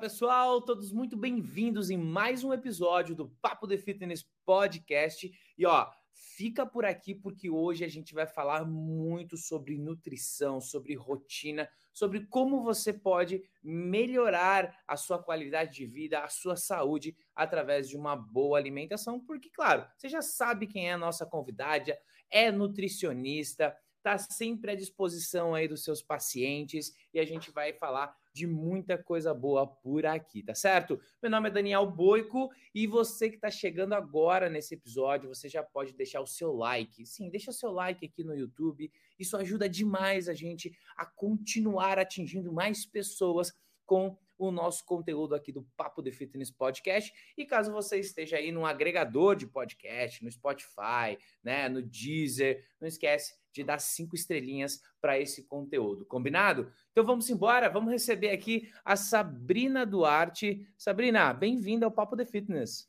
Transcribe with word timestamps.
Pessoal, 0.00 0.62
todos 0.62 0.92
muito 0.92 1.16
bem-vindos 1.16 1.90
em 1.90 1.96
mais 1.96 2.44
um 2.44 2.52
episódio 2.52 3.16
do 3.16 3.30
Papo 3.42 3.66
de 3.66 3.76
Fitness 3.76 4.24
Podcast. 4.44 5.28
E 5.58 5.66
ó, 5.66 5.90
fica 6.12 6.64
por 6.64 6.84
aqui 6.84 7.16
porque 7.16 7.50
hoje 7.50 7.84
a 7.84 7.88
gente 7.88 8.14
vai 8.14 8.24
falar 8.24 8.64
muito 8.64 9.36
sobre 9.36 9.76
nutrição, 9.76 10.60
sobre 10.60 10.94
rotina, 10.94 11.68
sobre 11.92 12.24
como 12.26 12.62
você 12.62 12.92
pode 12.92 13.42
melhorar 13.60 14.72
a 14.86 14.96
sua 14.96 15.20
qualidade 15.20 15.74
de 15.74 15.86
vida, 15.86 16.20
a 16.20 16.28
sua 16.28 16.54
saúde 16.54 17.16
através 17.34 17.88
de 17.88 17.96
uma 17.96 18.14
boa 18.14 18.56
alimentação, 18.56 19.18
porque 19.18 19.50
claro, 19.50 19.84
você 19.96 20.08
já 20.08 20.22
sabe 20.22 20.68
quem 20.68 20.88
é 20.88 20.92
a 20.92 20.98
nossa 20.98 21.26
convidada, 21.26 21.98
é 22.30 22.52
nutricionista, 22.52 23.76
está 23.96 24.16
sempre 24.16 24.70
à 24.70 24.74
disposição 24.76 25.54
aí 25.54 25.66
dos 25.66 25.82
seus 25.82 26.00
pacientes 26.00 26.94
e 27.12 27.18
a 27.18 27.24
gente 27.24 27.50
vai 27.50 27.72
falar 27.72 28.16
de 28.32 28.46
muita 28.46 28.96
coisa 28.96 29.34
boa 29.34 29.66
por 29.66 30.06
aqui, 30.06 30.42
tá 30.42 30.54
certo? 30.54 31.00
Meu 31.22 31.30
nome 31.30 31.48
é 31.48 31.52
Daniel 31.52 31.86
Boico 31.86 32.50
e 32.74 32.86
você 32.86 33.28
que 33.28 33.36
está 33.36 33.50
chegando 33.50 33.94
agora 33.94 34.48
nesse 34.48 34.74
episódio, 34.74 35.28
você 35.28 35.48
já 35.48 35.62
pode 35.62 35.92
deixar 35.92 36.20
o 36.20 36.26
seu 36.26 36.52
like. 36.52 37.04
Sim, 37.06 37.30
deixa 37.30 37.50
o 37.50 37.54
seu 37.54 37.70
like 37.70 38.04
aqui 38.04 38.22
no 38.22 38.34
YouTube. 38.36 38.90
Isso 39.18 39.36
ajuda 39.36 39.68
demais 39.68 40.28
a 40.28 40.34
gente 40.34 40.76
a 40.96 41.04
continuar 41.04 41.98
atingindo 41.98 42.52
mais 42.52 42.86
pessoas 42.86 43.52
com 43.84 44.16
o 44.38 44.50
nosso 44.52 44.84
conteúdo 44.84 45.34
aqui 45.34 45.50
do 45.50 45.66
Papo 45.76 46.00
de 46.00 46.12
Fitness 46.12 46.50
Podcast. 46.50 47.12
E 47.36 47.44
caso 47.44 47.72
você 47.72 47.98
esteja 47.98 48.36
aí 48.36 48.52
num 48.52 48.64
agregador 48.64 49.34
de 49.34 49.46
podcast, 49.46 50.22
no 50.24 50.30
Spotify, 50.30 51.18
né, 51.42 51.68
no 51.68 51.82
Deezer, 51.82 52.64
não 52.80 52.86
esquece 52.86 53.34
de 53.52 53.64
dar 53.64 53.80
cinco 53.80 54.14
estrelinhas 54.14 54.80
para 55.00 55.18
esse 55.18 55.44
conteúdo, 55.44 56.06
combinado? 56.06 56.72
Então 56.92 57.04
vamos 57.04 57.28
embora, 57.28 57.68
vamos 57.68 57.90
receber 57.90 58.30
aqui 58.30 58.70
a 58.84 58.94
Sabrina 58.94 59.84
Duarte. 59.84 60.66
Sabrina, 60.76 61.32
bem-vinda 61.34 61.84
ao 61.84 61.92
Papo 61.92 62.14
de 62.14 62.24
Fitness. 62.24 62.88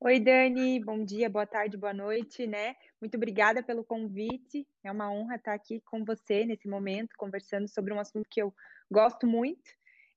Oi, 0.00 0.20
Dani, 0.20 0.78
bom 0.78 1.04
dia, 1.04 1.28
boa 1.28 1.44
tarde, 1.44 1.76
boa 1.76 1.92
noite, 1.92 2.46
né? 2.46 2.76
Muito 3.00 3.16
obrigada 3.16 3.64
pelo 3.64 3.82
convite. 3.82 4.64
É 4.84 4.92
uma 4.92 5.10
honra 5.10 5.34
estar 5.34 5.52
aqui 5.52 5.80
com 5.80 6.04
você 6.04 6.44
nesse 6.46 6.68
momento, 6.68 7.16
conversando 7.18 7.66
sobre 7.66 7.92
um 7.92 7.98
assunto 7.98 8.28
que 8.30 8.40
eu 8.40 8.54
gosto 8.88 9.26
muito. 9.26 9.68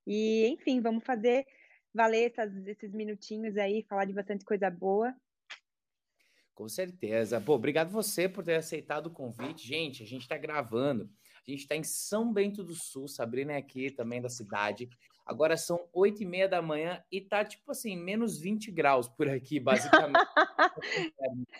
E, 0.06 0.46
enfim, 0.48 0.80
vamos 0.80 1.04
fazer 1.04 1.46
valer 1.94 2.30
essas, 2.30 2.66
esses 2.66 2.92
minutinhos 2.92 3.56
aí, 3.56 3.84
falar 3.88 4.04
de 4.04 4.12
bastante 4.12 4.44
coisa 4.44 4.70
boa. 4.70 5.14
Com 6.54 6.68
certeza. 6.68 7.40
Pô, 7.40 7.54
obrigado 7.54 7.90
você 7.90 8.28
por 8.28 8.44
ter 8.44 8.56
aceitado 8.56 9.06
o 9.06 9.12
convite. 9.12 9.66
Gente, 9.66 10.02
a 10.02 10.06
gente 10.06 10.22
está 10.22 10.36
gravando. 10.36 11.10
A 11.46 11.50
gente 11.50 11.60
está 11.60 11.74
em 11.74 11.82
São 11.82 12.32
Bento 12.32 12.62
do 12.62 12.74
Sul, 12.74 13.08
Sabrina 13.08 13.54
é 13.54 13.56
aqui 13.56 13.90
também 13.90 14.22
da 14.22 14.28
cidade. 14.28 14.88
Agora 15.26 15.56
são 15.56 15.88
oito 15.92 16.22
e 16.22 16.26
meia 16.26 16.48
da 16.48 16.60
manhã 16.60 17.02
e 17.10 17.20
tá, 17.20 17.44
tipo 17.44 17.70
assim, 17.70 17.96
menos 17.96 18.38
20 18.38 18.70
graus 18.70 19.08
por 19.08 19.28
aqui, 19.28 19.58
basicamente. 20.10 20.18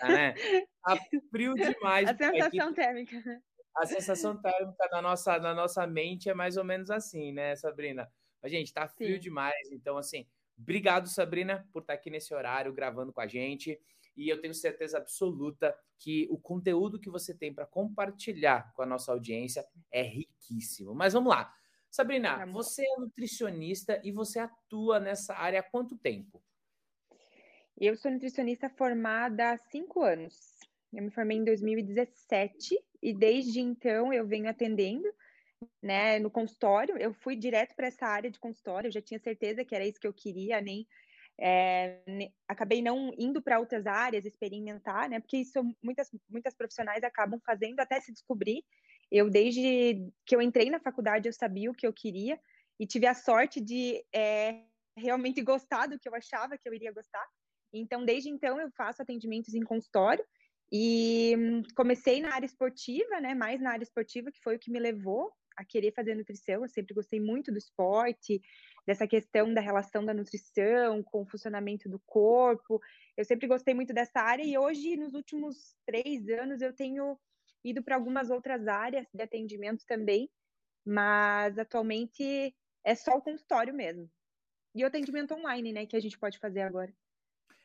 né? 0.03 0.35
Tá 0.83 0.97
frio 1.31 1.55
demais. 1.55 2.09
A 2.09 2.17
sensação 2.17 2.67
aqui. 2.67 2.75
térmica. 2.75 3.43
A 3.77 3.87
sensação 3.87 4.41
térmica 4.41 4.89
na 4.91 5.03
nossa, 5.03 5.39
na 5.39 5.55
nossa 5.55 5.87
mente 5.87 6.29
é 6.29 6.35
mais 6.35 6.57
ou 6.57 6.65
menos 6.65 6.91
assim, 6.91 7.33
né, 7.33 7.57
Sabrina? 7.57 8.09
Mas, 8.43 8.51
gente, 8.51 8.73
tá 8.73 8.89
frio 8.89 9.15
Sim. 9.15 9.21
demais. 9.21 9.71
Então, 9.71 9.97
assim, 9.97 10.27
obrigado, 10.59 11.09
Sabrina, 11.09 11.67
por 11.73 11.83
estar 11.83 11.95
aqui 11.95 12.11
nesse 12.11 12.35
horário 12.35 12.73
gravando 12.73 13.13
com 13.13 13.21
a 13.21 13.27
gente. 13.27 13.81
E 14.17 14.29
eu 14.29 14.41
tenho 14.41 14.53
certeza 14.53 14.99
absoluta 14.99 15.75
que 15.99 16.27
o 16.31 16.39
conteúdo 16.39 16.99
que 16.99 17.09
você 17.09 17.33
tem 17.33 17.55
para 17.55 17.65
compartilhar 17.65 18.73
com 18.75 18.83
a 18.83 18.87
nossa 18.87 19.13
audiência 19.13 19.65
é 19.91 20.03
riquíssimo. 20.03 20.95
Mas 20.95 21.13
vamos 21.13 21.31
lá. 21.31 21.55
Sabrina, 21.91 22.45
você 22.47 22.83
é 22.83 22.97
nutricionista 22.99 24.01
e 24.03 24.11
você 24.11 24.39
atua 24.39 24.99
nessa 24.99 25.35
área 25.35 25.61
há 25.61 25.63
quanto 25.63 25.97
tempo? 25.97 26.43
Eu 27.79 27.97
sou 27.97 28.11
nutricionista 28.11 28.69
formada 28.71 29.53
há 29.53 29.59
cinco 29.59 30.03
anos. 30.03 30.59
Eu 30.93 31.03
me 31.03 31.11
formei 31.11 31.39
em 31.39 31.45
2017 31.45 32.83
e 33.03 33.15
desde 33.15 33.61
então 33.61 34.13
eu 34.13 34.27
venho 34.27 34.49
atendendo 34.49 35.09
né, 35.83 36.19
no 36.19 36.31
consultório. 36.31 36.97
Eu 36.99 37.13
fui 37.13 37.37
direto 37.37 37.75
para 37.75 37.87
essa 37.87 38.07
área 38.07 38.31
de 38.31 38.39
consultório, 38.39 38.89
eu 38.89 38.93
já 38.93 39.03
tinha 39.03 39.19
certeza 39.21 39.65
que 39.65 39.75
era 39.75 39.87
isso 39.87 40.01
que 40.01 40.07
eu 40.07 40.13
queria, 40.15 40.61
nem 40.61 40.87
é, 41.41 42.01
acabei 42.47 42.83
não 42.83 43.13
indo 43.19 43.43
para 43.43 43.59
outras 43.59 43.87
áreas 43.87 44.25
experimentar, 44.25 45.09
né? 45.09 45.21
Porque 45.21 45.39
isso 45.39 45.61
muitas 45.83 46.09
muitas 46.29 46.55
profissionais 46.55 47.03
acabam 47.03 47.41
fazendo 47.45 47.81
até 47.81 48.01
se 48.01 48.13
descobrir. 48.13 48.65
Eu 49.11 49.31
desde 49.31 50.09
que 50.27 50.37
eu 50.37 50.43
entrei 50.43 50.71
na 50.71 50.81
faculdade 50.81 51.29
eu 51.29 51.33
sabia 51.33 51.71
o 51.71 51.75
que 51.75 51.87
eu 51.87 51.93
queria 51.93 52.39
e 52.79 52.87
tive 52.87 53.07
a 53.07 53.15
sorte 53.15 53.61
de 53.61 54.05
é, 54.15 54.63
realmente 54.97 55.43
gostar 55.43 55.87
do 55.87 55.99
que 55.99 56.09
eu 56.09 56.15
achava 56.15 56.59
que 56.59 56.69
eu 56.69 56.75
iria 56.75 56.93
gostar. 56.93 57.27
Então 57.73 58.05
desde 58.05 58.29
então 58.29 58.61
eu 58.61 58.71
faço 58.77 59.03
atendimentos 59.03 59.55
em 59.55 59.63
consultório 59.63 60.25
e 60.71 61.35
comecei 61.75 62.21
na 62.21 62.35
área 62.35 62.47
esportiva, 62.47 63.21
né? 63.21 63.35
Mais 63.35 63.61
na 63.61 63.73
área 63.73 63.83
esportiva 63.83 64.31
que 64.31 64.41
foi 64.43 64.57
o 64.57 64.59
que 64.59 64.71
me 64.71 64.79
levou 64.79 65.33
a 65.57 65.65
querer 65.65 65.93
fazer 65.93 66.15
nutrição. 66.15 66.63
Eu 66.63 66.69
sempre 66.69 66.95
gostei 66.95 67.21
muito 67.21 67.51
do 67.53 67.59
esporte, 67.59 68.41
dessa 68.87 69.07
questão 69.07 69.53
da 69.53 69.61
relação 69.61 70.05
da 70.05 70.15
nutrição 70.15 71.03
com 71.03 71.23
o 71.23 71.27
funcionamento 71.27 71.89
do 71.89 72.01
corpo. 72.07 72.81
Eu 73.17 73.25
sempre 73.25 73.47
gostei 73.47 73.75
muito 73.75 73.93
dessa 73.93 74.21
área 74.21 74.45
e 74.45 74.57
hoje, 74.59 74.97
nos 74.97 75.15
últimos 75.15 75.77
três 75.87 76.29
anos, 76.29 76.61
eu 76.61 76.73
tenho 76.73 77.19
ido 77.65 77.83
para 77.83 77.97
algumas 77.97 78.31
outras 78.31 78.67
áreas 78.67 79.07
de 79.13 79.23
atendimento 79.23 79.85
também, 79.87 80.31
mas 80.85 81.59
atualmente 81.59 82.55
é 82.85 82.95
só 82.95 83.17
o 83.17 83.23
consultório 83.23 83.73
mesmo. 83.73 84.11
E 84.75 84.83
o 84.85 84.87
atendimento 84.87 85.35
online, 85.35 85.73
né, 85.73 85.87
que 85.87 85.97
a 85.97 86.01
gente 86.01 86.19
pode 86.19 86.39
fazer 86.39 86.63
agora. 86.63 86.93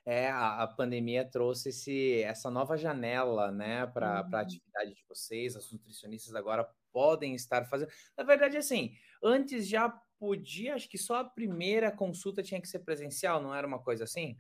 É, 0.10 0.30
a, 0.30 0.64
a 0.64 0.68
pandemia 0.68 1.30
trouxe 1.30 1.68
esse, 1.68 2.22
essa 2.22 2.50
nova 2.50 2.78
janela, 2.78 3.52
né, 3.52 3.86
para 3.88 4.22
uhum. 4.22 4.36
a 4.38 4.40
atividade 4.40 4.94
de 4.94 5.04
vocês. 5.06 5.54
As 5.54 5.70
nutricionistas 5.70 6.34
agora 6.34 6.66
podem 6.94 7.36
estar 7.36 7.66
fazendo. 7.66 7.92
Na 8.18 8.24
verdade, 8.24 8.56
assim, 8.56 8.94
antes 9.22 9.68
já 9.68 9.90
podia, 10.18 10.76
acho 10.76 10.88
que 10.88 10.98
só 10.98 11.16
a 11.16 11.26
primeira 11.26 11.92
consulta 11.92 12.42
tinha 12.42 12.62
que 12.62 12.70
ser 12.70 12.80
presencial, 12.80 13.42
não 13.42 13.54
era 13.54 13.68
uma 13.68 13.84
coisa 13.84 14.06
assim? 14.06 14.38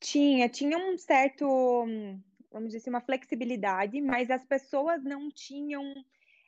Tinha, 0.00 0.48
tinha 0.48 0.78
um 0.78 0.96
certo, 0.96 1.84
vamos 2.50 2.68
dizer 2.68 2.78
assim, 2.78 2.88
uma 2.88 3.02
flexibilidade, 3.02 4.00
mas 4.00 4.30
as 4.30 4.46
pessoas 4.46 5.04
não 5.04 5.30
tinham 5.30 5.92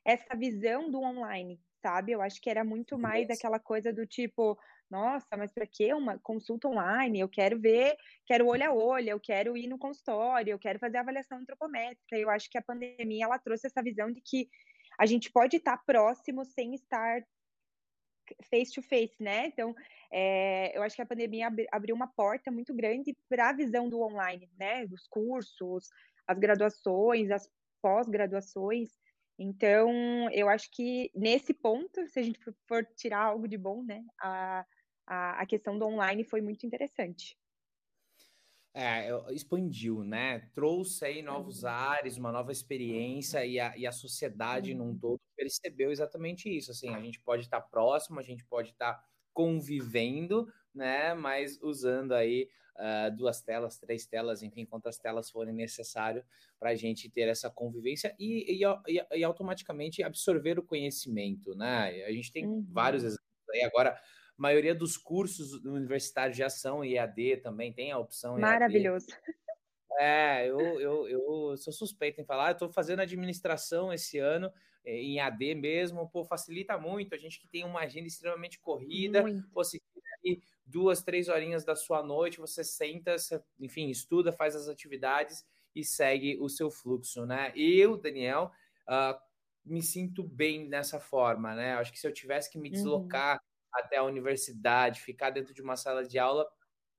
essa 0.06 0.34
visão 0.34 0.91
do 0.91 1.00
online, 1.00 1.60
sabe? 1.82 2.12
Eu 2.12 2.22
acho 2.22 2.41
que 2.41 2.49
era 2.49 2.64
muito 2.64 2.97
mais 2.99 3.28
Isso. 3.28 3.38
aquela 3.38 3.59
coisa 3.59 3.93
do 3.93 4.06
tipo, 4.06 4.59
nossa, 4.93 5.37
mas 5.39 5.51
para 5.51 5.67
que 5.67 5.93
uma 5.95 6.19
consulta 6.19 6.69
online? 6.69 7.19
Eu 7.19 7.29
quero 7.29 7.59
ver, 7.59 7.97
quero 8.27 8.47
olho 8.47 8.65
a 8.69 8.73
olho, 8.73 9.09
eu 9.09 9.19
quero 9.19 9.57
ir 9.57 9.67
no 9.67 9.79
consultório, 9.79 10.53
eu 10.53 10.59
quero 10.59 10.79
fazer 10.79 10.99
avaliação 10.99 11.39
antropométrica. 11.39 12.15
Eu 12.17 12.29
acho 12.29 12.51
que 12.51 12.59
a 12.59 12.63
pandemia 12.63 13.25
ela 13.25 13.39
trouxe 13.39 13.67
essa 13.67 13.83
visão 13.83 14.13
de 14.13 14.21
que 14.21 14.51
a 15.01 15.07
gente 15.07 15.33
pode 15.33 15.57
estar 15.57 15.79
próximo 15.87 16.45
sem 16.45 16.75
estar 16.75 17.23
face 18.51 18.73
to 18.75 18.83
face, 18.83 19.17
né? 19.19 19.47
Então, 19.47 19.75
é, 20.13 20.77
eu 20.77 20.83
acho 20.83 20.95
que 20.95 21.03
a 21.03 21.07
pandemia 21.07 21.47
ab 21.47 21.67
abriu 21.73 21.97
uma 21.97 22.07
porta 22.07 22.51
muito 22.51 22.75
grande 22.75 23.17
para 23.31 23.49
a 23.49 23.53
visão 23.55 23.89
do 23.89 24.01
online, 24.03 24.51
né? 24.59 24.87
Dos 24.87 25.07
cursos, 25.09 25.89
as 26.27 26.39
graduações, 26.39 27.31
as 27.31 27.49
pós-graduações. 27.81 28.91
Então, 29.39 29.91
eu 30.33 30.51
acho 30.51 30.71
que 30.71 31.11
nesse 31.15 31.55
ponto, 31.55 32.06
se 32.06 32.21
a 32.21 32.23
gente 32.23 32.38
for 32.69 32.85
tirar 32.95 33.23
algo 33.25 33.49
de 33.49 33.56
bom, 33.56 33.83
né? 33.83 34.05
A, 34.21 34.67
a, 35.12 35.43
a 35.43 35.47
questão 35.47 35.79
do 35.79 35.85
online 35.85 36.25
foi 36.25 36.41
muito 36.41 36.64
interessante. 36.64 37.37
É, 38.75 39.11
expandiu, 39.31 40.03
né? 40.03 40.49
Trouxe 40.55 41.05
aí 41.05 41.20
novos 41.20 41.62
ares, 41.62 42.17
uma 42.17 42.32
nova 42.32 42.50
experiência 42.50 43.44
e 43.44 43.61
a, 43.61 43.76
e 43.76 43.87
a 43.87 43.93
sociedade 43.93 44.73
num 44.73 44.87
uhum. 44.87 44.99
todo 44.99 45.20
percebeu 45.37 45.93
exatamente 45.93 46.49
isso. 46.49 46.70
Assim, 46.70 46.88
a 46.88 47.00
gente 47.00 47.20
pode 47.20 47.43
estar 47.43 47.61
próximo, 47.61 48.19
a 48.19 48.23
gente 48.23 48.43
pode 48.47 48.70
estar 48.70 48.99
convivendo, 49.35 50.50
né? 50.75 51.12
Mas 51.12 51.61
usando 51.61 52.12
aí 52.12 52.49
uh, 52.79 53.14
duas 53.14 53.43
telas, 53.43 53.79
três 53.79 54.06
telas, 54.06 54.43
enfim, 54.43 54.64
quantas 54.64 54.97
telas 54.97 55.31
forem 55.31 55.53
necessário 55.53 56.25
para 56.59 56.70
a 56.70 56.75
gente 56.75 57.11
ter 57.11 57.29
essa 57.29 57.50
convivência 57.50 58.17
e, 58.19 58.62
e, 58.62 58.64
e, 58.88 59.19
e, 59.19 59.23
automaticamente 59.23 60.03
absorver 60.03 60.59
o 60.59 60.62
conhecimento, 60.62 61.55
né? 61.55 62.03
A 62.06 62.12
gente 62.12 62.32
tem 62.32 62.47
uhum. 62.47 62.67
vários 62.70 63.05
exemplos 63.05 63.50
aí 63.53 63.64
agora 63.64 64.00
a 64.38 64.43
maioria 64.43 64.75
dos 64.75 64.96
cursos 64.96 65.52
universitários 65.64 66.37
já 66.37 66.49
são 66.49 66.84
EAD 66.84 67.38
também, 67.38 67.73
tem 67.73 67.93
a 67.93 67.99
opção 67.99 68.38
Maravilhoso. 68.38 69.06
EAD. 69.11 69.43
É, 69.99 70.49
eu, 70.49 70.58
eu, 70.81 71.08
eu 71.08 71.56
sou 71.56 71.73
suspeito 71.73 72.20
em 72.20 72.25
falar, 72.25 72.52
estou 72.52 72.69
fazendo 72.69 73.00
administração 73.00 73.93
esse 73.93 74.19
ano, 74.19 74.50
eh, 74.84 74.96
em 74.96 75.20
AD 75.20 75.55
mesmo, 75.55 76.08
pô, 76.08 76.25
facilita 76.25 76.79
muito, 76.79 77.14
a 77.14 77.19
gente 77.19 77.38
que 77.38 77.46
tem 77.46 77.64
uma 77.64 77.81
agenda 77.81 78.06
extremamente 78.06 78.58
corrida, 78.58 79.23
você 79.52 79.79
ali 80.25 80.43
duas, 80.64 81.02
três 81.02 81.28
horinhas 81.28 81.64
da 81.64 81.76
sua 81.76 82.02
noite, 82.02 82.40
você 82.40 82.64
senta, 82.64 83.19
você, 83.19 83.43
enfim, 83.61 83.90
estuda, 83.90 84.32
faz 84.32 84.56
as 84.56 84.69
atividades 84.69 85.46
e 85.75 85.85
segue 85.85 86.38
o 86.40 86.49
seu 86.49 86.70
fluxo, 86.70 87.26
né? 87.26 87.52
Eu, 87.55 87.96
Daniel, 87.96 88.50
uh, 88.88 89.19
me 89.64 89.82
sinto 89.82 90.23
bem 90.23 90.69
nessa 90.69 90.99
forma, 90.99 91.55
né? 91.55 91.75
Acho 91.75 91.93
que 91.93 91.99
se 91.99 92.06
eu 92.06 92.12
tivesse 92.12 92.50
que 92.50 92.58
me 92.58 92.69
uhum. 92.69 92.75
deslocar 92.75 93.37
uhum 93.37 93.51
até 93.73 93.97
a 93.97 94.05
universidade, 94.05 95.01
ficar 95.01 95.31
dentro 95.31 95.55
de 95.55 95.63
uma 95.63 95.77
sala 95.77 96.05
de 96.05 96.19
aula, 96.19 96.47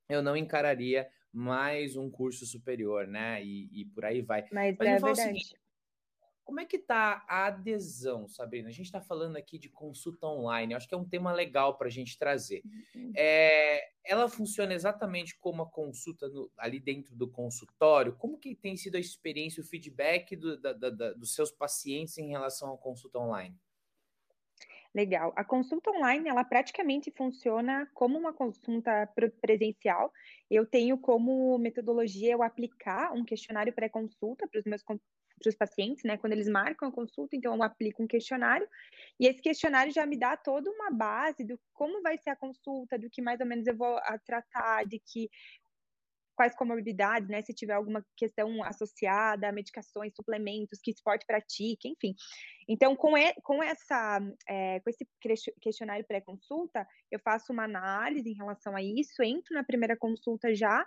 eu 0.09 0.21
não 0.21 0.35
encararia 0.35 1.09
mais 1.31 1.95
um 1.95 2.09
curso 2.09 2.45
superior, 2.45 3.07
né? 3.07 3.43
E, 3.43 3.69
e 3.81 3.85
por 3.85 4.05
aí 4.05 4.21
vai. 4.21 4.45
Mas, 4.51 4.75
Mas 4.77 4.87
é 4.87 4.91
verdade. 4.91 5.17
Seguinte, 5.17 5.63
como 6.43 6.59
é 6.59 6.65
que 6.65 6.77
tá 6.77 7.25
a 7.27 7.47
adesão, 7.47 8.27
Sabrina? 8.27 8.67
A 8.67 8.71
gente 8.71 8.85
está 8.85 9.01
falando 9.01 9.37
aqui 9.37 9.57
de 9.57 9.69
consulta 9.69 10.27
online, 10.27 10.73
acho 10.73 10.87
que 10.87 10.93
é 10.93 10.97
um 10.97 11.07
tema 11.07 11.31
legal 11.31 11.77
para 11.77 11.87
a 11.87 11.91
gente 11.91 12.17
trazer. 12.17 12.61
Uhum. 12.93 13.13
É, 13.15 13.81
ela 14.05 14.27
funciona 14.27 14.73
exatamente 14.73 15.37
como 15.39 15.61
a 15.61 15.69
consulta 15.69 16.27
no, 16.27 16.51
ali 16.57 16.79
dentro 16.79 17.15
do 17.15 17.29
consultório? 17.29 18.15
Como 18.17 18.37
que 18.37 18.55
tem 18.55 18.75
sido 18.75 18.95
a 18.95 18.99
experiência, 18.99 19.63
o 19.63 19.65
feedback 19.65 20.35
do, 20.35 20.59
da, 20.59 20.73
da, 20.73 21.13
dos 21.13 21.33
seus 21.33 21.49
pacientes 21.49 22.17
em 22.17 22.29
relação 22.29 22.73
à 22.73 22.77
consulta 22.77 23.19
online? 23.19 23.57
Legal. 24.95 25.33
A 25.35 25.43
consulta 25.43 25.89
online, 25.89 26.29
ela 26.29 26.43
praticamente 26.43 27.11
funciona 27.17 27.89
como 27.95 28.17
uma 28.17 28.31
consulta 28.31 29.07
presencial. 29.41 30.11
Eu 30.49 30.67
tenho 30.67 30.99
como 30.99 31.57
metodologia 31.57 32.33
eu 32.33 32.43
aplicar 32.43 33.11
um 33.11 33.25
questionário 33.25 33.73
pré-consulta 33.73 34.47
para 34.47 34.59
os 34.59 34.65
meus 34.65 34.83
para 34.83 35.49
os 35.49 35.55
pacientes, 35.55 36.03
né? 36.03 36.15
Quando 36.15 36.33
eles 36.33 36.47
marcam 36.47 36.87
a 36.87 36.91
consulta, 36.91 37.35
então 37.35 37.55
eu 37.55 37.63
aplico 37.63 38.03
um 38.03 38.07
questionário 38.07 38.67
e 39.19 39.27
esse 39.27 39.41
questionário 39.41 39.91
já 39.91 40.05
me 40.05 40.17
dá 40.17 40.37
toda 40.37 40.69
uma 40.71 40.91
base 40.91 41.43
do 41.43 41.59
como 41.73 42.01
vai 42.03 42.17
ser 42.17 42.29
a 42.29 42.35
consulta, 42.35 42.97
do 42.99 43.09
que 43.09 43.21
mais 43.21 43.39
ou 43.41 43.47
menos 43.47 43.65
eu 43.65 43.75
vou 43.75 43.99
tratar, 44.25 44.85
de 44.85 44.99
que 44.99 45.29
quais 46.35 46.55
comorbidades, 46.55 47.29
né? 47.29 47.41
Se 47.41 47.53
tiver 47.53 47.73
alguma 47.73 48.05
questão 48.15 48.63
associada 48.63 49.51
medicações, 49.51 50.13
suplementos, 50.15 50.79
que 50.81 50.91
esporte 50.91 51.25
pratica, 51.25 51.87
enfim. 51.87 52.15
Então, 52.67 52.95
com, 52.95 53.17
e, 53.17 53.33
com, 53.43 53.61
essa, 53.61 54.19
é, 54.47 54.79
com 54.79 54.89
esse 54.89 55.07
questionário 55.61 56.05
pré-consulta, 56.05 56.87
eu 57.11 57.19
faço 57.19 57.51
uma 57.51 57.63
análise 57.63 58.29
em 58.29 58.35
relação 58.35 58.75
a 58.75 58.81
isso, 58.81 59.21
entro 59.21 59.53
na 59.53 59.63
primeira 59.63 59.97
consulta 59.97 60.53
já, 60.53 60.85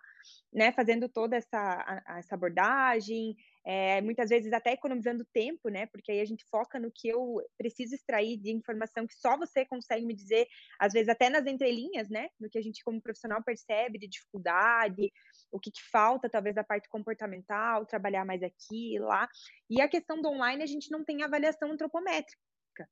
né? 0.52 0.72
Fazendo 0.72 1.08
toda 1.08 1.36
essa, 1.36 2.02
a, 2.06 2.18
essa 2.18 2.34
abordagem, 2.34 3.36
é, 3.66 4.00
muitas 4.00 4.30
vezes 4.30 4.52
até 4.52 4.74
economizando 4.74 5.26
tempo, 5.32 5.68
né? 5.68 5.86
Porque 5.86 6.12
aí 6.12 6.20
a 6.20 6.24
gente 6.24 6.44
foca 6.48 6.78
no 6.78 6.88
que 6.88 7.08
eu 7.08 7.42
preciso 7.58 7.96
extrair 7.96 8.36
de 8.36 8.52
informação 8.52 9.08
que 9.08 9.14
só 9.16 9.36
você 9.36 9.66
consegue 9.66 10.06
me 10.06 10.14
dizer, 10.14 10.46
às 10.78 10.92
vezes 10.92 11.08
até 11.08 11.28
nas 11.28 11.46
entrelinhas, 11.46 12.08
né? 12.08 12.28
No 12.38 12.48
que 12.48 12.58
a 12.58 12.62
gente 12.62 12.84
como 12.84 13.02
profissional 13.02 13.42
percebe 13.42 13.98
de 13.98 14.06
dificuldade, 14.06 15.12
o 15.50 15.58
que, 15.58 15.72
que 15.72 15.82
falta, 15.90 16.30
talvez 16.30 16.54
da 16.54 16.62
parte 16.62 16.88
comportamental, 16.88 17.84
trabalhar 17.84 18.24
mais 18.24 18.40
aqui 18.40 18.94
e 18.94 18.98
lá. 19.00 19.28
E 19.68 19.80
a 19.80 19.88
questão 19.88 20.22
do 20.22 20.28
online, 20.28 20.62
a 20.62 20.66
gente 20.66 20.88
não 20.88 21.04
tem 21.04 21.24
avaliação 21.24 21.72
antropométrica, 21.72 22.38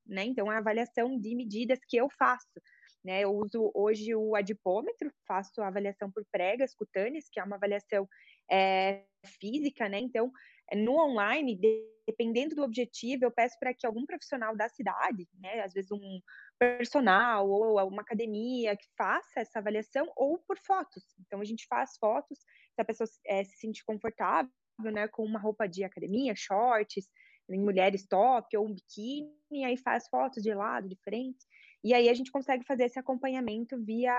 né? 0.05 0.25
Então, 0.25 0.51
é 0.51 0.57
a 0.57 0.59
avaliação 0.59 1.17
de 1.17 1.37
medidas 1.37 1.79
que 1.87 1.97
eu 1.97 2.09
faço. 2.19 2.61
Né, 3.05 3.21
eu 3.21 3.35
uso 3.35 3.71
hoje 3.75 4.15
o 4.15 4.35
adipômetro, 4.35 5.13
faço 5.29 5.61
avaliação 5.61 6.11
por 6.11 6.25
pregas 6.33 6.75
cutâneas, 6.75 7.29
que 7.31 7.39
é 7.39 7.45
uma 7.45 7.57
avaliação 7.57 8.09
é, 8.51 9.05
física, 9.39 9.91
né? 9.91 9.99
Então, 9.99 10.33
no 10.75 10.99
online, 10.99 11.59
dependendo 12.07 12.55
do 12.55 12.63
objetivo, 12.63 13.25
eu 13.25 13.31
peço 13.31 13.57
para 13.59 13.75
que 13.75 13.87
algum 13.87 14.05
profissional 14.05 14.57
da 14.57 14.69
cidade, 14.69 15.29
né, 15.41 15.61
às 15.61 15.73
vezes 15.73 15.91
um 15.91 16.21
personal 16.59 17.49
ou 17.49 17.89
uma 17.89 18.03
academia 18.03 18.77
que 18.77 18.87
faça 18.97 19.41
essa 19.41 19.59
avaliação 19.59 20.11
ou 20.17 20.39
por 20.39 20.59
fotos. 20.59 21.05
Então 21.21 21.41
a 21.41 21.45
gente 21.45 21.67
faz 21.67 21.97
fotos, 21.99 22.39
se 22.39 22.81
a 22.81 22.85
pessoa 22.85 23.09
é, 23.27 23.45
se 23.45 23.57
sentir 23.57 23.85
confortável, 23.85 24.51
né, 24.79 25.09
com 25.09 25.25
uma 25.25 25.39
roupa 25.39 25.67
de 25.67 25.85
academia, 25.85 26.35
shorts, 26.37 27.09
em 27.49 27.61
mulheres 27.61 28.07
top 28.07 28.57
ou 28.57 28.67
um 28.67 28.75
biquíni, 28.75 29.65
aí 29.65 29.77
faz 29.77 30.09
fotos 30.09 30.43
de 30.43 30.55
lado, 30.55 30.89
de 30.89 30.97
frente. 31.03 31.45
E 31.83 31.93
aí 31.93 32.09
a 32.09 32.15
gente 32.15 32.33
consegue 32.33 32.65
fazer 32.65 32.85
esse 32.85 32.99
acompanhamento 32.99 33.77
via, 33.85 34.17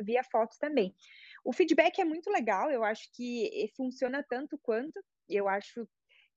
via 0.00 0.22
fotos 0.30 0.56
também. 0.58 0.94
O 1.44 1.52
feedback 1.52 2.00
é 2.00 2.04
muito 2.04 2.30
legal, 2.30 2.70
eu 2.70 2.84
acho 2.84 3.08
que 3.14 3.70
funciona 3.76 4.24
tanto 4.28 4.58
quanto, 4.62 5.00
eu 5.28 5.48
acho 5.48 5.86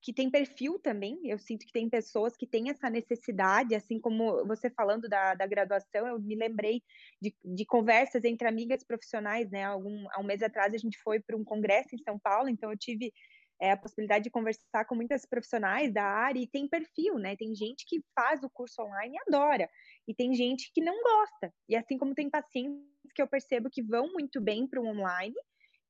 que 0.04 0.14
tem 0.14 0.30
perfil 0.30 0.78
também. 0.78 1.18
Eu 1.24 1.40
sinto 1.40 1.66
que 1.66 1.72
tem 1.72 1.90
pessoas 1.90 2.36
que 2.36 2.46
têm 2.46 2.70
essa 2.70 2.90
necessidade, 2.90 3.74
assim 3.74 4.00
como 4.00 4.46
você 4.46 4.70
falando 4.70 5.08
da, 5.08 5.34
da 5.34 5.48
graduação, 5.48 6.06
eu 6.06 6.20
me 6.20 6.36
lembrei 6.36 6.84
de, 7.22 7.34
de 7.44 7.66
conversas 7.66 8.24
entre 8.26 8.48
amigas 8.48 8.84
profissionais, 8.84 9.50
né? 9.50 9.64
Algum, 9.64 10.06
há 10.12 10.20
um 10.20 10.26
mês 10.26 10.44
atrás 10.44 10.74
a 10.74 10.78
gente 10.78 11.00
foi 11.02 11.22
para 11.22 11.38
um 11.38 11.44
congresso 11.44 11.96
em 11.96 12.04
São 12.04 12.20
Paulo, 12.20 12.50
então 12.50 12.70
eu 12.70 12.78
tive 12.78 13.14
é, 13.62 13.72
a 13.72 13.78
possibilidade 13.78 14.26
de 14.26 14.30
conversar 14.30 14.84
com 14.86 14.94
muitas 14.94 15.26
profissionais 15.26 15.94
da 15.94 16.04
área 16.04 16.40
e 16.40 16.48
tem 16.48 16.68
perfil, 16.68 17.18
né? 17.18 17.38
Tem 17.38 17.56
gente 17.56 17.86
que 17.88 18.04
faz 18.14 18.44
o 18.44 18.50
curso 18.50 18.82
online 18.82 19.16
e 19.16 19.22
adora, 19.26 19.70
e 20.06 20.14
tem 20.14 20.34
gente 20.36 20.70
que 20.74 20.82
não 20.82 21.02
gosta. 21.02 21.54
E 21.70 21.78
assim 21.78 21.98
como 21.98 22.14
tem 22.14 22.30
pacientes 22.30 22.93
que 23.14 23.22
eu 23.22 23.28
percebo 23.28 23.70
que 23.70 23.82
vão 23.82 24.12
muito 24.12 24.42
bem 24.42 24.68
para 24.68 24.82
o 24.82 24.88
online, 24.88 25.36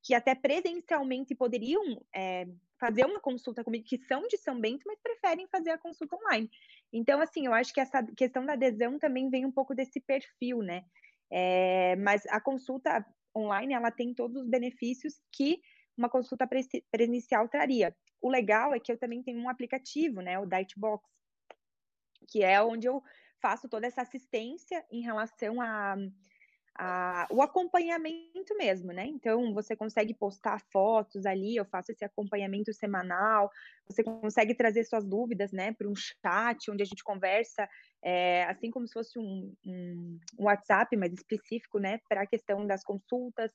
que 0.04 0.14
até 0.14 0.36
presencialmente 0.36 1.34
poderiam 1.34 1.82
é, 2.14 2.46
fazer 2.80 3.06
uma 3.06 3.20
consulta 3.20 3.64
comigo, 3.64 3.86
que 3.88 3.98
são 4.00 4.28
de 4.28 4.38
São 4.38 4.60
Bento, 4.60 4.84
mas 4.86 5.00
preferem 5.02 5.48
fazer 5.48 5.70
a 5.70 5.78
consulta 5.78 6.18
online. 6.18 6.50
Então, 6.92 7.22
assim, 7.22 7.46
eu 7.46 7.54
acho 7.54 7.74
que 7.74 7.80
essa 7.80 8.04
questão 8.18 8.46
da 8.46 8.54
adesão 8.54 9.00
também 9.00 9.30
vem 9.30 9.46
um 9.46 9.52
pouco 9.52 9.74
desse 9.74 10.02
perfil, 10.02 10.60
né? 10.60 10.84
É, 11.32 11.96
mas 11.96 12.26
a 12.28 12.42
consulta 12.42 13.06
online, 13.36 13.74
ela 13.74 13.90
tem 13.90 14.14
todos 14.14 14.44
os 14.44 14.48
benefícios 14.48 15.20
que 15.32 15.62
uma 15.98 16.10
consulta 16.10 16.48
presencial 16.92 17.48
traria. 17.48 17.96
O 18.22 18.30
legal 18.30 18.74
é 18.74 18.80
que 18.80 18.92
eu 18.92 18.98
também 18.98 19.24
tenho 19.24 19.40
um 19.40 19.50
aplicativo, 19.50 20.22
né, 20.22 20.40
o 20.40 20.46
Dietbox, 20.46 21.04
que 22.28 22.44
é 22.44 22.62
onde 22.62 22.88
eu 22.88 23.02
faço 23.42 23.68
toda 23.68 23.88
essa 23.88 24.02
assistência 24.02 24.86
em 24.92 25.02
relação 25.02 25.62
a 25.62 25.96
a, 26.76 27.28
o 27.30 27.42
acompanhamento 27.42 28.56
mesmo, 28.58 28.92
né? 28.92 29.06
Então, 29.06 29.54
você 29.54 29.76
consegue 29.76 30.14
postar 30.14 30.60
fotos 30.72 31.26
ali, 31.26 31.56
eu 31.56 31.66
faço 31.66 31.92
esse 31.92 32.04
acompanhamento 32.04 32.74
semanal, 32.74 33.52
você 33.88 34.04
consegue 34.04 34.56
trazer 34.56 34.84
suas 34.86 35.06
dúvidas, 35.06 35.52
né, 35.52 35.74
para 35.74 35.88
um 35.88 35.96
chat 35.96 36.72
onde 36.72 36.82
a 36.82 36.86
gente 36.86 37.04
conversa, 37.04 37.70
é, 38.02 38.46
assim 38.46 38.72
como 38.72 38.88
se 38.88 38.94
fosse 38.94 39.20
um, 39.20 39.54
um, 39.66 40.20
WhatsApp 40.40 40.96
mais 40.98 41.14
específico, 41.14 41.80
né, 41.80 42.00
para 42.10 42.22
a 42.22 42.28
questão 42.28 42.66
das 42.66 42.84
consultas. 42.84 43.52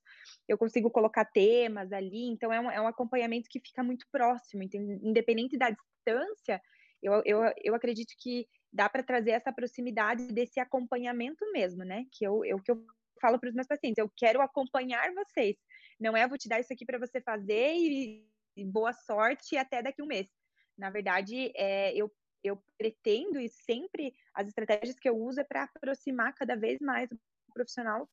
Eu 0.47 0.57
consigo 0.57 0.91
colocar 0.91 1.25
temas 1.25 1.93
ali, 1.93 2.29
então 2.29 2.53
é 2.53 2.61
um, 2.61 2.71
é 2.71 2.81
um 2.81 2.87
acompanhamento 2.87 3.49
que 3.51 3.61
fica 3.61 3.83
muito 3.83 4.07
próximo, 4.13 4.63
então, 4.63 4.81
independente 5.03 5.59
da 5.59 5.71
distância, 5.71 6.61
eu, 7.03 7.23
eu, 7.25 7.41
eu 7.63 7.75
acredito 7.75 8.13
que 8.19 8.47
dá 8.73 8.89
para 8.89 9.03
trazer 9.03 9.31
essa 9.31 9.53
proximidade 9.53 10.29
desse 10.29 10.61
acompanhamento 10.61 11.45
mesmo, 11.53 11.85
né? 11.85 12.05
Que 12.11 12.25
eu, 12.25 12.45
eu 12.45 12.61
que 12.61 12.71
eu 12.71 12.85
falo 13.21 13.39
para 13.39 13.49
os 13.49 13.55
meus 13.55 13.67
pacientes, 13.67 13.99
eu 13.99 14.11
quero 14.17 14.41
acompanhar 14.41 15.13
vocês. 15.13 15.57
Não 16.01 16.17
é 16.17 16.27
vou 16.27 16.39
te 16.39 16.49
dar 16.49 16.61
isso 16.61 16.73
aqui 16.73 16.85
para 16.85 16.99
você 16.99 17.21
fazer 17.21 17.75
e, 17.75 18.27
e, 18.57 18.65
boa 18.65 18.93
sorte 18.93 19.57
até 19.57 19.83
daqui 19.83 20.03
um 20.03 20.07
mês. 20.07 20.29
Na 20.77 20.91
verdade, 20.91 21.53
é, 21.57 21.95
eu, 21.95 22.11
eu 22.43 22.63
pretendo 22.77 23.41
e 23.41 23.49
sempre 23.49 24.15
as 24.33 24.47
estratégias 24.47 24.99
que 24.99 25.09
eu 25.09 25.17
uso 25.17 25.41
é 25.41 25.45
para 25.45 25.65
aproximar 25.65 26.35
cada 26.35 26.57
vez 26.57 26.79
mais 26.81 27.11
o 27.11 27.53
profissional 27.53 28.09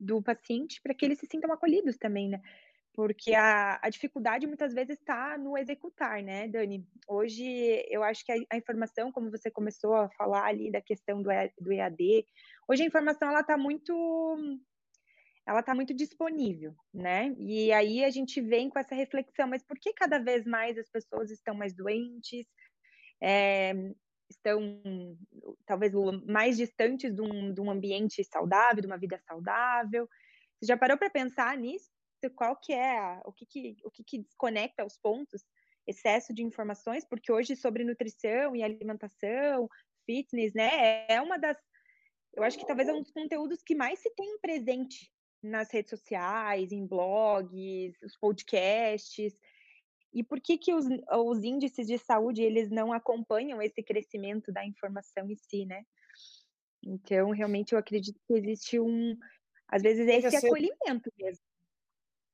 do 0.00 0.22
paciente 0.22 0.80
para 0.80 0.94
que 0.94 1.04
eles 1.04 1.18
se 1.18 1.26
sintam 1.26 1.52
acolhidos 1.52 1.96
também, 1.96 2.28
né? 2.28 2.40
Porque 2.98 3.32
a, 3.32 3.78
a 3.80 3.88
dificuldade 3.90 4.44
muitas 4.44 4.74
vezes 4.74 4.98
está 4.98 5.38
no 5.38 5.56
executar, 5.56 6.20
né, 6.20 6.48
Dani? 6.48 6.84
Hoje 7.06 7.44
eu 7.88 8.02
acho 8.02 8.26
que 8.26 8.32
a, 8.32 8.36
a, 8.50 8.56
informação, 8.56 9.12
como 9.12 9.30
você 9.30 9.48
começou 9.52 9.94
a 9.94 10.10
falar 10.10 10.46
ali 10.46 10.68
da 10.68 10.80
questão 10.80 11.22
do, 11.22 11.30
do 11.60 11.72
EAD, 11.72 12.26
hoje 12.68 12.82
a 12.82 12.86
informação 12.86 13.28
ela 13.28 13.42
está 13.42 13.56
muito 13.56 14.36
ela 15.46 15.60
está 15.60 15.76
muito 15.76 15.94
disponível, 15.94 16.74
né? 16.92 17.36
E 17.38 17.70
aí 17.70 18.02
a 18.04 18.10
gente 18.10 18.40
vem 18.40 18.68
com 18.68 18.80
essa 18.80 18.96
reflexão, 18.96 19.46
mas 19.46 19.62
por 19.62 19.78
que 19.78 19.92
cada 19.92 20.18
vez 20.18 20.44
mais 20.44 20.76
as 20.76 20.90
pessoas 20.90 21.30
estão 21.30 21.54
mais 21.54 21.72
doentes, 21.72 22.48
é, 23.22 23.74
estão 24.28 24.82
talvez 25.64 25.92
mais 26.26 26.56
distantes 26.56 27.14
de 27.14 27.22
um, 27.22 27.54
de 27.54 27.60
um 27.60 27.70
ambiente 27.70 28.24
saudável, 28.24 28.80
de 28.80 28.88
uma 28.88 28.98
vida 28.98 29.20
saudável? 29.20 30.08
Você 30.58 30.66
já 30.66 30.76
parou 30.76 30.98
para 30.98 31.08
pensar 31.08 31.56
nisso? 31.56 31.96
Qual 32.34 32.56
que 32.56 32.72
é 32.72 32.98
a, 32.98 33.22
o 33.24 33.32
que, 33.32 33.46
que 33.46 33.76
o 33.84 33.90
que, 33.90 34.04
que 34.04 34.18
desconecta 34.18 34.84
os 34.84 34.98
pontos, 34.98 35.44
excesso 35.86 36.34
de 36.34 36.42
informações, 36.42 37.04
porque 37.04 37.32
hoje 37.32 37.56
sobre 37.56 37.84
nutrição 37.84 38.54
e 38.54 38.62
alimentação, 38.62 39.68
fitness, 40.04 40.52
né, 40.54 41.06
é 41.08 41.20
uma 41.20 41.38
das, 41.38 41.56
eu 42.34 42.42
acho 42.42 42.58
que 42.58 42.66
talvez 42.66 42.88
é 42.88 42.92
um 42.92 43.02
dos 43.02 43.10
conteúdos 43.10 43.62
que 43.62 43.74
mais 43.74 43.98
se 43.98 44.10
tem 44.14 44.38
presente 44.38 45.10
nas 45.42 45.70
redes 45.70 45.90
sociais, 45.90 46.72
em 46.72 46.86
blogs, 46.86 48.00
os 48.02 48.16
podcasts. 48.16 49.38
E 50.12 50.24
por 50.24 50.40
que 50.40 50.58
que 50.58 50.74
os, 50.74 50.86
os 51.10 51.44
índices 51.44 51.86
de 51.86 51.98
saúde 51.98 52.42
eles 52.42 52.70
não 52.70 52.92
acompanham 52.92 53.60
esse 53.60 53.82
crescimento 53.82 54.52
da 54.52 54.64
informação 54.64 55.30
em 55.30 55.36
si, 55.36 55.64
né? 55.66 55.84
Então, 56.82 57.30
realmente 57.30 57.72
eu 57.72 57.78
acredito 57.78 58.20
que 58.26 58.34
existe 58.34 58.80
um, 58.80 59.16
às 59.68 59.82
vezes 59.82 60.06
esse 60.06 60.36
acolhimento 60.36 61.12
mesmo. 61.16 61.44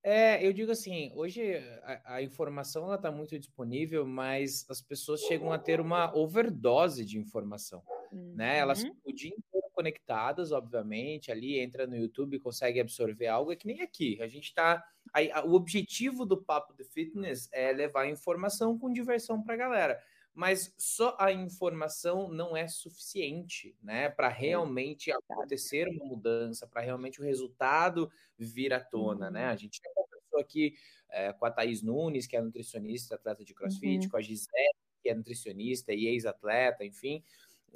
É, 0.06 0.46
eu 0.46 0.52
digo 0.52 0.70
assim, 0.70 1.10
hoje 1.14 1.56
a, 1.82 2.16
a 2.16 2.22
informação 2.22 2.94
está 2.94 3.10
muito 3.10 3.38
disponível, 3.38 4.06
mas 4.06 4.66
as 4.68 4.82
pessoas 4.82 5.22
chegam 5.22 5.50
a 5.50 5.58
ter 5.58 5.80
uma 5.80 6.14
overdose 6.14 7.06
de 7.06 7.18
informação, 7.18 7.82
uhum. 8.12 8.34
né? 8.36 8.58
Elas 8.58 8.84
uhum. 8.84 8.94
o 9.02 9.12
dia 9.12 9.30
inteiro 9.30 9.64
conectadas, 9.74 10.52
obviamente, 10.52 11.32
ali 11.32 11.58
entra 11.58 11.86
no 11.86 11.96
YouTube 11.96 12.36
e 12.36 12.40
consegue 12.40 12.80
absorver 12.80 13.26
algo, 13.26 13.50
é 13.50 13.56
que 13.56 13.66
nem 13.66 13.80
aqui. 13.80 14.20
A 14.22 14.28
gente 14.28 14.44
está. 14.44 14.84
O 15.46 15.54
objetivo 15.54 16.24
do 16.24 16.36
Papo 16.36 16.74
de 16.74 16.84
Fitness 16.84 17.48
é 17.52 17.72
levar 17.72 18.06
informação 18.06 18.78
com 18.78 18.92
diversão 18.92 19.42
para 19.42 19.54
a 19.54 19.58
galera. 19.58 20.02
Mas 20.34 20.74
só 20.76 21.16
a 21.18 21.30
informação 21.30 22.28
não 22.28 22.56
é 22.56 22.66
suficiente, 22.66 23.76
né? 23.80 24.10
Para 24.10 24.28
realmente 24.28 25.12
acontecer 25.12 25.86
uma 25.88 26.04
mudança, 26.04 26.66
para 26.66 26.80
realmente 26.80 27.20
o 27.20 27.24
resultado 27.24 28.10
vir 28.36 28.72
à 28.72 28.80
tona, 28.80 29.30
né? 29.30 29.46
A 29.46 29.52
uhum. 29.52 29.58
gente 29.58 29.80
conversou 30.34 30.40
aqui 30.40 30.74
é, 31.10 31.32
com 31.32 31.46
a 31.46 31.50
Thaís 31.50 31.82
Nunes, 31.82 32.26
que 32.26 32.36
é 32.36 32.42
nutricionista, 32.42 33.14
atleta 33.14 33.44
de 33.44 33.54
crossfit, 33.54 34.04
uhum. 34.04 34.10
com 34.10 34.16
a 34.16 34.20
Gisele, 34.20 34.74
que 35.00 35.08
é 35.08 35.14
nutricionista 35.14 35.92
e 35.92 36.06
ex-atleta, 36.06 36.84
enfim. 36.84 37.22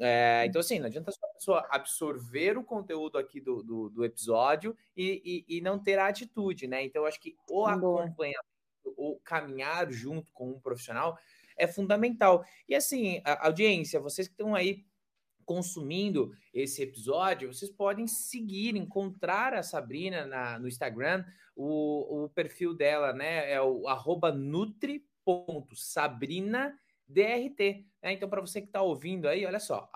É, 0.01 0.45
então, 0.47 0.61
assim, 0.61 0.79
não 0.79 0.87
adianta 0.87 1.11
só 1.11 1.27
a 1.27 1.35
pessoa 1.35 1.67
absorver 1.71 2.57
o 2.57 2.65
conteúdo 2.65 3.19
aqui 3.19 3.41
do, 3.41 3.63
do, 3.63 3.89
do 3.91 4.05
episódio 4.05 4.77
e, 4.97 5.45
e, 5.49 5.57
e, 5.57 5.61
não 5.61 5.79
ter 5.79 5.99
a 5.99 6.07
atitude, 6.07 6.69
né? 6.69 6.85
Então, 6.85 7.03
eu 7.03 7.07
acho 7.07 7.21
que 7.21 7.37
o 7.51 7.67
acompanhamento, 7.67 8.45
o 8.97 9.19
caminhar 9.25 9.91
junto 9.91 10.33
com 10.33 10.51
um 10.51 10.61
profissional 10.61 11.19
é 11.57 11.67
fundamental. 11.67 12.45
E 12.69 12.77
assim, 12.77 13.21
a 13.25 13.47
audiência, 13.47 13.99
vocês 13.99 14.29
que 14.29 14.35
estão 14.35 14.55
aí 14.55 14.85
consumindo 15.49 16.37
esse 16.53 16.83
episódio, 16.83 17.51
vocês 17.51 17.71
podem 17.71 18.07
seguir, 18.07 18.77
encontrar 18.77 19.55
a 19.55 19.63
Sabrina 19.63 20.27
na, 20.27 20.59
no 20.59 20.69
Instagram. 20.69 21.25
O, 21.57 22.25
o 22.25 22.29
perfil 22.29 22.75
dela 22.75 23.15
né, 23.15 23.51
é 23.51 23.59
o 23.59 23.85
nutri.sabrinadrt. 24.35 26.77
Né? 27.09 28.13
Então, 28.13 28.29
para 28.29 28.43
você 28.43 28.61
que 28.61 28.67
está 28.67 28.83
ouvindo 28.83 29.27
aí, 29.27 29.47
olha 29.47 29.59
só, 29.59 29.91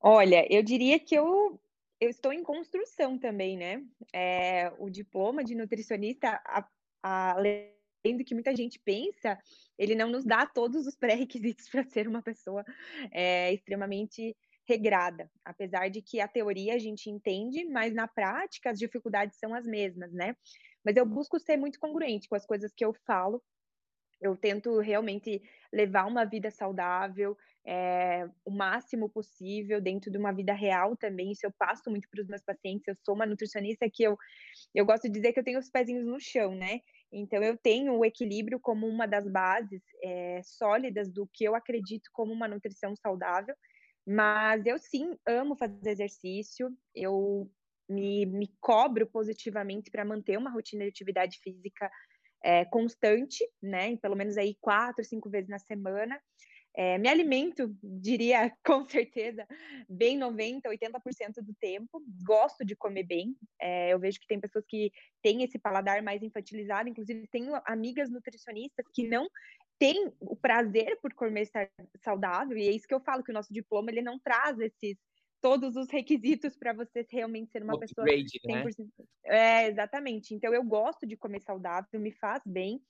Olha, 0.00 0.46
eu 0.52 0.62
diria 0.62 0.98
que 0.98 1.14
eu 1.14 1.60
eu 2.00 2.08
estou 2.08 2.32
em 2.32 2.42
construção 2.42 3.18
também, 3.18 3.56
né? 3.56 3.84
É, 4.12 4.72
o 4.78 4.88
diploma 4.88 5.42
de 5.42 5.54
nutricionista, 5.54 6.40
a, 6.44 6.68
a, 7.02 7.32
além 7.32 7.72
do 8.16 8.24
que 8.24 8.34
muita 8.34 8.54
gente 8.54 8.78
pensa, 8.78 9.38
ele 9.76 9.94
não 9.94 10.08
nos 10.08 10.24
dá 10.24 10.46
todos 10.46 10.86
os 10.86 10.96
pré-requisitos 10.96 11.68
para 11.68 11.84
ser 11.84 12.06
uma 12.06 12.22
pessoa 12.22 12.64
é, 13.10 13.52
extremamente 13.52 14.36
regrada, 14.66 15.30
apesar 15.44 15.88
de 15.88 16.02
que 16.02 16.20
a 16.20 16.28
teoria 16.28 16.74
a 16.74 16.78
gente 16.78 17.08
entende, 17.08 17.64
mas 17.64 17.94
na 17.94 18.06
prática 18.06 18.70
as 18.70 18.78
dificuldades 18.78 19.38
são 19.38 19.54
as 19.54 19.66
mesmas, 19.66 20.12
né? 20.12 20.36
Mas 20.84 20.96
eu 20.96 21.06
busco 21.06 21.40
ser 21.40 21.56
muito 21.56 21.80
congruente 21.80 22.28
com 22.28 22.34
as 22.34 22.44
coisas 22.44 22.72
que 22.74 22.84
eu 22.84 22.92
falo. 23.06 23.42
Eu 24.20 24.36
tento 24.36 24.78
realmente 24.80 25.40
levar 25.72 26.06
uma 26.06 26.24
vida 26.24 26.50
saudável, 26.50 27.36
é, 27.70 28.26
o 28.46 28.50
máximo 28.50 29.10
possível 29.10 29.78
dentro 29.78 30.10
de 30.10 30.16
uma 30.16 30.32
vida 30.32 30.54
real 30.54 30.96
também. 30.96 31.32
Isso 31.32 31.44
eu 31.44 31.52
passo 31.58 31.90
muito 31.90 32.08
para 32.10 32.22
os 32.22 32.26
meus 32.26 32.42
pacientes. 32.42 32.88
Eu 32.88 32.96
sou 33.04 33.14
uma 33.14 33.26
nutricionista 33.26 33.86
que 33.92 34.02
eu, 34.02 34.16
eu 34.74 34.86
gosto 34.86 35.02
de 35.02 35.10
dizer 35.10 35.34
que 35.34 35.38
eu 35.38 35.44
tenho 35.44 35.58
os 35.58 35.68
pezinhos 35.68 36.06
no 36.06 36.18
chão, 36.18 36.54
né? 36.54 36.80
Então, 37.12 37.42
eu 37.42 37.58
tenho 37.58 37.92
o 37.94 38.04
equilíbrio 38.06 38.58
como 38.58 38.86
uma 38.86 39.06
das 39.06 39.30
bases 39.30 39.82
é, 40.02 40.40
sólidas 40.42 41.12
do 41.12 41.28
que 41.30 41.44
eu 41.44 41.54
acredito 41.54 42.08
como 42.14 42.32
uma 42.32 42.48
nutrição 42.48 42.96
saudável. 42.96 43.54
Mas 44.06 44.64
eu 44.64 44.78
sim 44.78 45.14
amo 45.26 45.54
fazer 45.54 45.90
exercício, 45.90 46.74
eu 46.94 47.50
me, 47.86 48.24
me 48.24 48.50
cobro 48.60 49.06
positivamente 49.06 49.90
para 49.90 50.06
manter 50.06 50.38
uma 50.38 50.50
rotina 50.50 50.84
de 50.84 50.88
atividade 50.88 51.38
física 51.42 51.90
é, 52.42 52.64
constante, 52.64 53.46
né? 53.62 53.94
Pelo 53.98 54.16
menos 54.16 54.38
aí 54.38 54.56
quatro, 54.58 55.04
cinco 55.04 55.28
vezes 55.28 55.50
na 55.50 55.58
semana. 55.58 56.18
É, 56.80 56.96
me 56.96 57.08
alimento, 57.08 57.76
diria 57.82 58.54
com 58.64 58.88
certeza, 58.88 59.44
bem 59.88 60.16
90%, 60.16 60.62
80% 60.64 61.42
do 61.42 61.52
tempo. 61.60 62.00
Gosto 62.24 62.64
de 62.64 62.76
comer 62.76 63.02
bem. 63.02 63.36
É, 63.60 63.92
eu 63.92 63.98
vejo 63.98 64.20
que 64.20 64.28
tem 64.28 64.38
pessoas 64.38 64.64
que 64.64 64.92
têm 65.20 65.42
esse 65.42 65.58
paladar 65.58 66.00
mais 66.04 66.22
infantilizado. 66.22 66.88
Inclusive, 66.88 67.26
tenho 67.32 67.60
amigas 67.66 68.08
nutricionistas 68.08 68.86
que 68.94 69.08
não 69.08 69.28
têm 69.76 70.12
o 70.20 70.36
prazer 70.36 70.96
por 71.02 71.12
comer 71.14 71.48
saudável. 71.96 72.56
E 72.56 72.68
é 72.68 72.70
isso 72.70 72.86
que 72.86 72.94
eu 72.94 73.00
falo, 73.00 73.24
que 73.24 73.32
o 73.32 73.34
nosso 73.34 73.52
diploma 73.52 73.90
ele 73.90 74.00
não 74.00 74.16
traz 74.16 74.56
esses 74.60 74.96
todos 75.40 75.74
os 75.74 75.90
requisitos 75.90 76.56
para 76.56 76.72
você 76.72 77.04
realmente 77.10 77.50
ser 77.50 77.62
uma 77.64 77.74
o 77.74 77.78
pessoa 77.80 78.04
grade, 78.04 78.40
100%. 78.46 78.78
Né? 78.78 78.86
É, 79.24 79.68
exatamente. 79.68 80.32
Então, 80.32 80.54
eu 80.54 80.62
gosto 80.62 81.04
de 81.04 81.16
comer 81.16 81.40
saudável, 81.40 81.98
me 81.98 82.12
faz 82.12 82.40
bem 82.46 82.80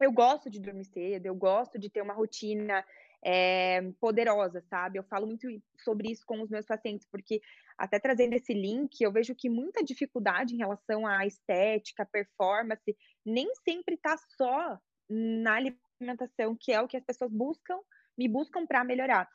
eu 0.00 0.12
gosto 0.12 0.48
de 0.48 0.60
dormir 0.60 0.84
cedo, 0.84 1.26
eu 1.26 1.34
gosto 1.34 1.78
de 1.78 1.90
ter 1.90 2.02
uma 2.02 2.14
rotina 2.14 2.84
é, 3.22 3.82
poderosa, 4.00 4.62
sabe? 4.68 4.98
Eu 4.98 5.04
falo 5.04 5.26
muito 5.26 5.46
sobre 5.78 6.10
isso 6.10 6.24
com 6.24 6.40
os 6.40 6.50
meus 6.50 6.66
pacientes, 6.66 7.06
porque 7.10 7.40
até 7.76 7.98
trazendo 7.98 8.34
esse 8.34 8.52
link, 8.52 9.00
eu 9.00 9.12
vejo 9.12 9.34
que 9.34 9.48
muita 9.48 9.82
dificuldade 9.82 10.54
em 10.54 10.58
relação 10.58 11.06
à 11.06 11.26
estética, 11.26 12.06
performance, 12.06 12.96
nem 13.24 13.48
sempre 13.64 13.94
está 13.94 14.16
só 14.36 14.78
na 15.08 15.54
alimentação, 15.54 16.56
que 16.58 16.72
é 16.72 16.80
o 16.80 16.88
que 16.88 16.96
as 16.96 17.04
pessoas 17.04 17.30
buscam, 17.32 17.78
me 18.16 18.28
buscam 18.28 18.66
para 18.66 18.84
melhorar. 18.84 19.28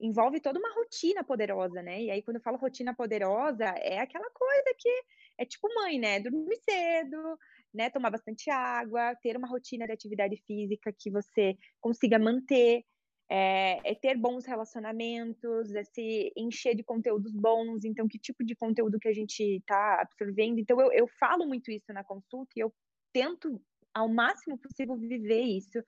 Envolve 0.00 0.40
toda 0.40 0.60
uma 0.60 0.72
rotina 0.74 1.24
poderosa, 1.24 1.82
né? 1.82 2.02
E 2.02 2.10
aí, 2.10 2.22
quando 2.22 2.36
eu 2.36 2.42
falo 2.42 2.56
rotina 2.56 2.94
poderosa, 2.94 3.64
é 3.64 3.98
aquela 3.98 4.30
coisa 4.30 4.74
que 4.78 5.02
é 5.36 5.44
tipo 5.44 5.68
mãe, 5.74 5.98
né? 5.98 6.20
Dormir 6.20 6.56
cedo, 6.68 7.38
né? 7.72 7.90
Tomar 7.90 8.10
bastante 8.10 8.50
água, 8.50 9.14
ter 9.16 9.36
uma 9.36 9.48
rotina 9.48 9.86
de 9.86 9.92
atividade 9.92 10.36
física 10.46 10.92
que 10.92 11.10
você 11.10 11.56
consiga 11.80 12.18
manter, 12.18 12.84
é, 13.30 13.78
é, 13.84 13.94
ter 13.94 14.16
bons 14.16 14.46
relacionamentos, 14.46 15.74
é 15.74 15.84
se 15.84 16.32
encher 16.36 16.74
de 16.74 16.82
conteúdos 16.82 17.32
bons. 17.34 17.84
Então, 17.84 18.08
que 18.08 18.18
tipo 18.18 18.44
de 18.44 18.54
conteúdo 18.54 18.98
que 18.98 19.08
a 19.08 19.12
gente 19.12 19.42
está 19.42 20.00
absorvendo? 20.00 20.58
Então, 20.58 20.80
eu, 20.80 20.92
eu 20.92 21.08
falo 21.20 21.46
muito 21.46 21.70
isso 21.70 21.92
na 21.92 22.02
consulta 22.02 22.52
e 22.56 22.60
eu 22.60 22.72
tento, 23.12 23.60
ao 23.94 24.08
máximo 24.08 24.58
possível, 24.58 24.96
viver 24.96 25.42
isso 25.42 25.78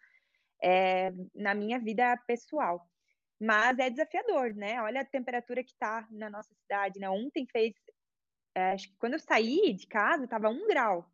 é, 0.63 1.13
na 1.35 1.55
minha 1.55 1.79
vida 1.79 2.17
pessoal. 2.27 2.87
Mas 3.41 3.79
é 3.79 3.89
desafiador, 3.89 4.55
né? 4.55 4.83
Olha 4.83 5.01
a 5.01 5.05
temperatura 5.05 5.65
que 5.65 5.73
está 5.73 6.07
na 6.11 6.29
nossa 6.29 6.55
cidade, 6.55 7.01
né? 7.01 7.09
Ontem 7.09 7.47
fez, 7.51 7.73
é, 8.55 8.73
acho 8.73 8.89
que 8.89 8.97
quando 8.99 9.15
eu 9.15 9.19
saí 9.19 9.73
de 9.73 9.87
casa, 9.87 10.25
estava 10.25 10.51
um 10.51 10.67
grau 10.67 11.11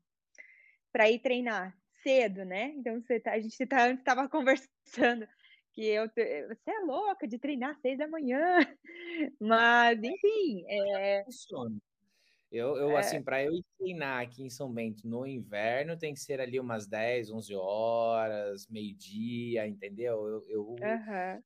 para 0.96 1.10
ir 1.10 1.18
treinar 1.18 1.76
cedo, 2.02 2.42
né? 2.42 2.72
Então 2.74 2.98
você 3.02 3.20
tá, 3.20 3.32
a 3.32 3.38
gente 3.38 3.66
tá, 3.66 3.84
antes 3.84 3.98
estava 3.98 4.26
conversando 4.30 5.28
que 5.74 5.84
eu 5.84 6.08
você 6.08 6.70
é 6.70 6.80
louca 6.86 7.28
de 7.28 7.38
treinar 7.38 7.72
às 7.72 7.80
seis 7.82 7.98
da 7.98 8.08
manhã, 8.08 8.40
mas 9.38 10.02
enfim, 10.02 10.64
é... 10.66 11.22
Eu, 12.50 12.76
eu 12.76 12.90
é... 12.92 13.00
assim, 13.00 13.22
para 13.22 13.44
eu 13.44 13.52
treinar 13.76 14.22
aqui 14.22 14.42
em 14.42 14.48
São 14.48 14.72
Bento 14.72 15.06
no 15.06 15.26
inverno, 15.26 15.98
tem 15.98 16.14
que 16.14 16.20
ser 16.20 16.40
ali 16.40 16.58
umas 16.58 16.86
10, 16.86 17.30
11 17.30 17.54
horas, 17.54 18.66
meio-dia, 18.68 19.66
entendeu? 19.66 20.26
Eu, 20.26 20.48
eu, 20.48 20.62
uhum. 20.62 21.42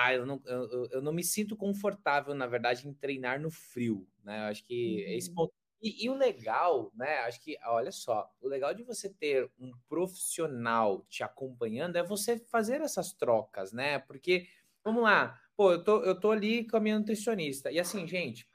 ah, 0.00 0.14
eu, 0.14 0.24
não, 0.24 0.40
eu, 0.46 0.88
eu 0.92 1.02
não 1.02 1.12
me 1.12 1.22
sinto 1.22 1.54
confortável, 1.54 2.34
na 2.34 2.46
verdade, 2.46 2.88
em 2.88 2.94
treinar 2.94 3.38
no 3.38 3.50
frio, 3.50 4.08
né? 4.24 4.38
Eu 4.38 4.44
acho 4.44 4.64
que 4.64 5.04
uhum. 5.06 5.12
esse 5.12 5.34
ponto 5.34 5.52
e, 5.80 6.04
e, 6.04 6.10
o 6.10 6.14
legal, 6.14 6.90
né? 6.94 7.18
Acho 7.20 7.40
que, 7.40 7.56
olha 7.64 7.92
só, 7.92 8.28
o 8.40 8.48
legal 8.48 8.74
de 8.74 8.82
você 8.82 9.08
ter 9.08 9.50
um 9.58 9.72
profissional 9.88 11.06
te 11.08 11.22
acompanhando 11.22 11.96
é 11.96 12.02
você 12.02 12.38
fazer 12.38 12.80
essas 12.80 13.12
trocas, 13.12 13.72
né? 13.72 13.98
Porque, 14.00 14.48
vamos 14.82 15.04
lá, 15.04 15.40
pô, 15.56 15.72
eu 15.72 15.84
tô, 15.84 16.02
eu 16.02 16.18
tô 16.18 16.30
ali 16.32 16.66
com 16.66 16.76
a 16.76 16.80
minha 16.80 16.98
nutricionista. 16.98 17.70
E 17.70 17.78
assim, 17.78 18.06
gente, 18.08 18.48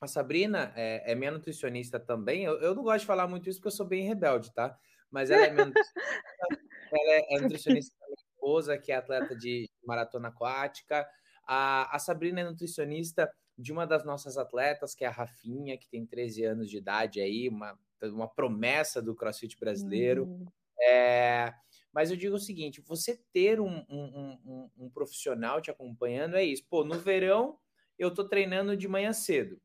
a 0.00 0.06
Sabrina 0.06 0.72
é, 0.76 1.12
é 1.12 1.14
minha 1.14 1.30
nutricionista 1.30 1.98
também. 1.98 2.44
Eu, 2.44 2.60
eu, 2.60 2.74
não 2.74 2.82
gosto 2.82 3.00
de 3.00 3.06
falar 3.06 3.26
muito 3.26 3.48
isso 3.48 3.58
porque 3.58 3.68
eu 3.68 3.72
sou 3.72 3.86
bem 3.86 4.06
rebelde, 4.06 4.52
tá? 4.52 4.78
Mas 5.10 5.30
ela 5.30 5.44
é 5.44 5.50
minha 5.50 5.66
nutricionista, 5.66 6.00
ela 6.92 7.12
é, 7.12 7.34
é 7.36 7.40
nutricionista 7.40 7.94
da 7.98 8.06
minha 8.06 8.16
esposa, 8.16 8.78
que 8.78 8.92
é 8.92 8.96
atleta 8.96 9.36
de 9.36 9.68
maratona 9.84 10.28
aquática. 10.28 11.08
A, 11.46 11.94
a 11.94 11.98
Sabrina 11.98 12.40
é 12.40 12.44
nutricionista 12.44 13.30
de 13.60 13.72
uma 13.72 13.86
das 13.86 14.04
nossas 14.04 14.38
atletas, 14.38 14.94
que 14.94 15.04
é 15.04 15.06
a 15.06 15.12
Rafinha, 15.12 15.76
que 15.76 15.86
tem 15.86 16.06
13 16.06 16.44
anos 16.44 16.70
de 16.70 16.78
idade 16.78 17.20
aí, 17.20 17.48
uma, 17.48 17.78
uma 18.02 18.26
promessa 18.26 19.02
do 19.02 19.14
CrossFit 19.14 19.58
brasileiro. 19.58 20.24
Uhum. 20.24 20.46
É, 20.80 21.52
Mas 21.92 22.10
eu 22.10 22.16
digo 22.16 22.36
o 22.36 22.40
seguinte: 22.40 22.80
você 22.80 23.20
ter 23.32 23.60
um, 23.60 23.84
um, 23.88 24.38
um, 24.44 24.70
um 24.78 24.90
profissional 24.90 25.60
te 25.60 25.70
acompanhando 25.70 26.36
é 26.36 26.44
isso. 26.44 26.64
Pô, 26.68 26.82
no 26.84 26.98
verão 26.98 27.58
eu 27.98 28.12
tô 28.12 28.26
treinando 28.26 28.74
de 28.74 28.88
manhã 28.88 29.12
cedo. 29.12 29.60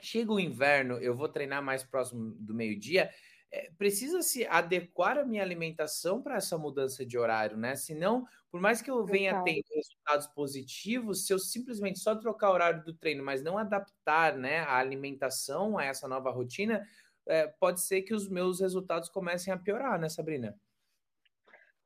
Chega 0.00 0.32
o 0.32 0.38
inverno, 0.38 0.98
eu 0.98 1.16
vou 1.16 1.28
treinar 1.28 1.62
mais 1.62 1.82
próximo 1.82 2.36
do 2.38 2.54
meio-dia. 2.54 3.10
É, 3.56 3.70
precisa 3.78 4.20
se 4.20 4.46
adequar 4.46 5.16
a 5.16 5.24
minha 5.24 5.42
alimentação 5.42 6.20
para 6.20 6.36
essa 6.36 6.58
mudança 6.58 7.06
de 7.06 7.16
horário, 7.16 7.56
né? 7.56 7.74
Senão, 7.74 8.26
por 8.50 8.60
mais 8.60 8.82
que 8.82 8.90
eu 8.90 9.02
venha 9.06 9.42
tendo 9.42 9.64
resultados 9.74 10.26
positivos, 10.26 11.26
se 11.26 11.32
eu 11.32 11.38
simplesmente 11.38 11.98
só 11.98 12.14
trocar 12.14 12.50
o 12.50 12.52
horário 12.52 12.84
do 12.84 12.92
treino, 12.92 13.24
mas 13.24 13.42
não 13.42 13.56
adaptar 13.56 14.36
né, 14.36 14.58
a 14.58 14.76
alimentação 14.76 15.78
a 15.78 15.86
essa 15.86 16.06
nova 16.06 16.30
rotina, 16.30 16.86
é, 17.26 17.46
pode 17.46 17.80
ser 17.80 18.02
que 18.02 18.12
os 18.12 18.28
meus 18.28 18.60
resultados 18.60 19.08
comecem 19.08 19.50
a 19.50 19.56
piorar, 19.56 19.98
né, 19.98 20.10
Sabrina? 20.10 20.54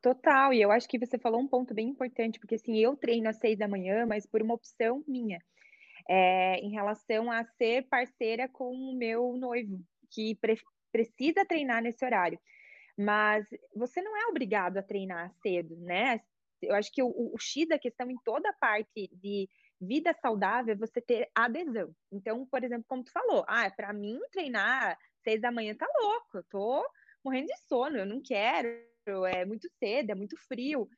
Total, 0.02 0.52
e 0.52 0.60
eu 0.60 0.72
acho 0.72 0.88
que 0.88 0.98
você 0.98 1.18
falou 1.18 1.40
um 1.40 1.46
ponto 1.46 1.72
bem 1.72 1.90
importante, 1.90 2.40
porque 2.40 2.56
assim, 2.56 2.78
eu 2.78 2.96
treino 2.96 3.28
às 3.28 3.36
seis 3.36 3.56
da 3.56 3.68
manhã, 3.68 4.04
mas 4.06 4.26
por 4.26 4.42
uma 4.42 4.54
opção 4.54 5.04
minha, 5.06 5.38
é, 6.08 6.58
em 6.58 6.70
relação 6.70 7.30
a 7.30 7.44
ser 7.44 7.86
parceira 7.88 8.48
com 8.48 8.74
o 8.74 8.92
meu 8.92 9.36
noivo, 9.36 9.80
que 10.10 10.34
precisa 10.90 11.44
treinar 11.44 11.82
nesse 11.82 12.04
horário. 12.04 12.38
Mas 12.99 13.47
você 13.75 14.02
não 14.02 14.16
é 14.16 14.26
obrigado 14.26 14.76
a 14.76 14.82
treinar 14.82 15.32
cedo, 15.42 15.76
né? 15.76 16.20
Eu 16.61 16.75
acho 16.75 16.92
que 16.92 17.02
o, 17.02 17.09
o 17.09 17.38
X 17.38 17.66
da 17.66 17.78
questão 17.78 18.11
em 18.11 18.16
toda 18.25 18.52
parte 18.54 19.09
de 19.12 19.49
vida 19.80 20.14
saudável 20.20 20.75
é 20.75 20.76
você 20.76 21.00
ter 21.00 21.30
adesão. 21.35 21.94
Então, 22.12 22.47
por 22.47 22.62
exemplo, 22.62 22.85
como 22.87 23.02
tu 23.02 23.11
falou, 23.11 23.44
ah, 23.49 23.70
para 23.70 23.92
mim 23.92 24.18
treinar 24.30 24.99
seis 25.25 25.40
da 25.40 25.50
manhã 25.50 25.75
tá 25.75 25.87
louco, 26.02 26.38
eu 26.38 26.44
tô 26.50 26.87
morrendo 27.25 27.47
de 27.47 27.56
sono, 27.66 27.97
eu 27.97 28.06
não 28.06 28.20
quero, 28.20 28.68
é 29.32 29.44
muito 29.44 29.68
cedo, 29.78 30.11
é 30.11 30.14
muito 30.14 30.37
frio. 30.47 30.88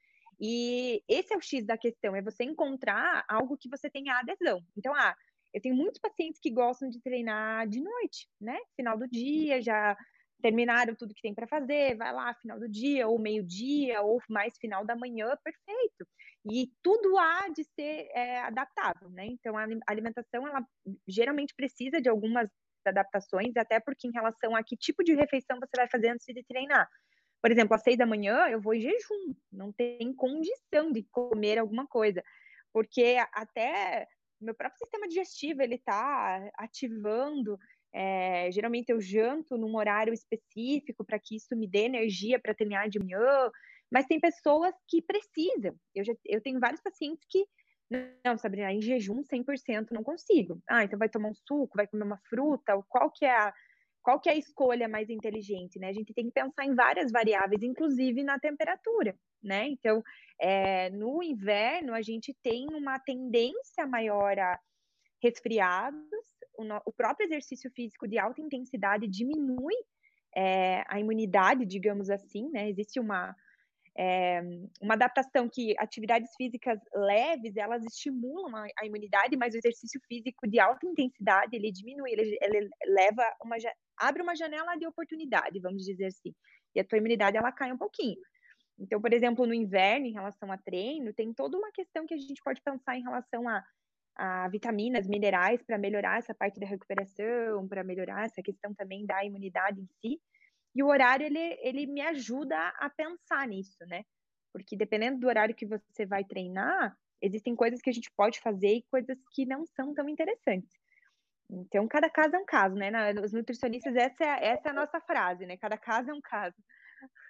E 0.41 1.03
esse 1.09 1.33
é 1.33 1.37
o 1.37 1.41
X 1.41 1.65
da 1.65 1.79
questão, 1.79 2.17
é 2.17 2.23
você 2.23 2.43
encontrar 2.43 3.25
algo 3.29 3.57
que 3.57 3.69
você 3.69 3.89
tenha 3.89 4.19
adesão. 4.19 4.61
Então, 4.77 4.93
ah, 4.95 5.15
eu 5.53 5.61
tenho 5.61 5.75
muitos 5.75 6.01
pacientes 6.01 6.41
que 6.41 6.51
gostam 6.51 6.89
de 6.89 7.01
treinar 7.01 7.69
de 7.69 7.81
noite, 7.81 8.29
né? 8.41 8.59
Final 8.77 8.99
do 8.99 9.09
dia, 9.09 9.61
já 9.61 9.97
terminaram 10.43 10.95
tudo 10.95 11.15
que 11.15 11.23
tem 11.23 11.35
para 11.35 11.47
fazer, 11.47 11.97
vai 11.97 12.13
lá, 12.13 12.35
final 12.35 12.59
do 12.59 12.69
dia, 12.69 13.07
ou 13.07 13.19
meio-dia, 13.19 14.03
ou 14.03 14.21
mais 14.29 14.57
final 14.59 14.85
da 14.85 14.97
manhã, 14.97 15.37
perfeito. 15.43 16.07
E 16.51 16.69
tudo 16.83 17.17
há 17.17 17.49
de 17.49 17.63
ser 17.63 18.09
é, 18.13 18.41
adaptável, 18.41 19.09
né? 19.11 19.27
Então, 19.27 19.57
a 19.57 19.65
alimentação, 19.87 20.47
ela 20.47 20.67
geralmente 21.07 21.55
precisa 21.55 22.01
de 22.01 22.09
algumas 22.09 22.49
adaptações, 22.85 23.57
até 23.57 23.79
porque 23.79 24.09
em 24.09 24.13
relação 24.13 24.57
a 24.57 24.63
que 24.65 24.77
tipo 24.77 25.05
de 25.05 25.15
refeição 25.15 25.59
você 25.61 25.77
vai 25.77 25.89
fazer 25.89 26.09
antes 26.09 26.27
de 26.27 26.43
treinar. 26.45 26.89
Por 27.41 27.51
exemplo, 27.51 27.75
às 27.75 27.83
seis 27.83 27.97
da 27.97 28.07
manhã 28.07 28.49
eu 28.49 28.61
vou 28.61 28.75
em 28.75 28.81
jejum, 28.81 29.35
não 29.53 29.73
tem 29.73 30.13
condição 30.15 30.91
de 30.93 31.05
comer 31.11 31.59
alguma 31.59 31.87
coisa, 31.87 32.23
porque 32.73 33.17
até 33.33 34.09
meu 34.45 34.55
próprio 34.55 34.79
sistema 34.79 35.09
digestivo 35.09 35.63
ele 35.63 35.77
está 35.77 36.51
ativando. 36.57 37.59
É, 37.95 38.51
geralmente 38.51 38.91
eu 38.91 39.01
janto 39.01 39.59
num 39.59 39.77
horário 39.77 40.15
específico 40.15 41.05
para 41.05 41.19
que 41.19 41.37
isso 41.37 41.55
me 41.55 41.69
dê 41.69 41.81
energia 41.81 42.41
para 42.41 42.55
treinar 42.55 42.89
de 42.89 42.99
manhã, 42.99 43.51
mas 43.91 44.07
tem 44.07 44.19
pessoas 44.19 44.75
que 44.89 45.03
precisam. 45.03 45.75
Eu, 45.95 46.05
já, 46.05 46.15
eu 46.27 46.41
tenho 46.41 46.59
vários 46.59 46.81
pacientes 46.81 47.27
que 47.29 47.47
não, 48.25 48.39
Sabrina, 48.39 48.73
em 48.73 48.81
jejum 48.81 49.23
100% 49.23 49.89
não 49.91 50.03
consigo. 50.03 50.63
Ah, 50.67 50.85
então 50.85 50.99
vai 50.99 51.11
tomar 51.11 51.29
um 51.29 51.35
suco, 51.35 51.77
vai 51.77 51.87
comer 51.87 52.05
uma 52.05 52.21
fruta, 52.29 52.83
qual 52.89 53.11
que 53.11 53.27
é 53.27 53.37
a 53.37 53.53
qual 54.03 54.21
que 54.21 54.29
é 54.29 54.33
a 54.33 54.37
escolha 54.37 54.89
mais 54.89 55.09
inteligente, 55.09 55.79
né? 55.79 55.89
A 55.89 55.93
gente 55.93 56.13
tem 56.13 56.27
que 56.27 56.33
pensar 56.33 56.65
em 56.65 56.75
várias 56.75 57.11
variáveis, 57.13 57.63
inclusive 57.63 58.23
na 58.23 58.39
temperatura, 58.39 59.17
né? 59.43 59.69
Então, 59.69 60.03
é, 60.41 60.91
no 60.91 61.23
inverno 61.23 61.95
a 61.95 62.03
gente 62.03 62.35
tem 62.43 62.67
uma 62.71 62.99
tendência 62.99 63.87
maior 63.87 64.39
a 64.39 64.59
resfriados, 65.23 66.27
o, 66.59 66.65
no, 66.65 66.81
o 66.85 66.93
próprio 66.93 67.27
exercício 67.27 67.71
físico 67.71 68.09
de 68.09 68.19
alta 68.19 68.41
intensidade 68.41 69.07
diminui 69.07 69.75
é, 70.37 70.83
a 70.89 70.99
imunidade, 70.99 71.65
digamos 71.65 72.11
assim, 72.11 72.51
né? 72.51 72.69
Existe 72.69 72.99
uma 72.99 73.35
é, 73.97 74.41
uma 74.81 74.95
adaptação 74.95 75.49
que 75.53 75.75
atividades 75.79 76.31
físicas 76.37 76.79
leves 76.95 77.57
elas 77.57 77.85
estimulam 77.85 78.55
a, 78.57 78.67
a, 78.79 78.87
imunidade, 78.87 79.37
mas 79.37 79.55
o 79.55 79.59
exercício 79.59 80.01
físico 80.09 80.49
de 80.49 80.59
alta 80.59 80.87
intensidade 80.87 81.55
ele 81.55 81.71
diminui, 81.71 82.11
ele, 82.13 82.39
ele 82.41 82.71
leva 82.87 83.23
uma 83.45 83.59
abre 84.03 84.23
uma 84.23 84.35
janela 84.35 84.77
de 84.77 84.87
oportunidade, 84.87 85.61
vamos 85.61 85.85
dizer 85.85 86.07
assim, 86.07 86.35
e 86.75 86.81
a 86.81 86.85
tua 86.85 86.99
imunidade 86.99 87.37
ela 87.37 87.53
cai 87.53 87.73
um 87.73 87.79
pouquinho. 87.79 88.19
Então, 88.79 89.01
por 89.01 89.13
exemplo, 89.13 89.47
no 89.47 89.55
inverno, 89.55 90.07
em 90.07 90.13
relação 90.13 90.51
a 90.51 90.59
treino, 90.59 91.13
tem 91.13 91.33
toda 91.33 91.57
uma 91.57 91.71
questão 91.71 92.07
que 92.07 92.15
a 92.15 92.17
gente 92.17 92.43
pode 92.43 92.61
pensar 92.63 92.97
em 92.97 93.03
relação 93.03 93.49
a, 93.49 93.63
a 94.17 94.49
vitaminas, 94.49 95.07
minerais 95.07 95.63
para 95.63 95.79
melhorar 95.79 96.19
essa 96.19 96.35
parte 96.35 96.59
da 96.59 96.67
recuperação, 96.67 97.69
para 97.69 97.85
melhorar 97.85 98.25
essa 98.25 98.43
questão 98.43 98.75
também 98.75 99.07
da 99.07 99.25
imunidade 99.25 99.81
em 99.81 99.87
si. 100.01 100.21
E 100.75 100.83
o 100.83 100.89
horário, 100.89 101.27
ele, 101.27 101.59
ele 101.61 101.87
me 101.87 102.01
ajuda 102.01 102.57
a 102.79 102.91
pensar 102.91 103.47
nisso, 103.47 103.85
né? 103.87 104.05
Porque 104.53 104.77
dependendo 104.77 105.21
do 105.21 105.29
horário 105.29 105.55
que 105.55 105.67
você 105.67 106.07
vai 106.07 106.25
treinar, 106.25 106.97
existem 107.21 107.55
coisas 107.55 107.81
que 107.81 107.91
a 107.91 107.93
gente 107.93 108.11
pode 108.17 108.41
fazer 108.41 108.77
e 108.77 108.87
coisas 108.91 109.19
que 109.33 109.47
não 109.47 109.65
são 109.67 109.95
tão 109.95 110.09
interessantes. 110.09 110.82
Então, 111.53 111.87
cada 111.87 112.09
caso 112.09 112.35
é 112.35 112.39
um 112.39 112.47
caso, 112.47 112.75
né? 112.75 112.91
Os 113.23 113.33
nutricionistas, 113.33 113.95
essa 113.95 114.25
é, 114.25 114.49
essa 114.49 114.69
é 114.69 114.71
a 114.71 114.75
nossa 114.75 115.01
frase, 115.01 115.45
né? 115.45 115.57
Cada 115.59 115.77
caso 115.77 116.11
é 116.11 116.15
um 116.15 116.21
caso. 116.21 116.57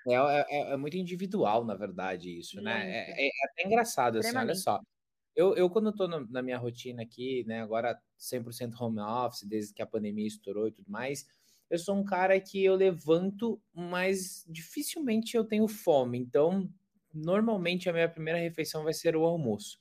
É, 0.07 0.15
é, 0.15 0.47
é, 0.49 0.73
é 0.73 0.77
muito 0.77 0.97
individual, 0.97 1.65
na 1.65 1.75
verdade, 1.75 2.39
isso, 2.39 2.61
né? 2.61 2.89
É, 2.89 3.11
é, 3.11 3.27
é, 3.27 3.31
até 3.51 3.67
engraçado, 3.67 4.19
assim, 4.19 4.37
olha 4.37 4.55
só. 4.55 4.81
Eu, 5.35 5.57
eu 5.57 5.69
quando 5.71 5.91
estou 5.91 6.07
na 6.07 6.43
minha 6.43 6.59
rotina 6.59 7.03
aqui, 7.03 7.43
né, 7.47 7.63
agora 7.63 7.99
100% 8.19 8.75
home 8.79 9.01
office, 9.01 9.49
desde 9.49 9.73
que 9.73 9.81
a 9.81 9.87
pandemia 9.87 10.27
estourou 10.27 10.69
e 10.69 10.73
tudo 10.73 10.91
mais, 10.91 11.27
eu 11.71 11.79
sou 11.79 11.97
um 11.97 12.05
cara 12.05 12.39
que 12.39 12.63
eu 12.63 12.75
levanto, 12.75 13.59
mas 13.73 14.45
dificilmente 14.47 15.35
eu 15.35 15.45
tenho 15.45 15.67
fome. 15.67 16.19
Então, 16.19 16.71
normalmente 17.15 17.89
a 17.89 17.95
minha 17.95 18.09
primeira 18.11 18.39
refeição 18.39 18.85
vai 18.85 18.93
ser 18.93 19.17
o 19.17 19.25
almoço. 19.25 19.79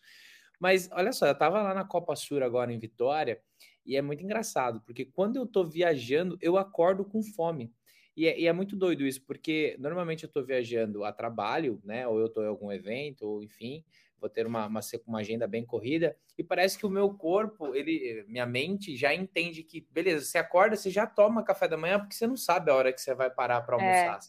Mas 0.58 0.90
olha 0.94 1.12
só, 1.12 1.26
eu 1.26 1.34
estava 1.34 1.62
lá 1.62 1.74
na 1.74 1.84
Copa 1.84 2.16
Sur 2.16 2.44
agora 2.44 2.72
em 2.72 2.80
Vitória 2.80 3.42
e 3.86 3.96
é 3.96 4.02
muito 4.02 4.24
engraçado, 4.24 4.82
porque 4.82 5.06
quando 5.06 5.38
eu 5.38 5.44
estou 5.44 5.68
viajando, 5.68 6.38
eu 6.42 6.58
acordo 6.58 7.04
com 7.06 7.24
fome. 7.24 7.74
E 8.16 8.28
é, 8.28 8.40
e 8.40 8.48
é, 8.48 8.54
muito 8.54 8.76
doido 8.76 9.06
isso, 9.06 9.26
porque 9.26 9.76
normalmente 9.80 10.24
eu 10.24 10.28
estou 10.28 10.44
viajando 10.44 11.04
a 11.04 11.14
trabalho, 11.14 11.82
né? 11.84 12.08
Ou 12.08 12.20
eu 12.20 12.26
estou 12.26 12.44
em 12.44 12.48
algum 12.48 12.72
evento, 12.72 13.26
ou 13.26 13.42
enfim, 13.42 13.84
vou 14.20 14.30
ter 14.30 14.46
uma, 14.46 14.68
uma, 14.68 14.82
uma 15.08 15.20
agenda 15.20 15.48
bem 15.48 15.66
corrida, 15.66 16.16
e 16.38 16.44
parece 16.44 16.78
que 16.78 16.86
o 16.86 16.90
meu 16.90 17.14
corpo, 17.14 17.74
ele, 17.74 18.24
minha 18.28 18.46
mente 18.46 18.96
já 18.96 19.14
entende 19.14 19.64
que, 19.64 19.88
beleza, 19.90 20.26
você 20.26 20.38
acorda, 20.38 20.76
você 20.76 20.90
já 20.90 21.08
toma 21.08 21.44
café 21.44 21.68
da 21.68 21.78
manhã, 21.78 22.00
porque 22.00 22.16
você 22.16 22.28
não 22.28 22.38
sabe 22.38 22.70
a 22.70 22.76
hora 22.76 22.94
que 22.94 23.02
você 23.02 23.16
vai 23.16 23.30
parar 23.30 23.62
para 23.62 23.78
é. 23.78 23.80
almoçar. 23.80 24.20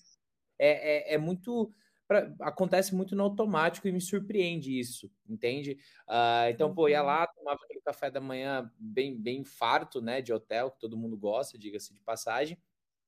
É. 0.59 1.13
É, 1.13 1.15
é, 1.15 1.19
muito. 1.19 1.73
Pra, 2.13 2.31
acontece 2.41 2.95
muito 2.95 3.17
no 3.17 3.23
automático 3.23 3.89
e 3.89 3.93
me 3.93 4.01
surpreende 4.01 4.79
isso, 4.79 5.11
entende? 5.27 5.79
Uh, 6.07 6.51
então, 6.51 6.69
uhum. 6.69 6.75
pô, 6.75 6.89
ia 6.89 7.01
uhum. 7.01 7.07
lá, 7.07 7.27
tomava 7.27 7.59
aquele 7.65 7.81
café 7.81 8.11
da 8.11 8.21
manhã 8.21 8.71
bem, 8.79 9.17
bem 9.17 9.43
farto, 9.45 10.03
né, 10.03 10.21
de 10.21 10.31
hotel, 10.31 10.71
que 10.71 10.79
todo 10.79 10.95
mundo 10.95 11.17
gosta, 11.17 11.57
diga-se 11.57 11.95
de 11.95 12.01
passagem. 12.01 12.59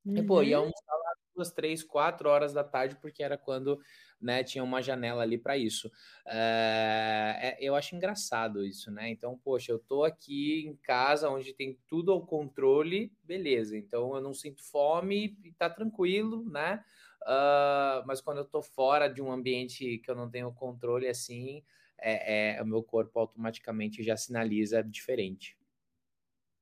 Uhum. 0.06 0.16
E, 0.16 0.22
pô, 0.22 0.42
ia 0.42 0.58
uhum. 0.58 0.64
almoçar 0.64 0.94
lá 0.94 1.12
duas, 1.36 1.52
três, 1.52 1.82
quatro 1.82 2.30
horas 2.30 2.54
da 2.54 2.64
tarde, 2.64 2.96
porque 2.96 3.22
era 3.22 3.36
quando 3.36 3.78
né, 4.18 4.42
tinha 4.42 4.64
uma 4.64 4.80
janela 4.80 5.22
ali 5.22 5.36
para 5.36 5.58
isso. 5.58 5.90
É, 6.26 7.58
eu 7.60 7.74
acho 7.74 7.94
engraçado 7.94 8.64
isso, 8.64 8.90
né? 8.90 9.10
Então, 9.10 9.38
poxa, 9.44 9.70
eu 9.70 9.78
tô 9.78 10.02
aqui 10.02 10.66
em 10.66 10.76
casa 10.76 11.28
onde 11.28 11.52
tem 11.52 11.78
tudo 11.86 12.10
ao 12.10 12.24
controle, 12.24 13.12
beleza. 13.22 13.76
Então 13.76 14.14
eu 14.14 14.22
não 14.22 14.32
sinto 14.32 14.62
fome 14.64 15.36
e 15.44 15.52
tá 15.52 15.68
tranquilo, 15.68 16.48
né? 16.48 16.82
Uh, 17.24 18.04
mas 18.06 18.20
quando 18.20 18.38
eu 18.38 18.44
tô 18.44 18.60
fora 18.60 19.08
de 19.08 19.22
um 19.22 19.32
ambiente 19.32 19.98
que 19.98 20.10
eu 20.10 20.14
não 20.14 20.30
tenho 20.30 20.52
controle 20.52 21.08
assim, 21.08 21.64
é, 21.98 22.56
é, 22.56 22.62
o 22.62 22.66
meu 22.66 22.82
corpo 22.82 23.18
automaticamente 23.18 24.02
já 24.02 24.16
sinaliza 24.16 24.82
diferente. 24.82 25.58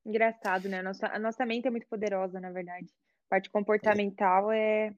Engraçado, 0.07 0.69
né? 0.69 0.79
A 0.79 0.83
nossa, 0.83 1.07
a 1.09 1.19
nossa 1.19 1.45
mente 1.45 1.67
é 1.67 1.71
muito 1.71 1.87
poderosa, 1.87 2.41
na 2.41 2.51
verdade. 2.51 2.89
A 3.27 3.31
parte 3.31 3.51
comportamental 3.51 4.53
é, 4.53 4.95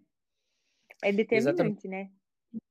é 1.02 1.12
determinante, 1.12 1.34
Exatamente. 1.34 1.88
né? 1.88 2.10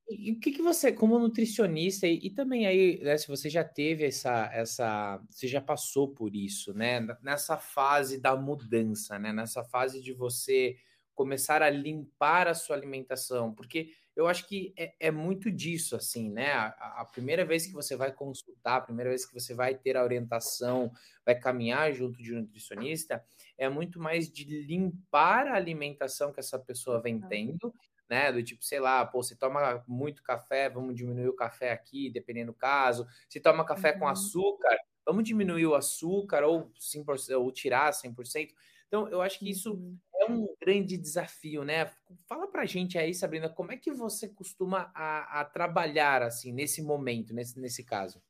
E 0.10 0.34
o 0.34 0.40
que, 0.40 0.52
que 0.52 0.62
você, 0.62 0.92
como 0.92 1.18
nutricionista, 1.18 2.06
e, 2.06 2.28
e 2.28 2.30
também 2.30 2.68
aí, 2.68 3.00
né, 3.02 3.18
se 3.18 3.28
você 3.28 3.50
já 3.50 3.64
teve 3.64 4.06
essa, 4.06 4.50
essa, 4.54 5.20
você 5.30 5.48
já 5.48 5.62
passou 5.62 6.10
por 6.10 6.36
isso, 6.36 6.74
né, 6.74 7.00
nessa 7.22 7.58
fase 7.58 8.20
da 8.20 8.36
mudança, 8.36 9.18
né, 9.18 9.32
nessa 9.32 9.64
fase 9.64 10.02
de 10.02 10.14
você 10.14 10.78
começar 11.14 11.62
a 11.62 11.70
limpar 11.70 12.48
a 12.48 12.54
sua 12.54 12.76
alimentação, 12.76 13.54
porque 13.54 13.92
eu 14.16 14.28
acho 14.28 14.48
que 14.48 14.74
é, 14.78 14.94
é 15.00 15.12
muito 15.12 15.52
disso, 15.52 15.96
assim, 15.96 16.30
né, 16.30 16.52
a, 16.54 17.02
a, 17.02 17.06
primeira 17.06 17.44
vez 17.44 17.66
que 17.66 17.74
você 17.74 17.96
vai 17.96 18.12
consultar, 18.12 18.78
a 18.78 18.82
primeira 18.82 19.10
vez 19.10 19.26
que 19.26 19.34
você 19.34 19.54
vai 19.54 19.76
ter 19.76 19.98
a 19.98 20.04
orientação, 20.04 20.92
vai 21.26 21.34
caminhar 21.40 21.92
junto 21.94 22.22
de 22.22 22.34
um 22.34 22.42
nutricionista, 22.42 23.24
é 23.58 23.68
muito 23.68 24.00
mais 24.00 24.32
de 24.32 24.44
limpar 24.66 25.48
a 25.48 25.56
alimentação 25.56 26.32
que 26.32 26.40
essa 26.40 26.60
pessoa 26.60 27.02
vem 27.02 27.20
tendo 27.20 27.74
né? 28.14 28.32
Do 28.32 28.44
tipo, 28.44 28.64
sei 28.64 28.80
lá, 28.80 29.04
pô, 29.06 29.24
você 29.24 29.36
toma 29.36 29.84
muito 29.88 30.22
café, 30.22 30.70
vamos 30.70 30.96
diminuir 30.96 31.30
o 31.30 31.36
café 31.36 31.72
aqui, 31.72 32.12
dependendo 32.12 32.52
do 32.52 32.58
caso. 32.58 33.08
Se 33.28 33.40
toma 33.40 33.66
café 33.66 33.94
uhum. 33.94 34.00
com 34.00 34.08
açúcar, 34.08 34.78
vamos 35.04 35.24
diminuir 35.24 35.66
o 35.66 35.76
açúcar 35.76 36.44
ou, 36.44 36.72
100%, 36.80 37.40
ou 37.40 37.52
tirar 37.52 37.92
100%. 37.92 38.50
Então, 38.94 39.08
eu 39.08 39.24
acho 39.24 39.40
que 39.40 39.50
isso 39.50 39.74
uhum. 39.74 39.98
é 40.20 40.26
um 40.26 40.56
grande 40.62 40.96
desafio, 40.98 41.64
né? 41.64 41.92
Fala 42.30 42.46
pra 42.46 42.64
gente 42.64 42.96
aí, 42.96 43.12
Sabrina, 43.12 43.50
como 43.50 43.72
é 43.72 43.76
que 43.76 43.92
você 43.92 44.30
costuma 44.30 44.92
a, 44.94 45.42
a 45.42 45.46
trabalhar, 45.46 46.22
assim, 46.22 46.54
nesse 46.54 46.80
momento, 46.80 47.34
nesse, 47.34 47.60
nesse 47.60 47.84
caso? 47.84 48.22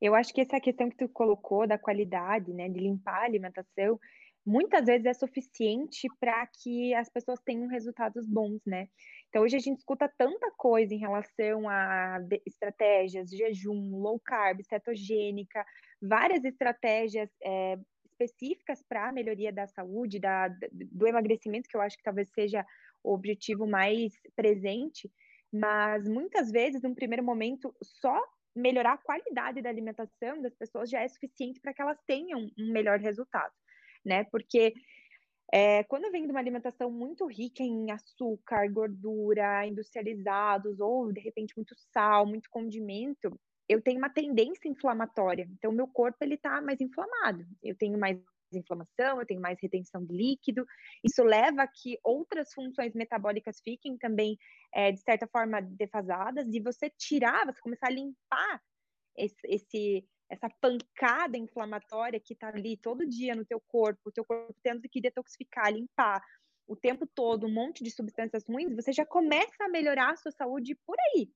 Eu 0.00 0.14
acho 0.14 0.32
que 0.32 0.42
essa 0.42 0.60
questão 0.60 0.88
que 0.88 0.96
tu 0.96 1.08
colocou 1.08 1.66
da 1.66 1.76
qualidade, 1.76 2.54
né, 2.54 2.68
de 2.68 2.78
limpar 2.78 3.22
a 3.22 3.24
alimentação, 3.24 3.98
muitas 4.46 4.86
vezes 4.86 5.06
é 5.06 5.12
suficiente 5.12 6.06
para 6.20 6.46
que 6.46 6.94
as 6.94 7.08
pessoas 7.08 7.40
tenham 7.44 7.66
resultados 7.66 8.28
bons, 8.28 8.60
né? 8.64 8.88
Então, 9.28 9.42
hoje 9.42 9.56
a 9.56 9.60
gente 9.60 9.78
escuta 9.78 10.08
tanta 10.16 10.52
coisa 10.56 10.94
em 10.94 10.98
relação 10.98 11.68
a 11.68 12.20
estratégias, 12.46 13.30
jejum, 13.30 13.96
low 13.96 14.20
carb, 14.20 14.62
cetogênica, 14.62 15.66
várias 16.00 16.44
estratégias 16.44 17.28
é, 17.42 17.76
específicas 18.16 18.82
para 18.82 19.08
a 19.08 19.12
melhoria 19.12 19.52
da 19.52 19.66
saúde, 19.66 20.18
da, 20.18 20.48
do 20.72 21.06
emagrecimento, 21.06 21.68
que 21.68 21.76
eu 21.76 21.80
acho 21.80 21.96
que 21.96 22.02
talvez 22.02 22.30
seja 22.30 22.64
o 23.04 23.12
objetivo 23.12 23.66
mais 23.66 24.12
presente, 24.34 25.10
mas 25.52 26.08
muitas 26.08 26.50
vezes, 26.50 26.82
num 26.82 26.94
primeiro 26.94 27.22
momento, 27.22 27.74
só 27.82 28.20
melhorar 28.54 28.94
a 28.94 28.98
qualidade 28.98 29.60
da 29.60 29.68
alimentação 29.68 30.40
das 30.40 30.54
pessoas 30.54 30.88
já 30.88 31.02
é 31.02 31.08
suficiente 31.08 31.60
para 31.60 31.74
que 31.74 31.82
elas 31.82 31.98
tenham 32.06 32.40
um 32.58 32.72
melhor 32.72 32.98
resultado, 32.98 33.52
né? 34.04 34.24
Porque 34.24 34.72
é, 35.52 35.84
quando 35.84 36.10
vem 36.10 36.24
de 36.24 36.30
uma 36.30 36.40
alimentação 36.40 36.90
muito 36.90 37.26
rica 37.26 37.62
em 37.62 37.90
açúcar, 37.92 38.66
gordura, 38.68 39.66
industrializados, 39.66 40.80
ou 40.80 41.12
de 41.12 41.20
repente 41.20 41.54
muito 41.56 41.74
sal, 41.92 42.26
muito 42.26 42.48
condimento, 42.50 43.38
eu 43.68 43.82
tenho 43.82 43.98
uma 43.98 44.10
tendência 44.10 44.68
inflamatória. 44.68 45.48
Então, 45.52 45.72
meu 45.72 45.88
corpo 45.88 46.18
ele 46.20 46.34
está 46.34 46.60
mais 46.60 46.80
inflamado. 46.80 47.44
Eu 47.62 47.76
tenho 47.76 47.98
mais 47.98 48.18
inflamação, 48.52 49.20
eu 49.20 49.26
tenho 49.26 49.40
mais 49.40 49.58
retenção 49.60 50.04
de 50.04 50.14
líquido. 50.14 50.64
Isso 51.02 51.22
leva 51.22 51.62
a 51.62 51.66
que 51.66 51.98
outras 52.02 52.52
funções 52.52 52.94
metabólicas 52.94 53.60
fiquem 53.60 53.98
também, 53.98 54.38
é, 54.72 54.92
de 54.92 55.00
certa 55.00 55.26
forma, 55.26 55.60
defasadas. 55.60 56.46
E 56.52 56.60
você 56.60 56.90
tirar, 56.90 57.44
você 57.46 57.60
começar 57.60 57.88
a 57.88 57.90
limpar 57.90 58.62
esse, 59.16 59.36
esse 59.44 60.08
essa 60.28 60.48
pancada 60.60 61.38
inflamatória 61.38 62.18
que 62.18 62.32
está 62.34 62.48
ali 62.48 62.76
todo 62.76 63.06
dia 63.06 63.34
no 63.36 63.44
teu 63.44 63.60
corpo, 63.60 64.08
o 64.08 64.12
teu 64.12 64.24
corpo 64.24 64.52
tendo 64.60 64.82
que 64.88 65.00
detoxificar, 65.00 65.72
limpar 65.72 66.20
o 66.66 66.74
tempo 66.74 67.06
todo 67.06 67.46
um 67.46 67.52
monte 67.52 67.84
de 67.84 67.92
substâncias 67.92 68.44
ruins, 68.44 68.74
você 68.74 68.92
já 68.92 69.06
começa 69.06 69.64
a 69.64 69.68
melhorar 69.68 70.10
a 70.10 70.16
sua 70.16 70.32
saúde 70.32 70.74
por 70.84 70.96
aí. 70.98 71.30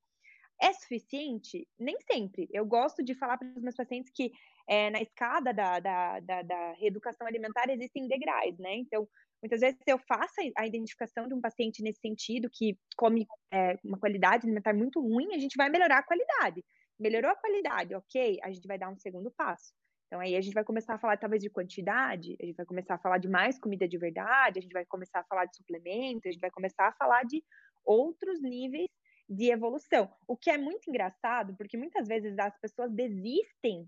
É 0.61 0.71
suficiente? 0.73 1.67
Nem 1.79 1.97
sempre. 2.01 2.47
Eu 2.51 2.63
gosto 2.65 3.03
de 3.03 3.15
falar 3.15 3.35
para 3.35 3.47
os 3.47 3.63
meus 3.63 3.75
pacientes 3.75 4.11
que 4.13 4.31
é, 4.69 4.91
na 4.91 5.01
escada 5.01 5.51
da, 5.51 5.79
da, 5.79 6.19
da, 6.19 6.41
da, 6.43 6.73
reeducação 6.73 7.25
alimentar 7.25 7.67
existem 7.69 8.07
degraus, 8.07 8.59
né? 8.59 8.75
Então, 8.75 9.07
muitas 9.41 9.59
vezes 9.59 9.79
eu 9.87 9.97
faço 9.97 10.35
a 10.55 10.67
identificação 10.67 11.27
de 11.27 11.33
um 11.33 11.41
paciente 11.41 11.81
nesse 11.81 11.99
sentido, 11.99 12.47
que 12.47 12.77
come 12.95 13.25
é, 13.51 13.75
uma 13.83 13.97
qualidade 13.97 14.45
alimentar 14.45 14.73
muito 14.73 15.01
ruim, 15.01 15.33
a 15.33 15.39
gente 15.39 15.57
vai 15.57 15.67
melhorar 15.67 15.97
a 15.97 16.03
qualidade. 16.03 16.63
Melhorou 16.99 17.31
a 17.31 17.35
qualidade, 17.35 17.95
ok? 17.95 18.37
A 18.43 18.51
gente 18.51 18.67
vai 18.67 18.77
dar 18.77 18.89
um 18.89 18.97
segundo 18.97 19.31
passo. 19.31 19.73
Então, 20.05 20.19
aí 20.19 20.35
a 20.35 20.41
gente 20.41 20.53
vai 20.53 20.63
começar 20.63 20.93
a 20.93 20.99
falar 20.99 21.17
talvez 21.17 21.41
de 21.41 21.49
quantidade, 21.49 22.35
a 22.39 22.45
gente 22.45 22.55
vai 22.55 22.65
começar 22.67 22.95
a 22.95 22.99
falar 22.99 23.17
de 23.17 23.27
mais 23.27 23.57
comida 23.57 23.87
de 23.87 23.97
verdade, 23.97 24.59
a 24.59 24.61
gente 24.61 24.73
vai 24.73 24.85
começar 24.85 25.21
a 25.21 25.23
falar 25.23 25.45
de 25.45 25.55
suplemento, 25.55 26.27
a 26.27 26.31
gente 26.31 26.41
vai 26.41 26.51
começar 26.51 26.87
a 26.87 26.91
falar 26.91 27.23
de 27.23 27.43
outros 27.83 28.39
níveis 28.41 28.89
de 29.31 29.49
evolução. 29.49 30.11
O 30.27 30.35
que 30.35 30.49
é 30.49 30.57
muito 30.57 30.89
engraçado, 30.89 31.55
porque 31.55 31.77
muitas 31.77 32.05
vezes 32.05 32.37
as 32.37 32.57
pessoas 32.59 32.91
desistem 32.91 33.87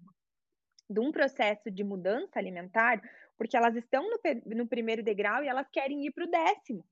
de 0.90 1.00
um 1.02 1.12
processo 1.12 1.70
de 1.70 1.84
mudança 1.84 2.40
alimentar 2.40 3.02
porque 3.38 3.58
elas 3.58 3.76
estão 3.76 4.10
no, 4.10 4.20
no 4.56 4.68
primeiro 4.68 5.04
degrau 5.04 5.44
e 5.44 5.48
elas 5.48 5.68
querem 5.70 6.06
ir 6.06 6.12
para 6.12 6.24
o 6.24 6.32
décimo. 6.32 6.86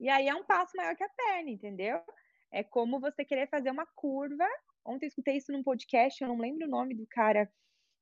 E 0.00 0.08
aí 0.08 0.26
é 0.26 0.34
um 0.34 0.44
passo 0.44 0.76
maior 0.76 0.96
que 0.96 1.04
a 1.04 1.08
perna, 1.08 1.50
entendeu? 1.50 2.00
É 2.50 2.64
como 2.64 2.98
você 2.98 3.24
querer 3.24 3.48
fazer 3.48 3.70
uma 3.70 3.86
curva. 3.94 4.46
Ontem 4.84 5.06
eu 5.06 5.08
escutei 5.08 5.36
isso 5.36 5.52
num 5.52 5.62
podcast, 5.62 6.20
eu 6.20 6.28
não 6.28 6.38
lembro 6.38 6.66
o 6.66 6.70
nome 6.70 6.94
do 6.94 7.06
cara, 7.06 7.48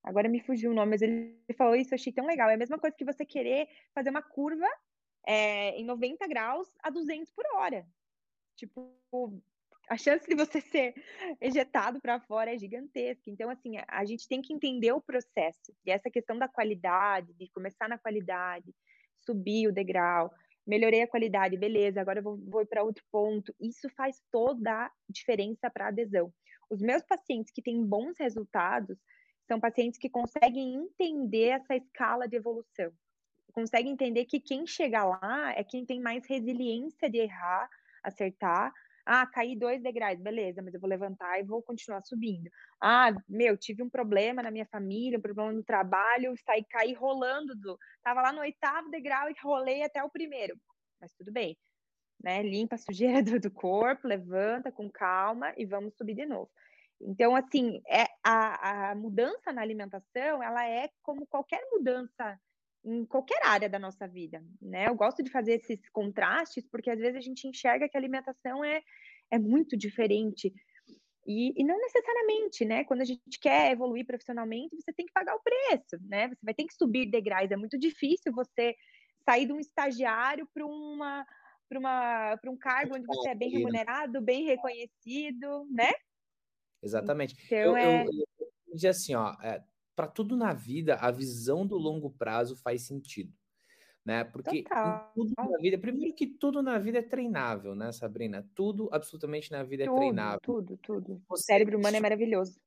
agora 0.02 0.28
me 0.28 0.40
fugiu 0.40 0.70
o 0.70 0.74
nome, 0.74 0.92
mas 0.92 1.02
ele 1.02 1.38
falou 1.56 1.76
isso, 1.76 1.92
eu 1.92 1.96
achei 1.96 2.12
tão 2.12 2.26
legal. 2.26 2.48
É 2.48 2.54
a 2.54 2.58
mesma 2.58 2.78
coisa 2.78 2.96
que 2.96 3.04
você 3.04 3.26
querer 3.26 3.68
fazer 3.94 4.10
uma 4.10 4.22
curva 4.22 4.66
é, 5.26 5.70
em 5.70 5.84
90 5.84 6.26
graus 6.28 6.68
a 6.82 6.88
200 6.88 7.30
por 7.30 7.44
hora. 7.56 7.86
Tipo, 8.56 8.92
a 9.88 9.96
chance 9.96 10.26
de 10.26 10.34
você 10.34 10.60
ser 10.62 10.94
ejetado 11.40 12.00
para 12.00 12.20
fora 12.20 12.54
é 12.54 12.58
gigantesca. 12.58 13.30
Então, 13.30 13.50
assim, 13.50 13.74
a 13.88 14.04
gente 14.04 14.28
tem 14.28 14.40
que 14.40 14.52
entender 14.52 14.92
o 14.92 15.00
processo. 15.00 15.74
E 15.84 15.90
essa 15.90 16.10
questão 16.10 16.38
da 16.38 16.48
qualidade, 16.48 17.32
de 17.34 17.48
começar 17.50 17.88
na 17.88 17.98
qualidade, 17.98 18.74
subir 19.20 19.68
o 19.68 19.72
degrau, 19.72 20.30
melhorei 20.66 21.02
a 21.02 21.08
qualidade, 21.08 21.56
beleza, 21.56 22.00
agora 22.00 22.20
eu 22.20 22.22
vou, 22.22 22.38
vou 22.38 22.66
para 22.66 22.82
outro 22.82 23.04
ponto. 23.10 23.54
Isso 23.60 23.88
faz 23.96 24.20
toda 24.30 24.86
a 24.86 24.90
diferença 25.08 25.70
para 25.70 25.88
adesão. 25.88 26.32
Os 26.70 26.80
meus 26.80 27.02
pacientes 27.02 27.52
que 27.52 27.62
têm 27.62 27.84
bons 27.84 28.18
resultados 28.18 28.98
são 29.46 29.60
pacientes 29.60 29.98
que 29.98 30.08
conseguem 30.08 30.74
entender 30.74 31.48
essa 31.50 31.76
escala 31.76 32.26
de 32.26 32.36
evolução. 32.36 32.90
Conseguem 33.52 33.92
entender 33.92 34.24
que 34.24 34.40
quem 34.40 34.66
chega 34.66 35.04
lá 35.04 35.52
é 35.52 35.62
quem 35.62 35.84
tem 35.84 36.00
mais 36.00 36.26
resiliência 36.26 37.08
de 37.08 37.18
errar, 37.18 37.68
acertar. 38.04 38.72
Ah, 39.06 39.26
caí 39.26 39.54
dois 39.54 39.82
degraus, 39.82 40.18
beleza, 40.18 40.62
mas 40.62 40.72
eu 40.72 40.80
vou 40.80 40.88
levantar 40.88 41.38
e 41.38 41.42
vou 41.42 41.62
continuar 41.62 42.02
subindo. 42.02 42.48
Ah, 42.80 43.12
meu, 43.28 43.56
tive 43.56 43.82
um 43.82 43.90
problema 43.90 44.42
na 44.42 44.50
minha 44.50 44.66
família, 44.66 45.18
um 45.18 45.22
problema 45.22 45.52
no 45.52 45.62
trabalho, 45.62 46.34
saí, 46.44 46.64
caí 46.64 46.94
rolando 46.94 47.54
do. 47.54 47.78
Tava 48.02 48.22
lá 48.22 48.32
no 48.32 48.40
oitavo 48.40 48.90
degrau 48.90 49.28
e 49.28 49.34
rolei 49.42 49.82
até 49.82 50.02
o 50.02 50.10
primeiro. 50.10 50.56
Mas 51.00 51.12
tudo 51.12 51.30
bem. 51.30 51.56
Né? 52.22 52.42
Limpa 52.42 52.76
a 52.76 52.78
sujeira 52.78 53.22
do, 53.22 53.38
do 53.38 53.50
corpo, 53.50 54.08
levanta 54.08 54.72
com 54.72 54.90
calma 54.90 55.52
e 55.58 55.66
vamos 55.66 55.94
subir 55.96 56.14
de 56.14 56.24
novo. 56.24 56.50
Então, 57.00 57.36
assim, 57.36 57.82
é, 57.86 58.06
a, 58.22 58.90
a 58.90 58.94
mudança 58.94 59.52
na 59.52 59.60
alimentação, 59.60 60.42
ela 60.42 60.66
é 60.66 60.88
como 61.02 61.26
qualquer 61.26 61.60
mudança 61.70 62.40
em 62.84 63.04
qualquer 63.06 63.40
área 63.44 63.68
da 63.68 63.78
nossa 63.78 64.06
vida, 64.06 64.44
né? 64.60 64.88
Eu 64.88 64.94
gosto 64.94 65.22
de 65.22 65.30
fazer 65.30 65.54
esses 65.54 65.88
contrastes 65.90 66.66
porque 66.70 66.90
às 66.90 66.98
vezes 66.98 67.16
a 67.16 67.20
gente 67.20 67.48
enxerga 67.48 67.88
que 67.88 67.96
a 67.96 68.00
alimentação 68.00 68.64
é, 68.64 68.82
é 69.30 69.38
muito 69.38 69.76
diferente 69.76 70.52
e, 71.26 71.54
e, 71.56 71.64
não 71.64 71.78
necessariamente, 71.78 72.64
né? 72.66 72.84
Quando 72.84 73.00
a 73.00 73.04
gente 73.04 73.38
quer 73.40 73.72
evoluir 73.72 74.04
profissionalmente, 74.04 74.76
você 74.76 74.92
tem 74.92 75.06
que 75.06 75.12
pagar 75.12 75.34
o 75.34 75.42
preço, 75.42 75.96
né? 76.06 76.28
Você 76.28 76.40
vai 76.42 76.52
ter 76.52 76.64
que 76.64 76.74
subir 76.74 77.06
degraus. 77.06 77.50
É 77.50 77.56
muito 77.56 77.78
difícil 77.78 78.30
você 78.32 78.74
sair 79.24 79.46
de 79.46 79.52
um 79.52 79.58
estagiário 79.58 80.46
para 80.52 80.66
uma 80.66 81.26
para 81.66 81.78
uma 81.78 82.36
para 82.36 82.50
um 82.50 82.58
cargo 82.58 82.94
onde 82.94 83.06
você 83.06 83.30
é 83.30 83.34
bem 83.34 83.50
remunerado, 83.50 84.20
bem 84.20 84.44
reconhecido, 84.44 85.66
né? 85.70 85.90
Exatamente. 86.82 87.34
Então, 87.46 87.56
eu, 87.56 87.76
é... 87.76 88.02
eu, 88.02 88.10
eu, 88.38 88.78
eu 88.82 88.90
assim, 88.90 89.14
ó, 89.14 89.34
é, 89.42 89.64
para 89.94 90.06
tudo 90.06 90.36
na 90.36 90.52
vida, 90.52 90.96
a 90.96 91.10
visão 91.10 91.66
do 91.66 91.76
longo 91.76 92.10
prazo 92.10 92.56
faz 92.56 92.82
sentido. 92.82 93.32
Né? 94.04 94.22
Porque 94.22 94.64
tudo 95.14 95.32
na 95.36 95.58
vida, 95.58 95.78
primeiro 95.78 96.14
que 96.14 96.26
tudo 96.26 96.62
na 96.62 96.78
vida 96.78 96.98
é 96.98 97.02
treinável, 97.02 97.74
né, 97.74 97.90
Sabrina? 97.90 98.46
Tudo, 98.54 98.90
absolutamente 98.92 99.50
na 99.50 99.62
vida 99.62 99.84
é 99.84 99.86
tudo, 99.86 99.96
é 99.96 100.00
treinável. 100.00 100.40
Tudo, 100.42 100.76
tudo. 100.76 101.22
O 101.26 101.36
cérebro 101.38 101.78
humano 101.78 101.96
é 101.96 102.00
maravilhoso. 102.00 102.60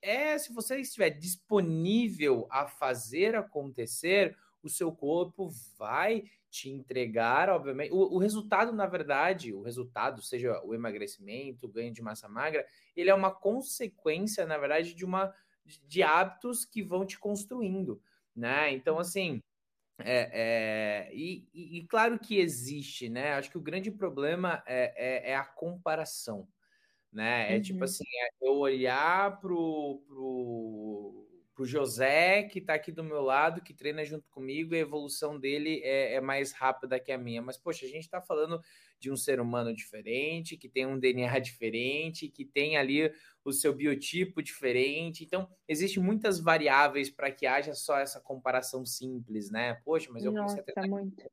É, 0.00 0.38
se 0.38 0.52
você 0.52 0.78
estiver 0.80 1.10
disponível 1.10 2.46
a 2.48 2.68
fazer 2.68 3.34
acontecer, 3.34 4.36
o 4.62 4.68
seu 4.68 4.92
corpo 4.92 5.50
vai 5.76 6.24
te 6.50 6.70
entregar, 6.70 7.48
obviamente. 7.48 7.92
O, 7.92 8.14
o, 8.14 8.18
resultado, 8.18 8.72
na 8.72 8.86
verdade, 8.86 9.52
o 9.52 9.62
resultado, 9.62 10.22
seja 10.22 10.62
o 10.64 10.74
emagrecimento, 10.74 11.66
o 11.66 11.68
ganho 11.68 11.92
de 11.92 12.00
massa 12.00 12.28
magra, 12.28 12.64
ele 12.96 13.10
é 13.10 13.14
uma 13.14 13.30
consequência, 13.30 14.46
na 14.46 14.56
verdade, 14.56 14.94
de 14.94 15.04
uma 15.04 15.34
de 15.86 16.02
hábitos 16.02 16.64
que 16.64 16.82
vão 16.82 17.04
te 17.06 17.18
construindo, 17.18 18.02
né? 18.34 18.72
Então, 18.72 18.98
assim, 18.98 19.40
é, 20.00 21.08
é 21.08 21.14
e, 21.14 21.48
e, 21.52 21.78
e, 21.78 21.86
claro 21.86 22.18
que 22.18 22.38
existe, 22.38 23.08
né? 23.08 23.34
Acho 23.34 23.50
que 23.50 23.58
o 23.58 23.62
grande 23.62 23.90
problema 23.90 24.62
é, 24.66 24.92
é, 24.96 25.30
é 25.32 25.36
a 25.36 25.44
comparação, 25.44 26.48
né? 27.12 27.56
É 27.56 27.60
tipo 27.60 27.80
uhum. 27.80 27.84
tipo 27.84 27.84
assim, 27.84 28.04
é 28.04 28.46
eu 28.46 28.54
olhar 28.54 29.40
pro, 29.40 30.02
pro 30.06 31.28
pro 31.58 31.66
José, 31.66 32.44
que 32.44 32.60
está 32.60 32.74
aqui 32.74 32.92
do 32.92 33.02
meu 33.02 33.20
lado, 33.20 33.60
que 33.60 33.74
treina 33.74 34.04
junto 34.04 34.30
comigo, 34.30 34.72
e 34.72 34.78
a 34.78 34.82
evolução 34.82 35.36
dele 35.40 35.80
é, 35.82 36.14
é 36.14 36.20
mais 36.20 36.52
rápida 36.52 37.00
que 37.00 37.10
a 37.10 37.18
minha. 37.18 37.42
Mas, 37.42 37.58
poxa, 37.58 37.84
a 37.84 37.88
gente 37.88 38.04
está 38.04 38.20
falando 38.20 38.62
de 38.98 39.10
um 39.10 39.16
ser 39.16 39.40
humano 39.40 39.74
diferente, 39.74 40.56
que 40.56 40.68
tem 40.68 40.86
um 40.86 40.98
DNA 40.98 41.38
diferente, 41.40 42.28
que 42.28 42.44
tem 42.44 42.76
ali 42.76 43.12
o 43.44 43.52
seu 43.52 43.74
biotipo 43.74 44.42
diferente. 44.42 45.24
Então, 45.24 45.48
existem 45.66 46.02
muitas 46.02 46.40
variáveis 46.40 47.10
para 47.10 47.30
que 47.32 47.46
haja 47.46 47.74
só 47.74 47.98
essa 47.98 48.20
comparação 48.20 48.84
simples, 48.84 49.50
né? 49.50 49.74
Poxa, 49.84 50.10
mas 50.12 50.24
eu 50.24 50.32
Nossa, 50.32 50.56
comecei 50.56 50.62
a 50.62 50.64
treinar 50.64 50.88
muito. 50.88 51.30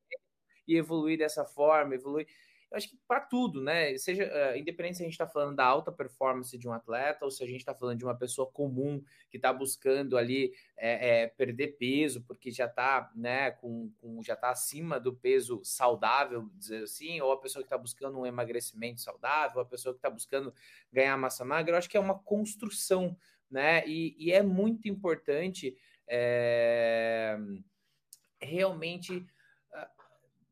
e 0.67 0.75
evoluir 0.77 1.17
dessa 1.17 1.45
forma, 1.45 1.95
evoluir. 1.95 2.27
Acho 2.75 2.89
que 2.89 2.97
para 3.07 3.21
tudo, 3.21 3.61
né? 3.61 3.97
Seja, 3.97 4.25
uh, 4.25 4.57
independente 4.57 4.97
se 4.97 5.03
a 5.03 5.05
gente 5.05 5.13
está 5.13 5.27
falando 5.27 5.55
da 5.55 5.65
alta 5.65 5.91
performance 5.91 6.57
de 6.57 6.67
um 6.67 6.73
atleta 6.73 7.23
ou 7.23 7.31
se 7.31 7.43
a 7.43 7.47
gente 7.47 7.59
está 7.59 7.73
falando 7.73 7.97
de 7.97 8.05
uma 8.05 8.15
pessoa 8.15 8.49
comum 8.51 9.01
que 9.29 9.37
está 9.37 9.53
buscando 9.53 10.17
ali 10.17 10.53
é, 10.77 11.23
é, 11.23 11.27
perder 11.27 11.77
peso 11.77 12.21
porque 12.23 12.51
já 12.51 12.65
está, 12.65 13.11
né, 13.15 13.51
com, 13.51 13.91
com, 13.97 14.21
já 14.21 14.35
tá 14.35 14.49
acima 14.49 14.99
do 14.99 15.13
peso 15.13 15.61
saudável, 15.63 16.49
dizer 16.55 16.83
assim, 16.83 17.21
ou 17.21 17.31
a 17.31 17.39
pessoa 17.39 17.63
que 17.63 17.67
está 17.67 17.77
buscando 17.77 18.19
um 18.19 18.25
emagrecimento 18.25 19.01
saudável, 19.01 19.61
a 19.61 19.65
pessoa 19.65 19.93
que 19.93 19.99
está 19.99 20.09
buscando 20.09 20.53
ganhar 20.91 21.17
massa 21.17 21.45
magra, 21.45 21.73
eu 21.73 21.77
acho 21.77 21.89
que 21.89 21.97
é 21.97 21.99
uma 21.99 22.19
construção, 22.19 23.17
né? 23.49 23.87
E, 23.87 24.15
e 24.19 24.31
é 24.31 24.41
muito 24.43 24.87
importante 24.87 25.75
é, 26.07 27.37
realmente, 28.39 29.25
ah, 29.73 29.89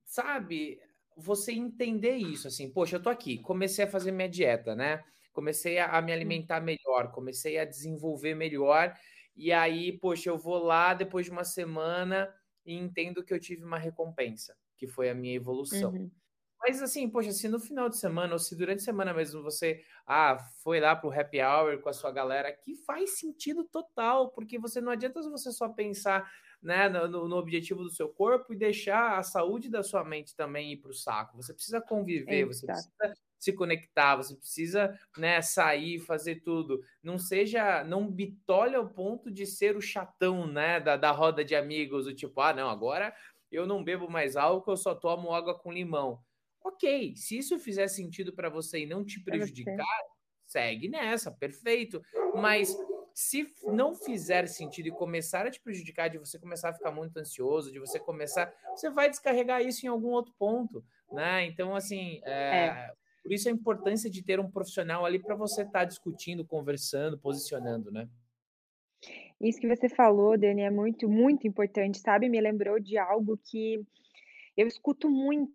sabe, 0.05 0.79
você 1.17 1.51
entender 1.51 2.15
isso, 2.15 2.47
assim, 2.47 2.71
poxa, 2.71 2.97
eu 2.97 3.01
tô 3.01 3.09
aqui, 3.09 3.39
comecei 3.39 3.85
a 3.85 3.87
fazer 3.87 4.11
minha 4.11 4.29
dieta, 4.29 4.75
né? 4.75 5.03
Comecei 5.31 5.79
a, 5.79 6.01
me 6.01 6.13
alimentar 6.13 6.61
melhor, 6.61 7.11
comecei 7.11 7.57
a 7.57 7.65
desenvolver 7.65 8.35
melhor, 8.35 8.93
e 9.35 9.51
aí, 9.51 9.97
poxa, 9.99 10.29
eu 10.29 10.37
vou 10.37 10.59
lá 10.59 10.93
depois 10.93 11.25
de 11.25 11.31
uma 11.31 11.43
semana 11.43 12.33
e 12.65 12.75
entendo 12.75 13.23
que 13.23 13.33
eu 13.33 13.39
tive 13.39 13.63
uma 13.63 13.77
recompensa, 13.77 14.55
que 14.77 14.87
foi 14.87 15.09
a 15.09 15.15
minha 15.15 15.35
evolução. 15.35 15.91
Uhum. 15.91 16.11
Mas 16.65 16.81
assim, 16.81 17.09
poxa, 17.09 17.33
se 17.33 17.49
no 17.49 17.59
final 17.59 17.89
de 17.89 17.97
semana 17.97 18.33
ou 18.33 18.39
se 18.39 18.55
durante 18.55 18.79
a 18.79 18.85
semana 18.85 19.13
mesmo 19.13 19.43
você 19.43 19.83
ah, 20.07 20.37
foi 20.63 20.79
lá 20.79 20.95
pro 20.95 21.11
happy 21.11 21.41
hour 21.41 21.81
com 21.81 21.89
a 21.89 21.93
sua 21.93 22.09
galera, 22.09 22.53
que 22.53 22.73
faz 22.85 23.19
sentido 23.19 23.65
total, 23.65 24.29
porque 24.31 24.57
você 24.57 24.79
não 24.79 24.93
adianta 24.93 25.21
você 25.21 25.51
só 25.51 25.67
pensar 25.67 26.31
né, 26.63 26.87
no, 26.87 27.27
no, 27.27 27.35
objetivo 27.35 27.83
do 27.83 27.89
seu 27.89 28.07
corpo 28.07 28.53
e 28.53 28.57
deixar 28.57 29.17
a 29.19 29.23
saúde 29.23 29.69
da 29.69 29.83
sua 29.83 30.03
mente 30.03 30.35
também 30.35 30.71
ir 30.71 30.77
para 30.77 30.91
o 30.91 30.95
saco. 30.95 31.35
Você 31.35 31.53
precisa 31.53 31.81
conviver, 31.81 32.45
você 32.45 32.65
precisa 32.65 33.13
se 33.37 33.51
conectar, 33.51 34.15
você 34.15 34.33
precisa 34.35 34.97
né, 35.17 35.41
sair, 35.41 35.99
fazer 35.99 36.41
tudo. 36.41 36.81
Não 37.03 37.19
seja, 37.19 37.83
não 37.83 38.09
bitole 38.09 38.75
ao 38.75 38.87
ponto 38.87 39.29
de 39.29 39.45
ser 39.45 39.75
o 39.75 39.81
chatão 39.81 40.47
né, 40.47 40.79
da, 40.79 40.95
da 40.95 41.11
roda 41.11 41.43
de 41.43 41.53
amigos, 41.53 42.07
o 42.07 42.13
tipo, 42.13 42.39
ah, 42.39 42.53
não, 42.53 42.69
agora 42.69 43.13
eu 43.51 43.67
não 43.67 43.83
bebo 43.83 44.09
mais 44.09 44.35
álcool, 44.35 44.71
eu 44.71 44.77
só 44.77 44.95
tomo 44.95 45.33
água 45.33 45.57
com 45.57 45.71
limão. 45.71 46.19
Ok, 46.63 47.13
se 47.17 47.37
isso 47.37 47.59
fizer 47.59 47.89
sentido 47.89 48.33
para 48.33 48.49
você 48.49 48.79
e 48.79 48.85
não 48.85 49.03
te 49.03 49.21
prejudicar, 49.21 49.85
segue 50.47 50.87
nessa, 50.87 51.29
perfeito. 51.29 52.01
Mas 52.33 52.75
se 53.13 53.47
não 53.63 53.93
fizer 53.93 54.47
sentido 54.47 54.87
e 54.87 54.91
começar 54.91 55.45
a 55.45 55.51
te 55.51 55.59
prejudicar, 55.59 56.09
de 56.09 56.17
você 56.17 56.39
começar 56.39 56.69
a 56.69 56.73
ficar 56.73 56.91
muito 56.91 57.17
ansioso, 57.17 57.71
de 57.71 57.79
você 57.79 57.99
começar, 57.99 58.51
você 58.75 58.89
vai 58.89 59.09
descarregar 59.09 59.61
isso 59.61 59.85
em 59.85 59.89
algum 59.89 60.09
outro 60.09 60.33
ponto, 60.37 60.83
né? 61.11 61.45
Então, 61.45 61.75
assim, 61.75 62.21
é, 62.23 62.65
é. 62.65 62.93
por 63.21 63.31
isso 63.31 63.47
a 63.47 63.51
importância 63.51 64.09
de 64.09 64.23
ter 64.23 64.39
um 64.39 64.49
profissional 64.49 65.05
ali 65.05 65.19
para 65.19 65.35
você 65.35 65.61
estar 65.61 65.79
tá 65.79 65.85
discutindo, 65.85 66.43
conversando, 66.43 67.17
posicionando, 67.19 67.91
né? 67.91 68.09
Isso 69.39 69.59
que 69.59 69.67
você 69.67 69.89
falou, 69.89 70.37
Dani, 70.37 70.61
é 70.61 70.71
muito, 70.71 71.07
muito 71.09 71.45
importante, 71.47 71.99
sabe? 71.99 72.29
Me 72.29 72.41
lembrou 72.41 72.79
de 72.79 72.97
algo 72.97 73.37
que 73.37 73.85
eu 74.55 74.67
escuto 74.67 75.09
muito, 75.09 75.51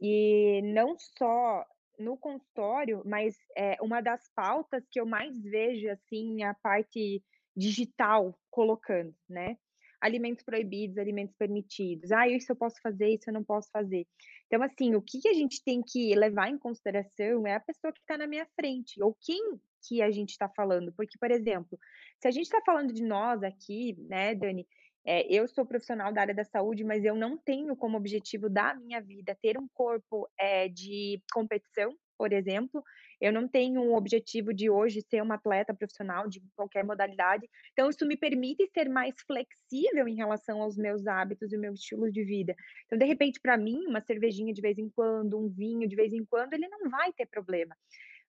e 0.00 0.60
não 0.74 0.96
só 0.98 1.64
no 1.98 2.16
consultório, 2.16 3.02
mas 3.04 3.36
é 3.56 3.76
uma 3.80 4.00
das 4.00 4.28
pautas 4.34 4.84
que 4.90 5.00
eu 5.00 5.06
mais 5.06 5.40
vejo, 5.42 5.88
assim, 5.90 6.42
a 6.42 6.54
parte 6.54 7.22
digital 7.56 8.38
colocando, 8.50 9.14
né? 9.28 9.56
Alimentos 10.00 10.44
proibidos, 10.44 10.98
alimentos 10.98 11.34
permitidos. 11.36 12.12
Ah, 12.12 12.28
isso 12.28 12.52
eu 12.52 12.56
posso 12.56 12.80
fazer, 12.82 13.08
isso 13.08 13.30
eu 13.30 13.34
não 13.34 13.44
posso 13.44 13.70
fazer. 13.70 14.06
Então, 14.46 14.62
assim, 14.62 14.94
o 14.94 15.02
que 15.02 15.26
a 15.28 15.32
gente 15.32 15.62
tem 15.64 15.82
que 15.82 16.14
levar 16.14 16.48
em 16.48 16.58
consideração 16.58 17.46
é 17.46 17.54
a 17.54 17.60
pessoa 17.60 17.92
que 17.92 18.00
está 18.00 18.18
na 18.18 18.26
minha 18.26 18.46
frente, 18.54 19.02
ou 19.02 19.16
quem 19.20 19.58
que 19.88 20.02
a 20.02 20.10
gente 20.10 20.30
está 20.30 20.48
falando. 20.48 20.92
Porque, 20.92 21.18
por 21.18 21.30
exemplo, 21.30 21.78
se 22.20 22.28
a 22.28 22.30
gente 22.30 22.44
está 22.44 22.60
falando 22.64 22.92
de 22.92 23.02
nós 23.02 23.42
aqui, 23.42 23.96
né, 24.08 24.34
Dani, 24.34 24.66
é, 25.06 25.26
eu 25.30 25.46
sou 25.46 25.66
profissional 25.66 26.12
da 26.12 26.22
área 26.22 26.34
da 26.34 26.44
saúde, 26.44 26.82
mas 26.82 27.04
eu 27.04 27.14
não 27.14 27.36
tenho 27.36 27.76
como 27.76 27.96
objetivo 27.96 28.48
da 28.48 28.74
minha 28.74 29.00
vida 29.02 29.36
ter 29.42 29.58
um 29.58 29.68
corpo 29.74 30.26
é, 30.38 30.66
de 30.68 31.22
competição, 31.32 31.94
por 32.16 32.32
exemplo. 32.32 32.82
Eu 33.20 33.32
não 33.32 33.46
tenho 33.46 33.82
um 33.82 33.94
objetivo 33.94 34.52
de 34.54 34.70
hoje 34.70 35.02
ser 35.02 35.22
uma 35.22 35.34
atleta 35.34 35.74
profissional 35.74 36.28
de 36.28 36.42
qualquer 36.56 36.84
modalidade. 36.84 37.48
Então, 37.72 37.90
isso 37.90 38.06
me 38.06 38.16
permite 38.16 38.66
ser 38.72 38.88
mais 38.88 39.14
flexível 39.26 40.08
em 40.08 40.16
relação 40.16 40.62
aos 40.62 40.76
meus 40.76 41.06
hábitos 41.06 41.52
e 41.52 41.58
meu 41.58 41.74
estilo 41.74 42.10
de 42.10 42.24
vida. 42.24 42.54
Então, 42.86 42.98
de 42.98 43.04
repente, 43.04 43.38
para 43.40 43.58
mim, 43.58 43.86
uma 43.86 44.00
cervejinha 44.00 44.54
de 44.54 44.62
vez 44.62 44.78
em 44.78 44.88
quando, 44.88 45.38
um 45.38 45.48
vinho 45.48 45.86
de 45.86 45.96
vez 45.96 46.12
em 46.14 46.24
quando, 46.24 46.54
ele 46.54 46.68
não 46.68 46.88
vai 46.90 47.12
ter 47.12 47.26
problema. 47.26 47.76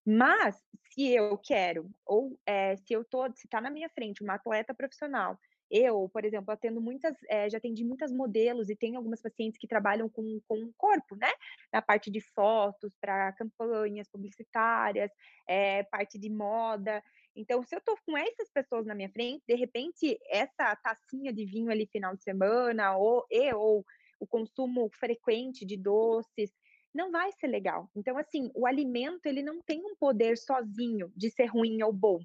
Mas, 0.06 0.62
se 0.94 1.14
eu 1.14 1.38
quero, 1.38 1.90
ou 2.06 2.38
é, 2.46 2.76
se 2.76 2.94
eu 2.94 3.04
tô, 3.04 3.26
se 3.34 3.48
está 3.48 3.60
na 3.60 3.72
minha 3.72 3.90
frente 3.90 4.22
uma 4.22 4.36
atleta 4.36 4.74
profissional 4.74 5.40
eu, 5.70 6.10
por 6.14 6.24
exemplo, 6.24 6.52
atendo 6.52 6.82
muitas, 6.82 7.16
é, 7.30 7.50
já 7.50 7.58
atendi 7.58 7.84
muitas 7.84 8.12
modelos 8.12 8.70
e 8.70 8.76
tenho 8.76 8.98
algumas 8.98 9.22
pacientes 9.22 9.58
que 9.58 9.68
trabalham 9.68 10.10
com, 10.10 10.40
com 10.48 10.58
o 10.64 10.74
corpo, 10.78 11.16
né? 11.16 11.32
Na 11.74 11.82
parte 11.82 12.12
de 12.12 12.22
fotos, 12.22 12.96
para 13.00 13.34
campanhas 13.34 14.08
publicitárias, 14.10 15.12
é, 15.48 15.84
parte 15.84 16.20
de 16.20 16.30
moda. 16.30 17.04
Então, 17.36 17.64
se 17.64 17.76
eu 17.76 17.80
estou 17.80 17.98
com 18.06 18.18
essas 18.18 18.50
pessoas 18.52 18.86
na 18.86 18.96
minha 18.96 19.10
frente, 19.10 19.44
de 19.48 19.56
repente, 19.56 20.18
essa 20.30 20.76
tacinha 20.78 21.34
de 21.34 21.46
vinho 21.46 21.70
ali 21.70 21.86
final 21.88 22.16
de 22.16 22.24
semana, 22.24 22.96
ou, 22.98 23.26
e, 23.30 23.54
ou 23.54 23.86
o 24.20 24.28
consumo 24.28 24.90
frequente 24.94 25.66
de 25.66 25.76
doces, 25.76 26.52
não 26.94 27.12
vai 27.12 27.32
ser 27.34 27.48
legal. 27.48 27.90
Então, 27.94 28.18
assim, 28.18 28.50
o 28.56 28.66
alimento, 28.66 29.26
ele 29.26 29.44
não 29.44 29.62
tem 29.62 29.84
um 29.86 29.96
poder 29.98 30.38
sozinho 30.38 31.12
de 31.16 31.30
ser 31.30 31.48
ruim 31.48 31.84
ou 31.84 31.92
bom. 31.92 32.20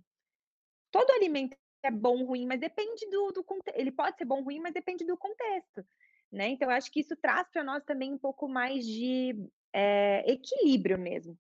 Todo 0.93 1.11
alimento 1.11 1.57
é 1.83 1.91
bom, 1.91 2.25
ruim, 2.25 2.47
mas 2.47 2.61
depende 2.61 3.09
do, 3.11 3.33
do 3.33 3.45
ele 3.75 3.93
pode 3.93 4.17
ser 4.17 4.25
bom, 4.25 4.43
ruim, 4.43 4.61
mas 4.61 4.75
depende 4.75 5.05
do 5.05 5.17
contexto, 5.17 5.85
né? 6.31 6.49
Então, 6.49 6.69
eu 6.69 6.77
acho 6.77 6.91
que 6.91 7.01
isso 7.01 7.17
traz 7.17 7.49
para 7.51 7.65
nós 7.65 7.85
também 7.85 8.13
um 8.13 8.19
pouco 8.19 8.49
mais 8.49 8.87
de 8.87 9.35
é, 9.73 10.31
equilíbrio 10.31 10.99
mesmo. 10.99 11.39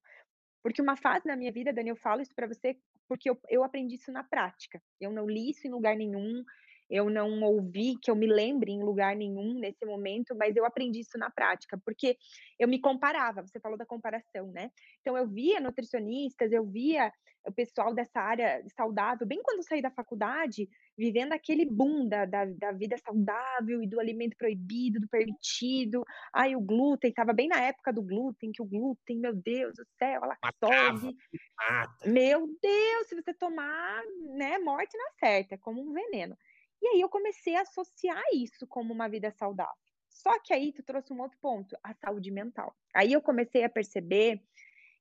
Porque 0.62 0.82
uma 0.82 0.96
fase 0.96 1.26
na 1.26 1.36
minha 1.36 1.52
vida, 1.52 1.72
Dani, 1.72 1.90
eu 1.90 1.96
falo 1.96 2.20
isso 2.20 2.34
para 2.34 2.46
você 2.46 2.78
porque 3.08 3.28
eu, 3.28 3.36
eu 3.48 3.64
aprendi 3.64 3.96
isso 3.96 4.12
na 4.12 4.22
prática. 4.22 4.80
Eu 5.00 5.10
não 5.10 5.26
li 5.26 5.50
isso 5.50 5.66
em 5.66 5.70
lugar 5.70 5.96
nenhum, 5.96 6.44
eu 6.90 7.08
não 7.08 7.40
ouvi 7.42 7.96
que 8.02 8.10
eu 8.10 8.16
me 8.16 8.26
lembre 8.26 8.72
em 8.72 8.82
lugar 8.82 9.14
nenhum 9.14 9.54
nesse 9.54 9.86
momento, 9.86 10.34
mas 10.36 10.56
eu 10.56 10.64
aprendi 10.64 11.00
isso 11.00 11.16
na 11.16 11.30
prática, 11.30 11.80
porque 11.84 12.16
eu 12.58 12.66
me 12.66 12.80
comparava, 12.80 13.46
você 13.46 13.60
falou 13.60 13.78
da 13.78 13.86
comparação, 13.86 14.48
né? 14.48 14.70
Então 15.00 15.16
eu 15.16 15.28
via 15.28 15.60
nutricionistas, 15.60 16.50
eu 16.52 16.66
via 16.66 17.12
o 17.46 17.52
pessoal 17.52 17.94
dessa 17.94 18.20
área 18.20 18.62
saudável, 18.76 19.26
bem 19.26 19.40
quando 19.42 19.58
eu 19.58 19.62
saí 19.62 19.80
da 19.80 19.90
faculdade, 19.90 20.68
vivendo 20.96 21.32
aquele 21.32 21.64
boom 21.64 22.06
da, 22.06 22.26
da, 22.26 22.44
da 22.44 22.72
vida 22.72 22.96
saudável 22.98 23.82
e 23.82 23.88
do 23.88 23.98
alimento 23.98 24.36
proibido, 24.36 25.00
do 25.00 25.08
permitido. 25.08 26.04
Ai, 26.34 26.54
o 26.54 26.60
glúten, 26.60 27.08
estava 27.08 27.32
bem 27.32 27.48
na 27.48 27.60
época 27.60 27.92
do 27.92 28.02
glúten, 28.02 28.52
que 28.52 28.60
o 28.60 28.66
glúten, 28.66 29.18
meu 29.18 29.34
Deus 29.34 29.74
do 29.74 29.86
céu, 29.98 30.22
a 30.24 30.26
lactose. 30.26 31.16
Meu 32.04 32.46
Deus, 32.60 33.08
se 33.08 33.14
você 33.14 33.32
tomar, 33.32 34.02
né, 34.34 34.58
morte 34.58 34.96
na 34.96 35.10
certa, 35.18 35.54
é 35.54 35.58
como 35.58 35.80
um 35.80 35.92
veneno. 35.92 36.36
E 36.82 36.88
aí 36.88 37.00
eu 37.00 37.08
comecei 37.08 37.56
a 37.56 37.62
associar 37.62 38.22
isso 38.34 38.66
como 38.66 38.92
uma 38.92 39.08
vida 39.08 39.30
saudável. 39.30 39.74
Só 40.08 40.38
que 40.40 40.52
aí 40.52 40.72
tu 40.72 40.82
trouxe 40.82 41.12
um 41.12 41.20
outro 41.20 41.38
ponto, 41.40 41.76
a 41.82 41.94
saúde 41.94 42.30
mental. 42.30 42.74
Aí 42.94 43.12
eu 43.12 43.22
comecei 43.22 43.64
a 43.64 43.68
perceber 43.68 44.42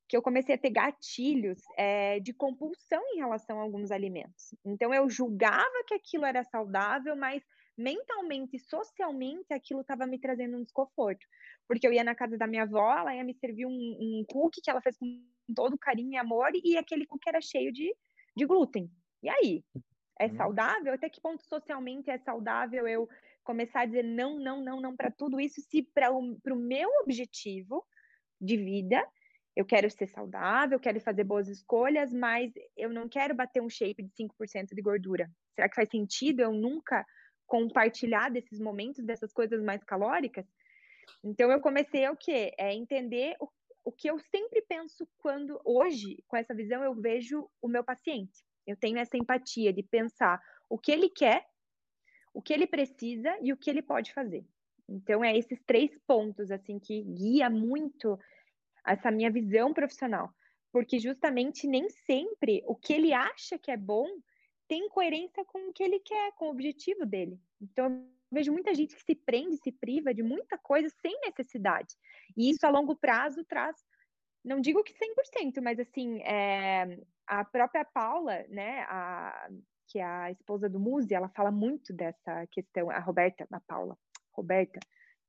que 0.08 0.18
eu 0.18 0.22
comecei 0.22 0.56
a 0.56 0.58
ter 0.58 0.72
gatilhos 0.72 1.62
é, 1.78 2.20
de 2.20 2.34
compulsão 2.34 3.02
em 3.14 3.18
relação 3.18 3.60
a 3.60 3.62
alguns 3.62 3.92
alimentos. 3.92 4.56
Então 4.66 4.94
eu 4.94 5.08
julgava 5.10 5.84
que 5.88 5.94
aquilo 5.94 6.26
era 6.26 6.44
saudável, 6.44 7.16
mas 7.16 7.44
mentalmente 7.78 8.58
e 8.58 8.60
socialmente 8.60 9.54
aquilo 9.54 9.82
estava 9.82 10.08
me 10.08 10.20
trazendo 10.20 10.58
um 10.58 10.64
desconforto. 10.64 11.26
Porque 11.68 11.88
eu 11.88 11.94
ia 11.94 12.04
na 12.04 12.16
casa 12.16 12.38
da 12.38 12.48
minha 12.48 12.64
avó, 12.64 12.92
ela 12.92 13.16
ia 13.16 13.24
me 13.24 13.36
servir 13.36 13.68
um, 13.68 13.70
um 13.72 14.26
cookie 14.28 14.62
que 14.62 14.70
ela 14.70 14.82
fez 14.82 14.98
com 14.98 15.24
todo 15.56 15.78
carinho 15.78 16.14
e 16.14 16.18
amor, 16.18 16.50
e 16.54 16.76
aquele 16.76 17.06
cookie 17.06 17.30
era 17.30 17.42
cheio 17.42 17.72
de, 17.72 17.96
de 18.36 18.46
glúten. 18.46 18.92
E 19.22 19.30
aí? 19.30 19.64
É 20.20 20.26
uhum. 20.26 20.36
saudável? 20.36 20.94
Até 20.94 21.10
que 21.10 21.22
ponto 21.22 21.44
socialmente 21.44 22.12
é 22.12 22.18
saudável 22.20 22.88
eu 22.88 23.10
começar 23.44 23.82
a 23.82 23.86
dizer 23.86 24.04
não, 24.04 24.38
não, 24.38 24.62
não, 24.62 24.80
não 24.82 24.96
para 24.96 25.10
tudo 25.10 25.40
isso, 25.40 25.62
se 25.62 25.82
para 25.82 26.12
o 26.12 26.56
meu 26.56 26.90
objetivo 27.02 27.84
de 28.40 28.58
vida 28.58 29.04
eu 29.56 29.66
quero 29.66 29.90
ser 29.90 30.08
saudável, 30.08 30.80
quero 30.80 31.02
fazer 31.02 31.24
boas 31.24 31.48
escolhas, 31.48 32.14
mas 32.14 32.52
eu 32.78 32.90
não 32.90 33.10
quero 33.10 33.36
bater 33.36 33.62
um 33.62 33.70
shape 33.70 34.04
de 34.04 34.12
5% 34.12 34.74
de 34.74 34.82
gordura. 34.82 35.30
Será 35.56 35.68
que 35.68 35.76
faz 35.76 35.90
sentido 35.90 36.42
eu 36.42 36.54
nunca 36.54 37.06
compartilhar 37.46 38.30
desses 38.30 38.60
momentos, 38.60 39.04
dessas 39.04 39.34
coisas 39.34 39.62
mais 39.62 39.84
calóricas? 39.84 40.46
Então 41.24 41.52
eu 41.52 41.60
comecei 41.60 42.08
o 42.08 42.16
quê? 42.16 42.54
É 42.58 42.74
entender 42.74 43.36
o, 43.40 43.50
o 43.84 43.92
que 43.92 44.10
eu 44.10 44.20
sempre 44.20 44.62
penso 44.62 45.08
quando 45.18 45.60
hoje, 45.66 46.24
com 46.28 46.38
essa 46.38 46.54
visão, 46.54 46.84
eu 46.84 46.94
vejo 46.94 47.50
o 47.62 47.68
meu 47.68 47.84
paciente. 47.84 48.44
Eu 48.66 48.76
tenho 48.76 48.98
essa 48.98 49.18
empatia 49.18 49.74
de 49.74 49.84
pensar 49.84 50.42
o 50.70 50.78
que 50.78 50.92
ele 50.92 51.10
quer, 51.10 51.46
o 52.34 52.42
que 52.42 52.54
ele 52.54 52.68
precisa 52.68 53.38
e 53.42 53.52
o 53.52 53.58
que 53.58 53.70
ele 53.70 53.82
pode 53.82 54.14
fazer. 54.14 54.46
Então, 54.88 55.24
é 55.24 55.38
esses 55.38 55.62
três 55.66 55.92
pontos, 56.08 56.52
assim, 56.52 56.80
que 56.80 57.04
guia 57.04 57.50
muito 57.50 58.18
essa 58.86 59.12
minha 59.12 59.32
visão 59.32 59.74
profissional, 59.74 60.34
porque 60.72 61.00
justamente 61.00 61.68
nem 61.68 61.90
sempre 61.90 62.64
o 62.66 62.76
que 62.76 62.94
ele 62.94 63.14
acha 63.14 63.58
que 63.58 63.72
é 63.72 63.78
bom 63.78 64.08
tem 64.68 64.88
coerência 64.90 65.44
com 65.46 65.70
o 65.70 65.74
que 65.74 65.84
ele 65.84 66.00
quer, 66.00 66.32
com 66.34 66.48
o 66.48 66.52
objetivo 66.52 67.06
dele. 67.06 67.40
Então, 67.62 67.86
eu 67.88 68.08
vejo 68.32 68.52
muita 68.52 68.74
gente 68.74 68.96
que 68.96 69.04
se 69.04 69.16
prende, 69.16 69.58
se 69.58 69.72
priva 69.72 70.14
de 70.14 70.22
muita 70.22 70.58
coisa 70.58 70.90
sem 71.02 71.20
necessidade. 71.22 71.96
E 72.38 72.52
isso 72.52 72.66
a 72.66 72.70
longo 72.70 72.96
prazo 72.96 73.44
traz, 73.44 73.76
não 74.44 74.62
digo 74.62 74.84
que 74.84 74.94
100%, 74.94 75.62
mas 75.62 75.80
assim, 75.80 76.22
é, 76.22 77.00
a 77.30 77.46
própria 77.46 77.86
Paula, 77.86 78.44
né, 78.50 78.82
a, 78.90 79.50
que 79.88 80.00
é 80.00 80.04
a 80.04 80.32
esposa 80.32 80.68
do 80.68 80.80
Muzi, 80.80 81.14
ela 81.14 81.30
fala 81.30 81.52
muito 81.52 81.94
dessa 81.94 82.46
questão, 82.48 82.90
a 82.90 83.00
Roberta, 83.00 83.48
a 83.52 83.60
Paula, 83.62 83.96
Roberta, 84.34 84.80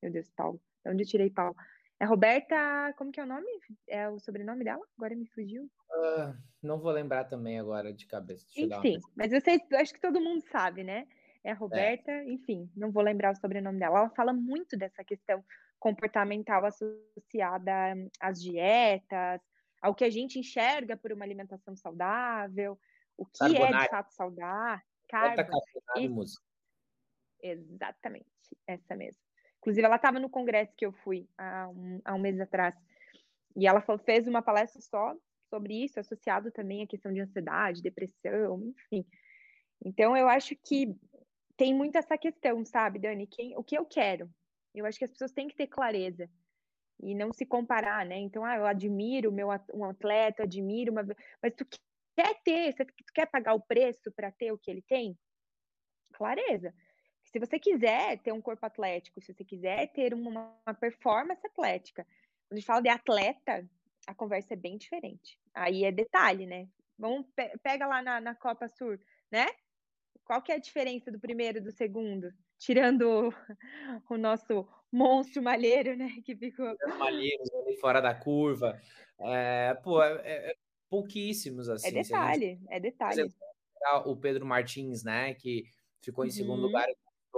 meu 0.02 0.10
Deus, 0.10 0.30
Paulo, 0.34 0.60
de 0.82 0.90
onde 0.90 1.02
eu 1.02 1.06
tirei 1.06 1.30
Paulo? 1.30 1.54
É 2.00 2.06
Roberta, 2.06 2.94
como 2.96 3.12
que 3.12 3.20
é 3.20 3.24
o 3.24 3.26
nome? 3.26 3.46
É 3.86 4.08
o 4.08 4.18
sobrenome 4.18 4.64
dela? 4.64 4.82
Agora 4.96 5.14
me 5.14 5.26
fugiu. 5.26 5.64
Uh, 5.64 6.34
não 6.62 6.80
vou 6.80 6.90
lembrar 6.90 7.24
também 7.24 7.60
agora 7.60 7.92
de 7.92 8.06
cabeça. 8.06 8.46
Enfim, 8.56 8.98
mas 9.14 9.30
vocês, 9.30 9.60
acho 9.74 9.92
que 9.92 10.00
todo 10.00 10.20
mundo 10.20 10.42
sabe, 10.50 10.82
né? 10.82 11.06
É 11.44 11.52
a 11.52 11.54
Roberta, 11.54 12.10
é. 12.10 12.24
enfim, 12.30 12.70
não 12.74 12.90
vou 12.90 13.02
lembrar 13.02 13.32
o 13.32 13.36
sobrenome 13.36 13.78
dela. 13.78 13.98
Ela 13.98 14.10
fala 14.10 14.32
muito 14.32 14.78
dessa 14.78 15.04
questão 15.04 15.44
comportamental 15.78 16.64
associada 16.64 17.72
às 18.18 18.40
dietas, 18.40 19.42
ao 19.80 19.94
que 19.94 20.04
a 20.04 20.10
gente 20.10 20.38
enxerga 20.38 20.96
por 20.96 21.12
uma 21.12 21.24
alimentação 21.24 21.74
saudável, 21.76 22.78
o 23.16 23.24
que 23.24 23.38
Carbonara. 23.38 23.76
é 23.76 23.82
de 23.82 23.88
fato 23.90 24.12
saudável, 24.12 24.86
carbo. 25.08 25.50
Isso... 25.96 26.40
Exatamente, 27.42 28.26
essa 28.66 28.94
mesmo. 28.94 29.22
Inclusive, 29.58 29.84
ela 29.84 29.96
estava 29.96 30.18
no 30.18 30.30
congresso 30.30 30.74
que 30.76 30.86
eu 30.86 30.92
fui 30.92 31.28
há 31.36 31.68
um, 31.68 32.00
há 32.04 32.14
um 32.14 32.18
mês 32.18 32.40
atrás. 32.40 32.74
E 33.56 33.66
ela 33.66 33.82
fez 34.04 34.26
uma 34.26 34.42
palestra 34.42 34.80
só 34.80 35.14
sobre 35.48 35.84
isso, 35.84 35.98
associado 35.98 36.50
também 36.50 36.82
à 36.82 36.86
questão 36.86 37.12
de 37.12 37.20
ansiedade, 37.20 37.82
depressão, 37.82 38.62
enfim. 38.62 39.04
Então, 39.84 40.16
eu 40.16 40.28
acho 40.28 40.54
que 40.56 40.94
tem 41.56 41.74
muito 41.74 41.96
essa 41.96 42.16
questão, 42.16 42.64
sabe, 42.64 42.98
Dani? 42.98 43.26
Quem, 43.26 43.56
o 43.56 43.64
que 43.64 43.76
eu 43.76 43.84
quero? 43.84 44.30
Eu 44.74 44.86
acho 44.86 44.98
que 44.98 45.04
as 45.04 45.10
pessoas 45.10 45.32
têm 45.32 45.48
que 45.48 45.56
ter 45.56 45.66
clareza 45.66 46.30
e 47.02 47.14
não 47.14 47.32
se 47.32 47.46
comparar, 47.46 48.04
né? 48.04 48.18
Então, 48.18 48.44
ah, 48.44 48.56
eu 48.56 48.66
admiro 48.66 49.32
meu 49.32 49.48
um 49.74 49.84
atleta, 49.84 50.42
admiro 50.42 50.92
uma, 50.92 51.06
mas 51.42 51.54
tu 51.54 51.66
quer 52.16 52.34
ter, 52.42 52.74
tu 52.74 53.12
quer 53.14 53.26
pagar 53.26 53.54
o 53.54 53.60
preço 53.60 54.12
para 54.12 54.30
ter 54.30 54.52
o 54.52 54.58
que 54.58 54.70
ele 54.70 54.82
tem? 54.82 55.18
Clareza. 56.12 56.74
Se 57.24 57.38
você 57.38 57.58
quiser 57.58 58.18
ter 58.18 58.32
um 58.32 58.40
corpo 58.40 58.66
atlético, 58.66 59.20
se 59.20 59.32
você 59.32 59.44
quiser 59.44 59.86
ter 59.92 60.12
uma, 60.12 60.54
uma 60.66 60.74
performance 60.74 61.46
atlética, 61.46 62.04
quando 62.48 62.52
a 62.52 62.56
gente 62.56 62.66
fala 62.66 62.82
de 62.82 62.88
atleta, 62.88 63.68
a 64.06 64.14
conversa 64.14 64.54
é 64.54 64.56
bem 64.56 64.76
diferente. 64.76 65.38
Aí 65.54 65.84
é 65.84 65.92
detalhe, 65.92 66.46
né? 66.46 66.68
Vamos 66.98 67.26
pega 67.62 67.86
lá 67.86 68.02
na, 68.02 68.20
na 68.20 68.34
Copa 68.34 68.68
Sur, 68.68 69.00
né? 69.30 69.46
Qual 70.24 70.42
que 70.42 70.52
é 70.52 70.56
a 70.56 70.60
diferença 70.60 71.10
do 71.10 71.20
primeiro 71.20 71.58
e 71.58 71.60
do 71.60 71.72
segundo? 71.72 72.32
Tirando 72.60 73.34
o, 74.10 74.16
nosso 74.18 74.68
monstro 74.92 75.42
malheiro, 75.42 75.96
né? 75.96 76.10
Que 76.24 76.36
ficou. 76.36 76.76
Malheiros 76.98 77.50
ali 77.54 77.76
fora 77.78 78.00
da 78.00 78.14
curva. 78.14 78.78
É, 79.18 79.74
pô, 79.82 80.02
é, 80.02 80.20
é, 80.22 80.54
pouquíssimos 80.90 81.70
assim. 81.70 81.88
É 81.88 81.92
detalhe, 82.02 82.46
gente... 82.46 82.66
é 82.68 82.78
detalhe. 82.78 83.34
O 84.04 84.14
Pedro 84.14 84.44
Martins, 84.44 85.02
né? 85.02 85.32
Que 85.32 85.64
ficou 86.02 86.24
em 86.24 86.28
uhum. 86.28 86.34
segundo 86.34 86.62
lugar 86.62 86.86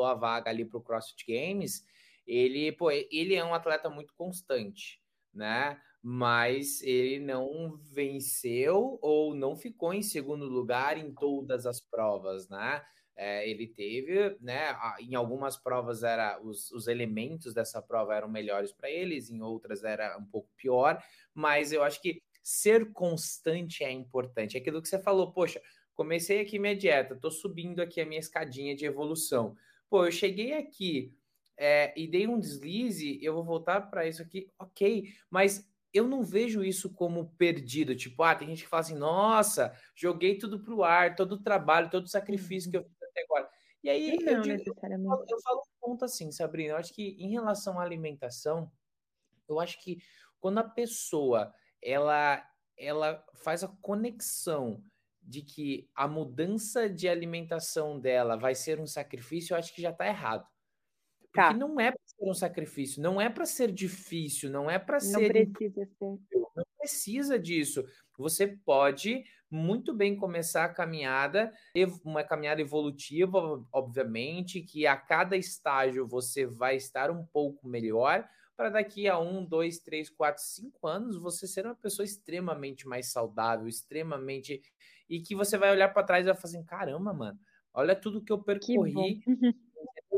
a 0.00 0.14
vaga 0.14 0.50
ali 0.50 0.64
para 0.64 0.78
o 0.78 0.82
CrossFit 0.82 1.24
Games, 1.28 1.84
ele, 2.26 2.72
pô, 2.72 2.90
ele 2.90 3.34
é 3.34 3.44
um 3.44 3.54
atleta 3.54 3.90
muito 3.90 4.14
constante, 4.14 5.00
né? 5.32 5.80
Mas 6.02 6.82
ele 6.82 7.20
não 7.20 7.76
venceu 7.76 8.98
ou 9.00 9.34
não 9.34 9.54
ficou 9.54 9.92
em 9.92 10.02
segundo 10.02 10.46
lugar 10.46 10.96
em 10.96 11.12
todas 11.12 11.66
as 11.66 11.80
provas, 11.80 12.48
né? 12.48 12.82
É, 13.14 13.48
ele 13.48 13.66
teve, 13.66 14.36
né? 14.40 14.74
Em 15.00 15.14
algumas 15.14 15.56
provas 15.56 16.02
era 16.02 16.40
os, 16.42 16.70
os 16.72 16.86
elementos 16.86 17.52
dessa 17.52 17.82
prova 17.82 18.14
eram 18.14 18.28
melhores 18.28 18.72
para 18.72 18.90
eles, 18.90 19.30
em 19.30 19.42
outras 19.42 19.84
era 19.84 20.16
um 20.18 20.24
pouco 20.24 20.48
pior, 20.56 21.02
mas 21.34 21.72
eu 21.72 21.82
acho 21.82 22.00
que 22.00 22.22
ser 22.42 22.90
constante 22.92 23.84
é 23.84 23.90
importante. 23.90 24.56
É 24.56 24.60
aquilo 24.60 24.80
que 24.80 24.88
você 24.88 24.98
falou, 24.98 25.30
poxa, 25.30 25.60
comecei 25.94 26.40
aqui 26.40 26.58
minha 26.58 26.74
dieta, 26.74 27.14
tô 27.14 27.30
subindo 27.30 27.80
aqui 27.80 28.00
a 28.00 28.06
minha 28.06 28.20
escadinha 28.20 28.74
de 28.74 28.86
evolução 28.86 29.54
pô, 29.92 30.06
eu 30.06 30.10
cheguei 30.10 30.54
aqui 30.54 31.14
é, 31.54 31.92
e 31.94 32.08
dei 32.08 32.26
um 32.26 32.40
deslize, 32.40 33.18
eu 33.22 33.34
vou 33.34 33.44
voltar 33.44 33.90
para 33.90 34.06
isso 34.06 34.22
aqui, 34.22 34.50
ok, 34.58 35.04
mas 35.28 35.70
eu 35.92 36.08
não 36.08 36.24
vejo 36.24 36.64
isso 36.64 36.90
como 36.94 37.30
perdido. 37.36 37.94
Tipo, 37.94 38.22
ah, 38.22 38.34
tem 38.34 38.48
gente 38.48 38.62
que 38.62 38.70
fala 38.70 38.80
assim, 38.80 38.96
nossa, 38.96 39.70
joguei 39.94 40.38
tudo 40.38 40.60
pro 40.60 40.82
ar, 40.82 41.14
todo 41.14 41.32
o 41.32 41.42
trabalho, 41.42 41.90
todo 41.90 42.06
o 42.06 42.08
sacrifício 42.08 42.70
que 42.70 42.78
eu 42.78 42.84
fiz. 42.84 43.01
E 43.82 43.90
aí 43.90 44.16
não, 44.22 44.32
eu, 44.32 44.42
digo, 44.42 44.62
eu, 44.66 44.74
falo, 44.74 45.24
eu 45.28 45.40
falo 45.40 45.60
um 45.60 45.80
ponto 45.80 46.04
assim, 46.04 46.30
Sabrina, 46.30 46.74
eu 46.74 46.76
acho 46.76 46.94
que 46.94 47.16
em 47.18 47.30
relação 47.30 47.80
à 47.80 47.82
alimentação, 47.82 48.70
eu 49.48 49.58
acho 49.58 49.82
que 49.82 49.98
quando 50.38 50.58
a 50.58 50.64
pessoa 50.64 51.52
ela 51.82 52.46
ela 52.78 53.24
faz 53.34 53.62
a 53.62 53.68
conexão 53.68 54.82
de 55.22 55.42
que 55.42 55.88
a 55.94 56.08
mudança 56.08 56.88
de 56.88 57.08
alimentação 57.08 57.98
dela 57.98 58.36
vai 58.36 58.54
ser 58.54 58.80
um 58.80 58.86
sacrifício, 58.86 59.54
eu 59.54 59.58
acho 59.58 59.74
que 59.74 59.82
já 59.82 59.90
está 59.90 60.06
errado. 60.06 60.46
Porque 61.20 61.40
tá. 61.40 61.52
não 61.54 61.80
é 61.80 61.90
para 61.90 62.00
ser 62.04 62.28
um 62.28 62.34
sacrifício, 62.34 63.02
não 63.02 63.20
é 63.20 63.30
para 63.30 63.46
ser 63.46 63.72
difícil, 63.72 64.50
não 64.50 64.70
é 64.70 64.78
para 64.78 65.00
ser. 65.00 65.32
Não 65.32 65.52
precisa 65.52 65.86
ser. 65.86 66.18
Não 66.56 66.64
precisa 66.78 67.38
disso. 67.38 67.84
Você 68.18 68.46
pode 68.48 69.24
muito 69.52 69.94
bem 69.94 70.16
começar 70.16 70.64
a 70.64 70.68
caminhada, 70.72 71.52
uma 72.04 72.24
caminhada 72.24 72.60
evolutiva, 72.60 73.64
obviamente, 73.72 74.62
que 74.62 74.86
a 74.86 74.96
cada 74.96 75.36
estágio 75.36 76.06
você 76.06 76.46
vai 76.46 76.76
estar 76.76 77.10
um 77.10 77.24
pouco 77.24 77.68
melhor, 77.68 78.26
para 78.56 78.70
daqui 78.70 79.08
a 79.08 79.18
um, 79.18 79.44
dois, 79.44 79.78
três, 79.78 80.08
quatro, 80.08 80.42
cinco 80.42 80.86
anos 80.86 81.16
você 81.20 81.46
ser 81.46 81.66
uma 81.66 81.74
pessoa 81.74 82.04
extremamente 82.04 82.86
mais 82.86 83.10
saudável, 83.10 83.66
extremamente 83.66 84.62
e 85.08 85.20
que 85.20 85.34
você 85.34 85.58
vai 85.58 85.70
olhar 85.70 85.88
para 85.88 86.04
trás 86.04 86.24
e 86.24 86.30
vai 86.30 86.34
falar 86.34 86.48
assim: 86.48 86.64
caramba, 86.64 87.12
mano, 87.12 87.38
olha 87.74 87.94
tudo 87.94 88.22
que 88.22 88.32
eu 88.32 88.42
percorri. 88.42 89.20
Que 89.20 89.54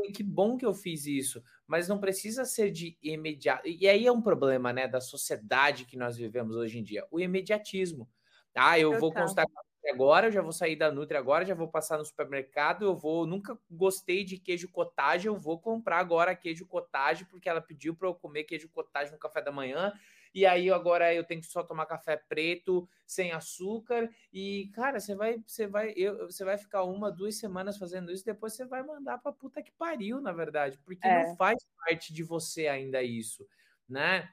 e 0.07 0.11
que 0.11 0.23
bom 0.23 0.55
que 0.57 0.65
eu 0.65 0.73
fiz 0.73 1.05
isso, 1.05 1.43
mas 1.65 1.87
não 1.87 1.99
precisa 1.99 2.45
ser 2.45 2.71
de 2.71 2.97
imediato. 3.01 3.67
E 3.67 3.87
aí 3.87 4.05
é 4.05 4.11
um 4.11 4.21
problema, 4.21 4.71
né, 4.71 4.87
da 4.87 5.01
sociedade 5.01 5.85
que 5.85 5.97
nós 5.97 6.15
vivemos 6.15 6.55
hoje 6.55 6.79
em 6.79 6.83
dia, 6.83 7.05
o 7.09 7.19
imediatismo. 7.19 8.07
Ah, 8.55 8.79
eu 8.79 8.97
vou 8.99 9.13
constar 9.13 9.45
agora, 9.87 10.27
eu 10.27 10.31
já 10.31 10.41
vou 10.41 10.51
sair 10.51 10.75
da 10.75 10.91
Nutri 10.91 11.15
agora, 11.15 11.45
já 11.45 11.53
vou 11.53 11.67
passar 11.67 11.97
no 11.97 12.05
supermercado, 12.05 12.85
eu 12.85 12.95
vou, 12.95 13.25
nunca 13.25 13.57
gostei 13.69 14.23
de 14.23 14.37
queijo 14.37 14.67
cottage, 14.69 15.27
eu 15.27 15.37
vou 15.37 15.59
comprar 15.59 15.99
agora 15.99 16.35
queijo 16.35 16.65
cottage 16.65 17.25
porque 17.25 17.47
ela 17.47 17.61
pediu 17.61 17.95
para 17.95 18.07
eu 18.07 18.15
comer 18.15 18.45
queijo 18.45 18.67
cottage 18.69 19.11
no 19.11 19.19
café 19.19 19.41
da 19.41 19.51
manhã 19.51 19.93
e 20.35 20.45
aí 20.45 20.69
agora 20.69 21.13
eu 21.13 21.23
tenho 21.23 21.39
que 21.39 21.47
só 21.47 21.63
tomar 21.63 21.85
café 21.85 22.17
preto, 22.17 22.89
sem 23.07 23.31
açúcar, 23.31 24.09
e 24.33 24.69
cara, 24.73 24.99
você 24.99 25.15
vai, 25.15 25.41
você 25.47 25.65
vai, 25.65 25.93
eu, 25.95 26.29
você 26.29 26.43
vai 26.43 26.57
ficar 26.57 26.83
uma, 26.83 27.09
duas 27.09 27.37
semanas 27.37 27.77
fazendo 27.77 28.11
isso, 28.11 28.25
depois 28.25 28.53
você 28.53 28.65
vai 28.65 28.83
mandar 28.83 29.17
pra 29.19 29.31
puta 29.31 29.63
que 29.63 29.71
pariu, 29.71 30.19
na 30.19 30.33
verdade, 30.33 30.77
porque 30.83 31.07
é. 31.07 31.23
não 31.23 31.37
faz 31.37 31.55
parte 31.85 32.13
de 32.13 32.21
você 32.21 32.67
ainda 32.67 33.01
isso, 33.01 33.47
né? 33.87 34.29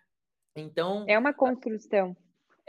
Então. 0.56 1.04
É 1.06 1.16
uma 1.16 1.32
construção. 1.32 2.16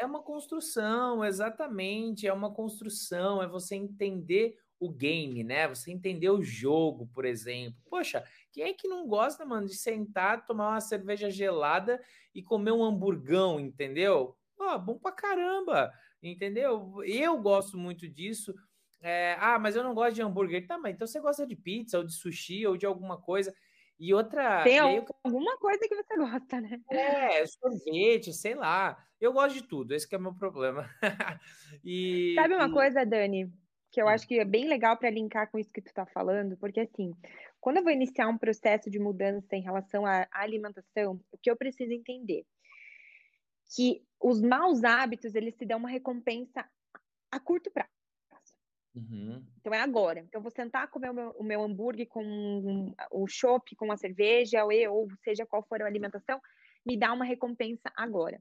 É 0.04 0.06
uma 0.06 0.22
construção, 0.22 1.24
exatamente. 1.24 2.28
É 2.28 2.34
uma 2.34 2.54
construção, 2.54 3.42
é 3.42 3.48
você 3.48 3.74
entender 3.74 4.58
o 4.78 4.90
game, 4.92 5.46
né? 5.46 5.66
Você 5.70 5.94
entender 5.94 6.30
o 6.30 6.44
jogo, 6.44 7.08
por 7.14 7.24
exemplo. 7.24 7.80
Poxa, 7.90 8.22
quem 8.52 8.66
é 8.66 8.74
que 8.74 8.86
não 8.86 9.08
gosta, 9.08 9.46
mano, 9.46 9.66
de 9.66 9.78
sentar, 9.78 10.46
tomar 10.46 10.72
uma 10.72 10.82
cerveja 10.82 11.30
gelada 11.32 12.02
e 12.36 12.44
comer 12.44 12.74
um 12.74 12.84
hamburgão, 12.84 13.62
entendeu? 13.62 14.36
Pô, 14.58 14.78
bom 14.78 15.00
pra 15.00 15.14
caramba, 15.14 15.90
entendeu? 16.22 17.02
Eu 17.06 17.42
gosto 17.42 17.78
muito 17.78 18.06
disso. 18.06 18.54
É, 19.02 19.38
ah, 19.40 19.58
mas 19.58 19.74
eu 19.74 19.86
não 19.86 19.94
gosto 19.94 20.16
de 20.16 20.22
hambúrguer. 20.22 20.68
Tá, 20.68 20.78
mas 20.78 20.96
então 20.96 21.08
você 21.08 21.22
gosta 21.22 21.48
de 21.48 21.56
pizza 21.56 21.98
ou 21.98 22.04
de 22.04 22.12
sushi 22.12 22.68
ou 22.68 22.76
de 22.76 22.86
alguma 22.86 23.18
coisa. 23.22 23.56
E 23.98 24.14
outra. 24.14 24.64
Tem 24.64 24.76
eu... 24.76 25.06
alguma 25.24 25.58
coisa 25.60 25.88
que 25.88 25.96
você 25.96 26.18
gosta, 26.18 26.60
né? 26.60 26.82
É, 26.92 27.46
sorvete, 27.46 28.34
sei 28.34 28.54
lá. 28.54 28.98
Eu 29.24 29.32
gosto 29.32 29.56
de 29.56 29.64
tudo, 29.64 29.94
esse 29.94 30.14
é 30.14 30.18
o 30.18 30.22
meu 30.22 30.34
problema. 30.34 30.86
e, 31.82 32.34
Sabe 32.36 32.56
uma 32.56 32.68
e... 32.68 32.74
coisa, 32.74 33.06
Dani? 33.06 33.50
Que 33.90 34.02
eu 34.02 34.08
hum. 34.08 34.10
acho 34.10 34.28
que 34.28 34.38
é 34.38 34.44
bem 34.44 34.68
legal 34.68 34.98
para 34.98 35.10
linkar 35.10 35.50
com 35.50 35.58
isso 35.58 35.72
que 35.72 35.82
tu 35.82 35.94
tá 35.94 36.06
falando, 36.06 36.58
porque 36.58 36.82
assim, 36.82 37.14
quando 37.62 37.78
eu 37.78 37.84
vou 37.84 37.94
iniciar 37.94 38.28
um 38.28 38.38
processo 38.38 38.90
de 38.90 39.00
mudança 39.00 39.56
em 39.56 39.62
relação 39.62 40.06
à 40.06 40.28
alimentação, 40.30 41.22
o 41.32 41.38
que 41.38 41.50
eu 41.50 41.56
preciso 41.56 41.94
entender? 41.94 42.44
Que 43.74 44.04
os 44.20 44.42
maus 44.42 44.84
hábitos, 44.84 45.36
eles 45.36 45.56
se 45.56 45.66
dão 45.66 45.80
uma 45.80 45.90
recompensa 45.90 46.70
a 47.32 47.40
curto 47.40 47.72
prazo. 47.72 47.90
Uhum. 48.94 49.42
Então 49.62 49.74
é 49.74 49.80
agora. 49.80 50.20
Então 50.20 50.40
eu 50.40 50.44
vou 50.44 50.52
sentar 50.52 50.90
comer 50.90 51.12
o 51.12 51.14
meu, 51.14 51.30
o 51.30 51.44
meu 51.46 51.64
hambúrguer 51.64 52.10
com 52.10 52.26
um, 52.26 52.94
o 53.10 53.26
chopp, 53.26 53.74
com 53.78 53.90
a 53.90 53.96
cerveja, 53.96 54.66
ou, 54.66 54.74
ou 54.90 55.08
seja 55.24 55.46
qual 55.46 55.64
for 55.64 55.82
a 55.82 55.86
alimentação, 55.86 56.42
me 56.86 56.98
dá 56.98 57.14
uma 57.14 57.24
recompensa 57.24 57.90
agora. 57.96 58.38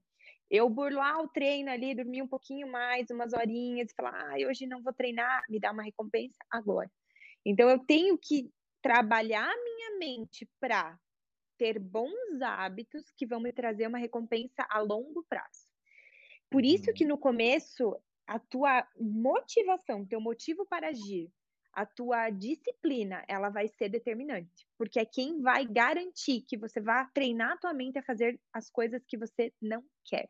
Eu 0.52 0.68
burlar 0.68 1.18
o 1.18 1.28
treino 1.28 1.70
ali, 1.70 1.94
dormir 1.94 2.20
um 2.20 2.28
pouquinho 2.28 2.70
mais, 2.70 3.08
umas 3.10 3.32
horinhas, 3.32 3.90
e 3.90 3.94
falar, 3.94 4.12
ah, 4.14 4.34
hoje 4.46 4.66
não 4.66 4.82
vou 4.82 4.92
treinar, 4.92 5.42
me 5.48 5.58
dá 5.58 5.72
uma 5.72 5.82
recompensa 5.82 6.36
agora. 6.50 6.90
Então, 7.42 7.70
eu 7.70 7.78
tenho 7.78 8.18
que 8.18 8.52
trabalhar 8.82 9.48
a 9.48 9.64
minha 9.64 9.98
mente 9.98 10.46
para 10.60 10.98
ter 11.56 11.78
bons 11.78 12.42
hábitos 12.42 13.10
que 13.16 13.26
vão 13.26 13.40
me 13.40 13.50
trazer 13.50 13.86
uma 13.86 13.96
recompensa 13.96 14.66
a 14.68 14.80
longo 14.80 15.24
prazo. 15.26 15.66
Por 16.50 16.66
isso 16.66 16.88
uhum. 16.88 16.94
que 16.94 17.06
no 17.06 17.16
começo 17.16 17.96
a 18.26 18.38
tua 18.38 18.86
motivação, 19.00 20.04
teu 20.04 20.20
motivo 20.20 20.66
para 20.66 20.88
agir, 20.88 21.32
a 21.72 21.86
tua 21.86 22.28
disciplina, 22.28 23.24
ela 23.26 23.48
vai 23.48 23.68
ser 23.68 23.88
determinante, 23.88 24.68
porque 24.76 25.00
é 25.00 25.06
quem 25.06 25.40
vai 25.40 25.64
garantir 25.64 26.42
que 26.42 26.58
você 26.58 26.78
vai 26.78 27.08
treinar 27.14 27.52
a 27.52 27.56
tua 27.56 27.72
mente 27.72 27.98
a 27.98 28.02
fazer 28.02 28.38
as 28.52 28.68
coisas 28.68 29.02
que 29.06 29.16
você 29.16 29.50
não 29.62 29.82
quer. 30.04 30.28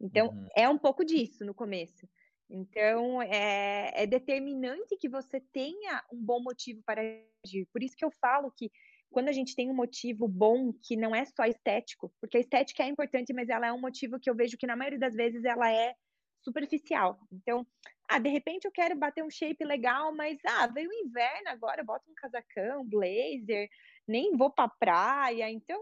Então, 0.00 0.28
uhum. 0.28 0.48
é 0.56 0.68
um 0.68 0.78
pouco 0.78 1.04
disso 1.04 1.44
no 1.44 1.54
começo. 1.54 2.08
Então, 2.48 3.22
é, 3.22 3.92
é, 3.94 4.06
determinante 4.06 4.96
que 4.96 5.08
você 5.08 5.40
tenha 5.52 6.02
um 6.12 6.20
bom 6.20 6.42
motivo 6.42 6.82
para 6.84 7.00
agir. 7.46 7.68
Por 7.72 7.82
isso 7.82 7.96
que 7.96 8.04
eu 8.04 8.10
falo 8.20 8.50
que 8.50 8.70
quando 9.10 9.28
a 9.28 9.32
gente 9.32 9.54
tem 9.54 9.70
um 9.70 9.74
motivo 9.74 10.26
bom, 10.26 10.72
que 10.72 10.96
não 10.96 11.14
é 11.14 11.24
só 11.24 11.44
estético, 11.44 12.12
porque 12.20 12.36
a 12.36 12.40
estética 12.40 12.82
é 12.82 12.88
importante, 12.88 13.32
mas 13.32 13.48
ela 13.48 13.66
é 13.66 13.72
um 13.72 13.80
motivo 13.80 14.18
que 14.18 14.30
eu 14.30 14.34
vejo 14.34 14.56
que 14.56 14.66
na 14.66 14.76
maioria 14.76 14.98
das 14.98 15.14
vezes 15.14 15.44
ela 15.44 15.70
é 15.70 15.94
superficial. 16.42 17.18
Então, 17.30 17.66
ah, 18.08 18.18
de 18.18 18.28
repente 18.28 18.64
eu 18.64 18.72
quero 18.72 18.96
bater 18.96 19.22
um 19.22 19.30
shape 19.30 19.64
legal, 19.64 20.14
mas 20.14 20.38
ah, 20.44 20.66
veio 20.66 20.88
o 20.90 21.06
inverno 21.06 21.48
agora, 21.48 21.82
eu 21.82 21.86
boto 21.86 22.10
um 22.10 22.14
casacão, 22.14 22.84
blazer, 22.84 23.68
nem 24.08 24.36
vou 24.36 24.50
pra 24.50 24.68
praia, 24.68 25.50
então, 25.50 25.80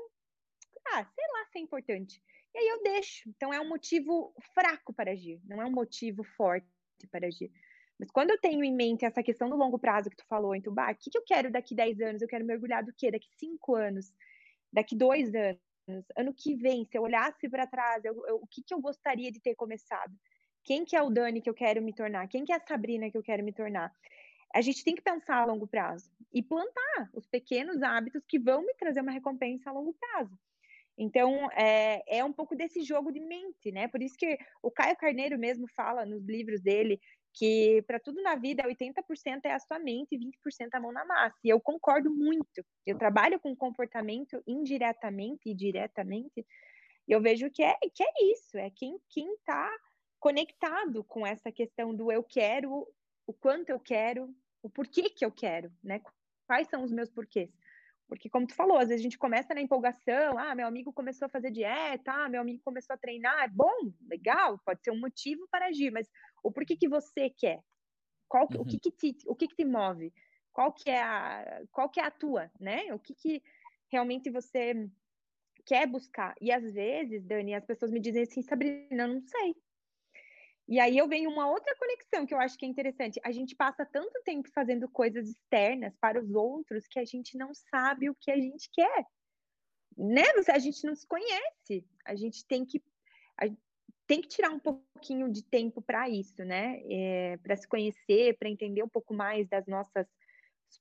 ah, 0.89 1.05
sei 1.05 1.25
lá 1.33 1.47
se 1.47 1.59
é 1.59 1.63
importante. 1.63 2.23
E 2.59 2.61
aí 2.61 2.69
eu 2.69 2.83
deixo. 2.83 3.29
Então 3.29 3.55
é 3.55 3.61
um 3.61 3.69
motivo 3.69 4.35
fraco 4.53 4.93
para 4.93 5.13
agir, 5.13 5.41
não 5.45 5.63
é 5.63 5.67
um 5.67 5.71
motivo 5.71 6.25
forte 6.25 6.67
para 7.09 7.29
agir. 7.29 7.53
Mas 7.97 8.11
quando 8.11 8.31
eu 8.31 8.39
tenho 8.39 8.65
em 8.65 8.75
mente 8.75 9.05
essa 9.05 9.23
questão 9.23 9.49
do 9.49 9.57
longo 9.57 9.79
prazo 9.79 10.11
que 10.11 10.17
tu 10.17 10.25
falou, 10.29 10.57
então, 10.57 10.73
o 10.73 10.95
que, 10.97 11.11
que 11.11 11.19
eu 11.19 11.23
quero 11.25 11.53
daqui 11.53 11.75
10 11.75 12.01
anos? 12.01 12.23
Eu 12.23 12.29
quero 12.29 12.45
mergulhar 12.45 12.83
do 12.85 12.93
quê? 12.97 13.13
Daqui 13.13 13.29
5 13.39 13.77
anos? 13.77 14.13
Daqui 14.73 14.97
2 14.97 15.33
anos? 15.35 15.59
Ano 16.17 16.35
que 16.35 16.57
vem, 16.57 16.85
se 16.85 16.99
eu 16.99 17.03
olhasse 17.03 17.49
para 17.49 17.67
trás, 17.67 18.05
eu, 18.05 18.15
eu, 18.27 18.37
o 18.37 18.47
que, 18.47 18.63
que 18.63 18.75
eu 18.75 18.81
gostaria 18.81 19.31
de 19.31 19.41
ter 19.41 19.55
começado? 19.55 20.13
Quem 20.65 20.85
que 20.85 20.97
é 20.97 21.03
o 21.03 21.11
Dani 21.11 21.41
que 21.41 21.49
eu 21.49 21.55
quero 21.55 21.81
me 21.81 21.95
tornar? 21.95 22.27
Quem 22.29 22.45
que 22.45 22.53
é 22.53 22.57
a 22.57 22.67
Sabrina 22.67 23.11
que 23.11 23.17
eu 23.17 23.23
quero 23.23 23.43
me 23.43 23.53
tornar? 23.53 23.93
A 24.53 24.61
gente 24.61 24.85
tem 24.85 24.95
que 24.95 25.03
pensar 25.03 25.43
a 25.43 25.45
longo 25.45 25.67
prazo 25.67 26.11
e 26.33 26.43
plantar 26.43 27.09
os 27.13 27.27
pequenos 27.27 27.83
hábitos 27.83 28.25
que 28.27 28.39
vão 28.39 28.63
me 28.63 28.75
trazer 28.75 29.01
uma 29.01 29.13
recompensa 29.13 29.71
a 29.71 29.73
longo 29.73 29.95
prazo. 29.95 30.37
Então, 30.99 31.49
é, 31.53 32.03
é 32.19 32.25
um 32.25 32.33
pouco 32.33 32.57
desse 32.57 32.83
jogo 32.83 33.13
de 33.13 33.21
mente, 33.21 33.71
né? 33.71 33.87
Por 33.87 34.03
isso 34.03 34.17
que 34.19 34.37
o 34.61 34.71
Caio 34.71 34.97
Carneiro 34.97 35.39
mesmo 35.39 35.67
fala 35.77 36.05
nos 36.05 36.27
livros 36.27 36.61
dele 36.61 37.01
que 37.33 37.83
para 37.87 38.01
tudo 38.01 38.21
na 38.21 38.35
vida 38.35 38.65
80% 38.65 39.41
é 39.45 39.53
a 39.53 39.61
sua 39.61 39.79
mente 39.79 40.09
e 40.13 40.19
20% 40.19 40.69
a 40.73 40.81
mão 40.81 40.91
na 40.91 41.05
massa. 41.05 41.37
E 41.45 41.49
eu 41.49 41.61
concordo 41.61 42.13
muito. 42.13 42.65
Eu 42.85 42.99
trabalho 42.99 43.39
com 43.39 43.55
comportamento 43.55 44.43
indiretamente 44.45 45.49
e 45.49 45.55
diretamente. 45.55 46.45
E 47.07 47.13
eu 47.13 47.23
vejo 47.23 47.49
que 47.49 47.63
é, 47.63 47.75
que 47.95 48.03
é 48.03 48.33
isso, 48.33 48.59
é 48.59 48.71
quem 48.71 48.99
está 49.35 49.71
conectado 50.19 51.05
com 51.05 51.25
essa 51.25 51.53
questão 51.53 51.95
do 51.95 52.11
eu 52.11 52.25
quero, 52.25 52.87
o 53.25 53.33
quanto 53.33 53.71
eu 53.71 53.79
quero, 53.79 54.35
o 54.63 54.69
porquê 54.69 55.09
que 55.09 55.25
eu 55.25 55.31
quero, 55.31 55.71
né? 55.83 56.01
Quais 56.47 56.67
são 56.69 56.83
os 56.83 56.91
meus 56.91 57.09
porquês? 57.09 57.51
Porque, 58.09 58.31
como 58.31 58.47
tu 58.47 58.55
falou, 58.55 58.79
às 58.79 58.89
vezes 58.89 59.01
a 59.01 59.03
gente 59.03 59.19
começa 59.19 59.55
na 59.55 59.61
empolgação, 59.61 60.39
ah, 60.39 60.55
meu 60.55 60.67
amigo 60.67 60.93
começou 60.93 61.27
a 61.27 61.29
fazer 61.29 61.51
dieta, 61.51 62.11
ah, 62.11 62.29
meu 62.29 62.41
amigo 62.41 62.63
começou 62.65 62.95
a 62.95 62.97
treinar, 62.97 63.45
é 63.45 63.49
bom, 63.49 63.93
legal, 64.09 64.59
pode 64.65 64.83
ser 64.83 64.91
um 64.91 64.99
motivo 64.99 65.47
para 65.51 65.67
agir, 65.67 65.91
mas 65.91 66.09
o 66.43 66.51
porquê 66.51 66.75
que 66.75 66.89
você 66.89 67.29
quer? 67.29 67.63
Qual, 68.27 68.49
uhum. 68.55 68.63
o, 68.63 68.65
que, 68.65 68.79
que, 68.79 68.91
te, 68.91 69.17
o 69.27 69.35
que, 69.35 69.47
que 69.47 69.57
te 69.57 69.65
move? 69.65 70.13
Qual 70.53 70.73
que 70.73 70.91
é 70.91 71.03
a, 71.03 71.63
qual 71.71 71.89
que 71.91 72.01
é 72.01 72.05
a 72.05 72.11
tua, 72.11 72.51
né? 72.59 72.93
O 72.95 72.99
que, 72.99 73.15
que 73.15 73.43
realmente 73.93 74.31
você 74.31 74.91
quer 75.67 75.87
buscar? 75.87 76.35
E 76.41 76.51
às 76.51 76.73
vezes, 76.73 77.23
Dani, 77.25 77.55
as 77.55 77.65
pessoas 77.65 77.91
me 77.91 78.01
dizem 78.01 78.23
assim, 78.23 78.43
Sabrina, 78.43 79.05
eu 79.05 79.09
não 79.09 79.21
sei. 79.21 79.55
E 80.69 80.79
aí 80.79 80.99
eu 80.99 81.09
venho 81.09 81.31
uma 81.31 81.49
outra 81.49 81.75
conexão 81.77 82.27
que 82.27 82.35
eu 82.35 82.39
acho 82.39 82.59
que 82.59 82.67
é 82.67 82.69
interessante. 82.69 83.19
A 83.25 83.33
gente 83.33 83.57
passa 83.57 83.87
tanto 83.87 84.23
tempo 84.23 84.51
fazendo 84.51 84.87
coisas 84.89 85.29
externas 85.29 85.97
para 85.99 86.21
os 86.21 86.35
outros 86.35 86.87
que 86.87 86.99
a 86.99 87.05
gente 87.07 87.39
não 87.39 87.55
sabe 87.55 88.11
o 88.11 88.15
que 88.15 88.31
a 88.31 88.37
gente 88.37 88.69
quer. 88.71 89.07
Né? 89.97 90.25
A 90.49 90.59
gente 90.59 90.85
não 90.87 90.95
se 90.95 91.07
conhece. 91.07 91.87
A 92.05 92.15
gente 92.15 92.47
tem 92.47 92.67
que 92.67 92.83
tem 94.07 94.23
que 94.23 94.29
tirar 94.29 94.51
um 94.51 94.59
pouquinho 94.59 95.31
de 95.31 95.45
tempo 95.45 95.83
para 95.83 96.09
isso, 96.09 96.43
né? 96.43 96.81
É, 96.91 97.37
para 97.43 97.55
se 97.55 97.69
conhecer, 97.69 98.39
para 98.39 98.49
entender 98.49 98.83
um 98.83 98.89
pouco 98.89 99.13
mais 99.13 99.47
das 99.49 99.67
nossas 99.67 100.07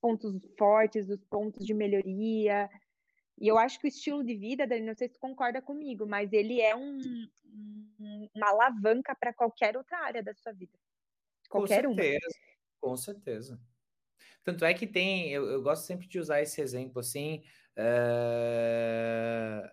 pontos 0.02 0.34
fortes, 0.58 1.06
dos 1.06 1.24
pontos 1.26 1.66
de 1.66 1.74
melhoria, 1.74 2.70
e 3.40 3.48
eu 3.48 3.58
acho 3.58 3.80
que 3.80 3.86
o 3.86 3.90
estilo 3.90 4.24
de 4.24 4.36
vida, 4.36 4.66
Dani, 4.66 4.86
não 4.86 4.96
sei 4.96 5.08
se 5.08 5.14
tu 5.14 5.20
concorda 5.20 5.62
comigo, 5.62 6.08
mas 6.08 6.34
ele 6.34 6.60
é 6.60 6.76
um, 6.76 7.00
um, 8.00 8.30
uma 8.34 8.50
alavanca 8.50 9.16
para 9.16 9.32
qualquer 9.32 9.78
outra 9.78 10.00
área 10.00 10.24
da 10.24 10.34
sua 10.34 10.52
vida. 10.52 10.74
Qualquer 11.48 11.86
com 11.86 11.94
certeza, 11.94 12.26
uma. 12.26 12.90
Com 12.90 12.98
certeza. 12.98 13.62
Tanto 14.44 14.66
é 14.66 14.74
que 14.74 14.88
tem, 14.88 15.30
eu, 15.30 15.46
eu 15.52 15.62
gosto 15.62 15.86
sempre 15.86 16.08
de 16.08 16.20
usar 16.20 16.42
esse 16.42 16.60
exemplo 16.62 17.00
assim. 17.00 17.44
Uh, 17.78 19.70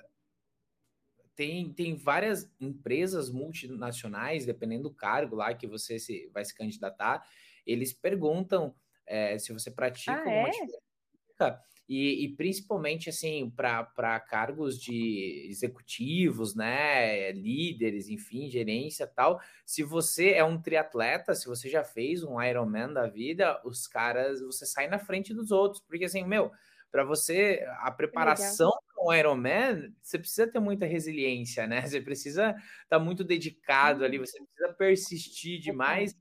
tem, 1.34 1.72
tem 1.72 1.96
várias 1.96 2.52
empresas 2.60 3.30
multinacionais, 3.30 4.44
dependendo 4.44 4.90
do 4.90 4.94
cargo 4.94 5.36
lá 5.36 5.54
que 5.54 5.66
você 5.66 5.98
se, 5.98 6.28
vai 6.34 6.44
se 6.44 6.54
candidatar, 6.54 7.26
eles 7.66 7.94
perguntam 7.94 8.74
é, 9.06 9.38
se 9.38 9.52
você 9.52 9.70
pratica 9.70 10.12
ah, 10.12 10.22
uma 10.22 10.48
é? 10.48 10.50
atividade 10.50 11.64
e, 11.88 12.24
e 12.24 12.34
principalmente 12.34 13.10
assim 13.10 13.50
para 13.50 14.20
cargos 14.20 14.80
de 14.80 15.46
executivos, 15.50 16.54
né, 16.54 17.30
líderes, 17.32 18.08
enfim, 18.08 18.48
gerência 18.48 19.06
tal. 19.06 19.40
Se 19.66 19.82
você 19.82 20.30
é 20.30 20.44
um 20.44 20.60
triatleta, 20.60 21.34
se 21.34 21.46
você 21.46 21.68
já 21.68 21.84
fez 21.84 22.22
um 22.22 22.40
Ironman 22.42 22.92
da 22.92 23.06
vida, 23.06 23.60
os 23.64 23.86
caras, 23.86 24.40
você 24.40 24.64
sai 24.64 24.88
na 24.88 24.98
frente 24.98 25.34
dos 25.34 25.50
outros, 25.50 25.82
porque 25.86 26.06
assim, 26.06 26.24
meu, 26.24 26.50
para 26.90 27.04
você 27.04 27.66
a 27.80 27.90
preparação 27.90 28.70
para 28.94 29.04
um 29.04 29.12
Ironman, 29.12 29.94
você 30.00 30.18
precisa 30.18 30.46
ter 30.46 30.60
muita 30.60 30.86
resiliência, 30.86 31.66
né? 31.66 31.82
Você 31.82 32.00
precisa 32.00 32.50
estar 32.50 32.68
tá 32.88 32.98
muito 32.98 33.22
dedicado 33.22 34.04
ali, 34.04 34.16
você 34.18 34.38
precisa 34.38 34.74
persistir 34.74 35.60
demais. 35.60 36.16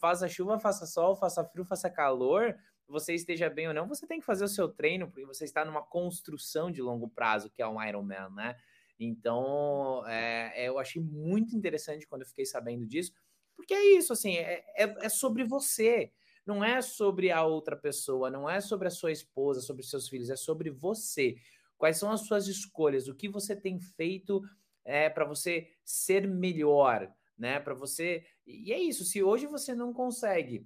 Faça 0.00 0.26
chuva, 0.26 0.58
faça 0.58 0.86
sol, 0.86 1.14
faça 1.14 1.44
frio, 1.44 1.66
faça 1.66 1.90
calor 1.90 2.56
você 2.88 3.14
esteja 3.14 3.50
bem 3.50 3.68
ou 3.68 3.74
não, 3.74 3.88
você 3.88 4.06
tem 4.06 4.20
que 4.20 4.26
fazer 4.26 4.44
o 4.44 4.48
seu 4.48 4.68
treino, 4.68 5.08
porque 5.08 5.26
você 5.26 5.44
está 5.44 5.64
numa 5.64 5.82
construção 5.82 6.70
de 6.70 6.80
longo 6.80 7.08
prazo, 7.08 7.50
que 7.50 7.62
é 7.62 7.66
um 7.66 7.82
Ironman, 7.82 8.30
né? 8.30 8.56
Então, 8.98 10.06
é, 10.06 10.64
é, 10.64 10.68
eu 10.68 10.78
achei 10.78 11.02
muito 11.02 11.56
interessante 11.56 12.06
quando 12.06 12.22
eu 12.22 12.28
fiquei 12.28 12.46
sabendo 12.46 12.86
disso, 12.86 13.12
porque 13.54 13.74
é 13.74 13.96
isso, 13.96 14.12
assim, 14.12 14.36
é, 14.36 14.64
é, 14.76 15.06
é 15.06 15.08
sobre 15.08 15.44
você, 15.44 16.12
não 16.46 16.62
é 16.62 16.80
sobre 16.80 17.30
a 17.30 17.42
outra 17.44 17.76
pessoa, 17.76 18.30
não 18.30 18.48
é 18.48 18.60
sobre 18.60 18.86
a 18.86 18.90
sua 18.90 19.10
esposa, 19.10 19.60
sobre 19.60 19.82
seus 19.82 20.08
filhos, 20.08 20.30
é 20.30 20.36
sobre 20.36 20.70
você. 20.70 21.36
Quais 21.76 21.98
são 21.98 22.10
as 22.10 22.20
suas 22.20 22.46
escolhas? 22.46 23.08
O 23.08 23.14
que 23.14 23.28
você 23.28 23.56
tem 23.56 23.80
feito 23.80 24.42
é, 24.84 25.10
para 25.10 25.24
você 25.24 25.68
ser 25.84 26.26
melhor, 26.28 27.12
né? 27.36 27.58
Para 27.58 27.74
você. 27.74 28.24
E 28.46 28.72
é 28.72 28.78
isso. 28.78 29.04
Se 29.04 29.22
hoje 29.22 29.46
você 29.46 29.74
não 29.74 29.92
consegue 29.92 30.64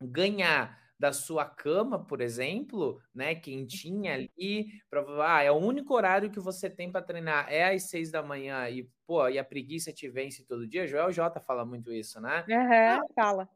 ganhar 0.00 0.81
da 1.02 1.12
sua 1.12 1.44
cama, 1.44 1.98
por 1.98 2.20
exemplo, 2.20 3.02
né, 3.12 3.34
quentinha 3.34 4.12
uhum. 4.12 4.28
ali, 4.36 4.68
para 4.88 5.04
ah, 5.26 5.42
é 5.42 5.50
o 5.50 5.56
único 5.56 5.92
horário 5.94 6.30
que 6.30 6.38
você 6.38 6.70
tem 6.70 6.92
para 6.92 7.02
treinar 7.02 7.52
é 7.52 7.74
às 7.74 7.90
seis 7.90 8.12
da 8.12 8.22
manhã 8.22 8.70
e 8.70 8.88
pô, 9.04 9.28
e 9.28 9.36
a 9.36 9.42
preguiça 9.42 9.92
te 9.92 10.08
vence 10.08 10.46
todo 10.46 10.64
dia. 10.64 10.86
Joel 10.86 11.10
J 11.10 11.40
fala 11.40 11.64
muito 11.64 11.92
isso, 11.92 12.20
né? 12.20 12.44
Uhum, 12.48 13.00
ah, 13.00 13.00
fala. 13.16 13.48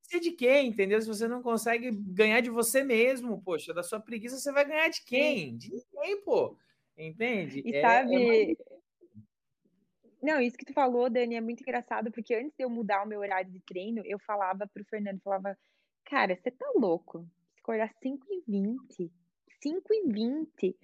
Você 0.00 0.20
de 0.20 0.30
quem, 0.30 0.68
entendeu? 0.68 1.00
Se 1.00 1.08
você 1.08 1.26
não 1.26 1.42
consegue 1.42 1.90
ganhar 1.90 2.40
de 2.40 2.50
você 2.50 2.84
mesmo, 2.84 3.42
poxa, 3.42 3.74
da 3.74 3.82
sua 3.82 3.98
preguiça 3.98 4.38
você 4.38 4.52
vai 4.52 4.64
ganhar 4.64 4.88
de 4.88 5.02
quem? 5.04 5.56
De 5.56 5.72
ninguém, 5.72 6.22
pô. 6.22 6.56
Entende? 6.96 7.64
E 7.66 7.74
é, 7.74 7.80
sabe, 7.80 8.52
é 8.52 8.56
Não, 10.22 10.40
isso 10.40 10.56
que 10.56 10.66
tu 10.66 10.72
falou, 10.72 11.10
Dani, 11.10 11.34
é 11.34 11.40
muito 11.40 11.62
engraçado, 11.62 12.12
porque 12.12 12.32
antes 12.32 12.54
de 12.56 12.62
eu 12.62 12.70
mudar 12.70 13.02
o 13.02 13.08
meu 13.08 13.18
horário 13.18 13.50
de 13.50 13.58
treino, 13.58 14.04
eu 14.06 14.20
falava 14.20 14.68
pro 14.72 14.84
Fernando, 14.84 15.20
falava, 15.20 15.58
Cara, 16.04 16.36
você 16.36 16.50
tá 16.50 16.66
louco? 16.76 17.26
Acordar 17.60 17.92
5 18.02 18.26
e 18.30 18.42
20. 18.46 19.10
5 19.60 19.94
e 19.94 20.02
20. 20.12 20.76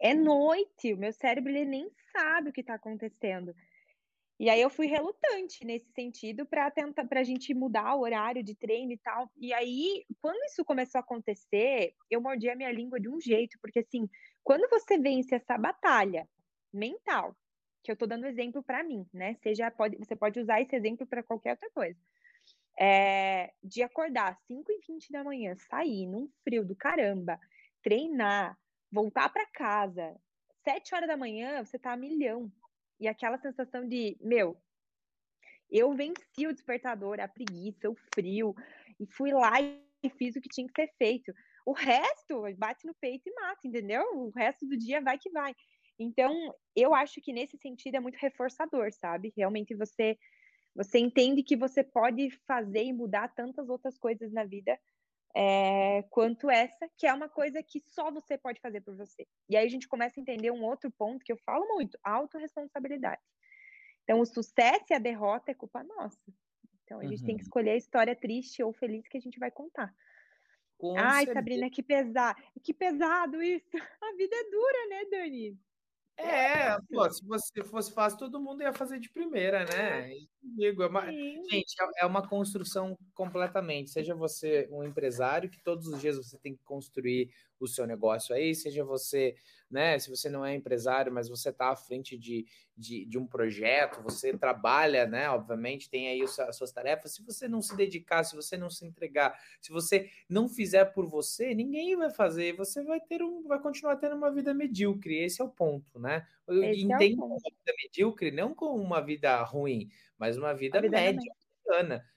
É 0.00 0.14
noite. 0.14 0.92
O 0.94 0.98
meu 0.98 1.12
cérebro 1.12 1.50
ele 1.50 1.64
nem 1.64 1.90
sabe 2.12 2.50
o 2.50 2.52
que 2.52 2.62
tá 2.62 2.74
acontecendo. 2.74 3.54
E 4.38 4.48
aí 4.48 4.60
eu 4.60 4.70
fui 4.70 4.86
relutante 4.86 5.66
nesse 5.66 5.90
sentido 5.92 6.46
para 6.46 6.70
tentar 6.70 7.06
para 7.06 7.20
a 7.20 7.24
gente 7.24 7.52
mudar 7.54 7.94
o 7.94 8.00
horário 8.00 8.42
de 8.42 8.54
treino 8.54 8.92
e 8.92 8.98
tal. 8.98 9.30
E 9.36 9.52
aí, 9.52 10.06
quando 10.20 10.42
isso 10.44 10.64
começou 10.64 10.98
a 10.98 11.02
acontecer, 11.02 11.94
eu 12.10 12.22
mordi 12.22 12.48
a 12.48 12.56
minha 12.56 12.72
língua 12.72 12.98
de 12.98 13.08
um 13.08 13.20
jeito, 13.20 13.58
porque 13.60 13.80
assim, 13.80 14.08
quando 14.42 14.66
você 14.70 14.98
vence 14.98 15.34
essa 15.34 15.58
batalha 15.58 16.26
mental 16.72 17.36
que 17.82 17.92
eu 17.92 17.96
tô 17.96 18.06
dando 18.06 18.26
exemplo 18.26 18.62
para 18.62 18.82
mim, 18.82 19.06
né? 19.12 19.36
Seja 19.42 19.70
pode, 19.70 19.96
você 19.98 20.16
pode 20.16 20.40
usar 20.40 20.60
esse 20.62 20.74
exemplo 20.74 21.06
para 21.06 21.22
qualquer 21.22 21.52
outra 21.52 21.70
coisa. 21.70 21.98
É, 22.82 23.52
de 23.62 23.82
acordar 23.82 24.32
às 24.32 24.38
5 24.46 24.72
e 24.72 24.80
20 24.86 25.12
da 25.12 25.22
manhã, 25.22 25.54
sair 25.54 26.06
num 26.06 26.30
frio 26.42 26.64
do 26.64 26.74
caramba, 26.74 27.38
treinar, 27.82 28.58
voltar 28.90 29.28
para 29.28 29.44
casa, 29.46 30.18
7 30.64 30.94
horas 30.94 31.08
da 31.08 31.16
manhã, 31.16 31.62
você 31.62 31.78
tá 31.78 31.92
a 31.92 31.96
milhão. 31.96 32.50
E 32.98 33.06
aquela 33.06 33.38
sensação 33.38 33.86
de, 33.86 34.16
meu, 34.20 34.56
eu 35.70 35.94
venci 35.94 36.46
o 36.46 36.52
despertador, 36.52 37.20
a 37.20 37.28
preguiça, 37.28 37.88
o 37.88 37.96
frio, 38.14 38.54
e 38.98 39.06
fui 39.06 39.32
lá 39.32 39.60
e 39.60 40.10
fiz 40.10 40.34
o 40.36 40.40
que 40.40 40.48
tinha 40.48 40.66
que 40.66 40.74
ser 40.74 40.92
feito. 40.98 41.32
O 41.64 41.72
resto 41.72 42.42
bate 42.56 42.86
no 42.86 42.94
peito 42.94 43.28
e 43.28 43.34
mata, 43.34 43.60
entendeu? 43.66 44.02
O 44.14 44.30
resto 44.30 44.66
do 44.66 44.76
dia 44.76 45.00
vai 45.00 45.18
que 45.18 45.30
vai. 45.30 45.54
Então, 45.98 46.32
eu 46.74 46.94
acho 46.94 47.20
que 47.20 47.32
nesse 47.32 47.56
sentido 47.58 47.96
é 47.96 48.00
muito 48.00 48.16
reforçador, 48.16 48.92
sabe? 48.92 49.32
Realmente 49.36 49.74
você 49.74 50.18
você 50.74 50.98
entende 50.98 51.42
que 51.42 51.56
você 51.56 51.82
pode 51.82 52.30
fazer 52.46 52.84
e 52.84 52.92
mudar 52.92 53.28
tantas 53.34 53.68
outras 53.68 53.98
coisas 53.98 54.32
na 54.32 54.44
vida 54.44 54.78
é, 55.34 56.02
quanto 56.10 56.50
essa, 56.50 56.88
que 56.96 57.06
é 57.06 57.14
uma 57.14 57.28
coisa 57.28 57.62
que 57.62 57.82
só 57.86 58.10
você 58.10 58.36
pode 58.36 58.60
fazer 58.60 58.80
por 58.80 58.96
você. 58.96 59.26
E 59.48 59.56
aí 59.56 59.66
a 59.66 59.70
gente 59.70 59.88
começa 59.88 60.18
a 60.18 60.22
entender 60.22 60.50
um 60.50 60.64
outro 60.64 60.90
ponto 60.90 61.24
que 61.24 61.32
eu 61.32 61.38
falo 61.38 61.66
muito: 61.68 61.98
autorresponsabilidade. 62.02 63.22
Então, 64.02 64.20
o 64.20 64.26
sucesso 64.26 64.86
e 64.90 64.94
a 64.94 64.98
derrota 64.98 65.52
é 65.52 65.54
culpa 65.54 65.84
nossa. 65.84 66.32
Então, 66.82 66.98
a 66.98 67.04
gente 67.04 67.20
uhum. 67.20 67.26
tem 67.26 67.36
que 67.36 67.42
uhum. 67.42 67.46
escolher 67.46 67.70
a 67.70 67.76
história 67.76 68.16
triste 68.16 68.62
ou 68.62 68.72
feliz 68.72 69.06
que 69.06 69.16
a 69.16 69.20
gente 69.20 69.38
vai 69.38 69.50
contar. 69.50 69.94
Com 70.76 70.98
Ai, 70.98 71.26
certeza. 71.26 71.34
Sabrina, 71.34 71.70
que 71.70 71.82
pesado. 71.82 72.42
Que 72.62 72.74
pesado 72.74 73.42
isso. 73.42 73.70
A 74.02 74.16
vida 74.16 74.34
é 74.34 74.50
dura, 74.50 74.86
né, 74.88 75.04
Dani? 75.10 75.58
É, 76.16 76.76
pô, 76.90 77.08
se 77.10 77.24
você 77.24 77.64
fosse 77.64 77.92
fácil, 77.92 78.18
todo 78.18 78.40
mundo 78.40 78.62
ia 78.62 78.72
fazer 78.72 78.98
de 78.98 79.08
primeira, 79.10 79.64
né? 79.64 80.10
Digo, 80.42 80.82
é 80.82 80.86
uma... 80.86 81.06
Gente, 81.06 81.74
é, 81.80 82.02
é 82.02 82.06
uma 82.06 82.26
construção 82.26 82.96
completamente. 83.14 83.90
Seja 83.90 84.14
você 84.14 84.68
um 84.70 84.82
empresário, 84.82 85.50
que 85.50 85.62
todos 85.62 85.86
os 85.86 86.00
dias 86.00 86.16
você 86.16 86.38
tem 86.38 86.54
que 86.54 86.64
construir 86.64 87.30
o 87.60 87.68
seu 87.68 87.86
negócio 87.86 88.34
aí, 88.34 88.54
seja 88.54 88.82
você, 88.82 89.34
né? 89.70 89.98
Se 89.98 90.08
você 90.08 90.30
não 90.30 90.44
é 90.44 90.54
empresário, 90.54 91.12
mas 91.12 91.28
você 91.28 91.50
está 91.50 91.70
à 91.70 91.76
frente 91.76 92.16
de, 92.16 92.46
de, 92.74 93.04
de, 93.04 93.18
um 93.18 93.26
projeto, 93.26 94.02
você 94.02 94.36
trabalha, 94.36 95.06
né? 95.06 95.28
Obviamente, 95.28 95.90
tem 95.90 96.08
aí 96.08 96.22
as 96.22 96.56
suas 96.56 96.72
tarefas. 96.72 97.12
Se 97.12 97.22
você 97.22 97.46
não 97.46 97.60
se 97.60 97.76
dedicar, 97.76 98.24
se 98.24 98.34
você 98.34 98.56
não 98.56 98.70
se 98.70 98.86
entregar, 98.86 99.38
se 99.60 99.70
você 99.70 100.08
não 100.28 100.48
fizer 100.48 100.86
por 100.86 101.06
você, 101.06 101.54
ninguém 101.54 101.94
vai 101.96 102.10
fazer. 102.10 102.56
Você 102.56 102.82
vai 102.82 103.00
ter 103.00 103.22
um, 103.22 103.46
vai 103.46 103.60
continuar 103.60 103.96
tendo 103.96 104.16
uma 104.16 104.32
vida 104.32 104.54
medíocre. 104.54 105.18
Esse 105.18 105.42
é 105.42 105.44
o 105.44 105.50
ponto, 105.50 105.98
né? 106.00 106.26
Eu 106.50 106.64
Esse 106.64 106.82
entendo 106.82 107.22
é 107.22 107.24
uma 107.24 107.36
vida 107.36 107.74
medíocre 107.82 108.30
não 108.30 108.54
como 108.54 108.82
uma 108.82 109.00
vida 109.00 109.42
ruim, 109.42 109.88
mas 110.18 110.36
uma 110.36 110.52
vida, 110.52 110.80
vida 110.80 110.96
média. 110.96 111.32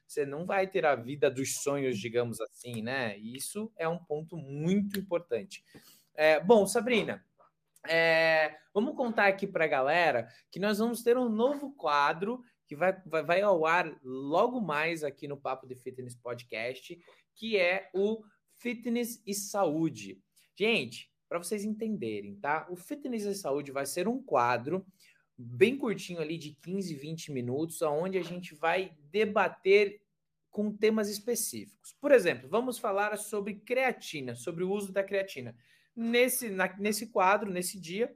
Você 0.08 0.26
não 0.26 0.46
vai 0.46 0.68
ter 0.68 0.86
a 0.86 0.96
vida 0.96 1.30
dos 1.30 1.62
sonhos, 1.62 1.98
digamos 1.98 2.40
assim, 2.42 2.82
né? 2.82 3.18
Isso 3.18 3.72
é 3.78 3.88
um 3.88 3.98
ponto 3.98 4.36
muito 4.36 5.00
importante. 5.00 5.64
É, 6.16 6.40
bom, 6.40 6.66
Sabrina, 6.66 7.24
é, 7.88 8.58
vamos 8.74 8.96
contar 8.96 9.28
aqui 9.28 9.46
para 9.46 9.66
a 9.66 9.68
galera 9.68 10.28
que 10.52 10.60
nós 10.60 10.80
vamos 10.80 11.04
ter 11.04 11.18
um 11.18 11.30
novo 11.30 11.76
quadro 11.76 12.42
que 12.68 12.76
vai, 12.76 12.94
vai, 13.06 13.24
vai 13.24 13.42
ao 13.42 13.66
ar 13.66 13.96
logo 14.04 14.62
mais 14.62 15.04
aqui 15.04 15.28
no 15.28 15.38
Papo 15.38 15.68
de 15.68 15.76
Fitness 15.76 16.16
Podcast, 16.16 16.98
que 17.36 17.58
é 17.58 17.90
o 17.94 18.24
Fitness 18.56 19.22
e 19.26 19.34
Saúde. 19.34 20.22
Gente, 20.56 21.13
para 21.34 21.42
vocês 21.42 21.66
entenderem, 21.66 22.36
tá? 22.36 22.68
O 22.70 22.76
Fitness 22.76 23.24
e 23.24 23.34
Saúde 23.34 23.72
vai 23.72 23.88
ser 23.88 24.08
um 24.08 24.22
quadro 24.22 24.86
bem 25.36 25.76
curtinho 25.76 26.22
ali 26.22 26.38
de 26.38 26.52
15, 26.62 26.94
20 26.94 27.32
minutos, 27.32 27.82
onde 27.82 28.20
a 28.20 28.24
gente 28.24 28.54
vai 28.54 28.96
debater 29.10 30.00
com 30.52 30.72
temas 30.72 31.10
específicos. 31.10 31.98
Por 32.00 32.12
exemplo, 32.12 32.48
vamos 32.48 32.78
falar 32.78 33.18
sobre 33.18 33.56
creatina, 33.56 34.36
sobre 34.36 34.64
o 34.64 34.70
uso 34.70 34.94
da 34.94 35.04
creatina. 35.04 35.58
Nesse, 35.96 36.52
na, 36.52 36.72
nesse 36.78 37.08
quadro, 37.08 37.50
nesse 37.50 37.80
dia, 37.80 38.16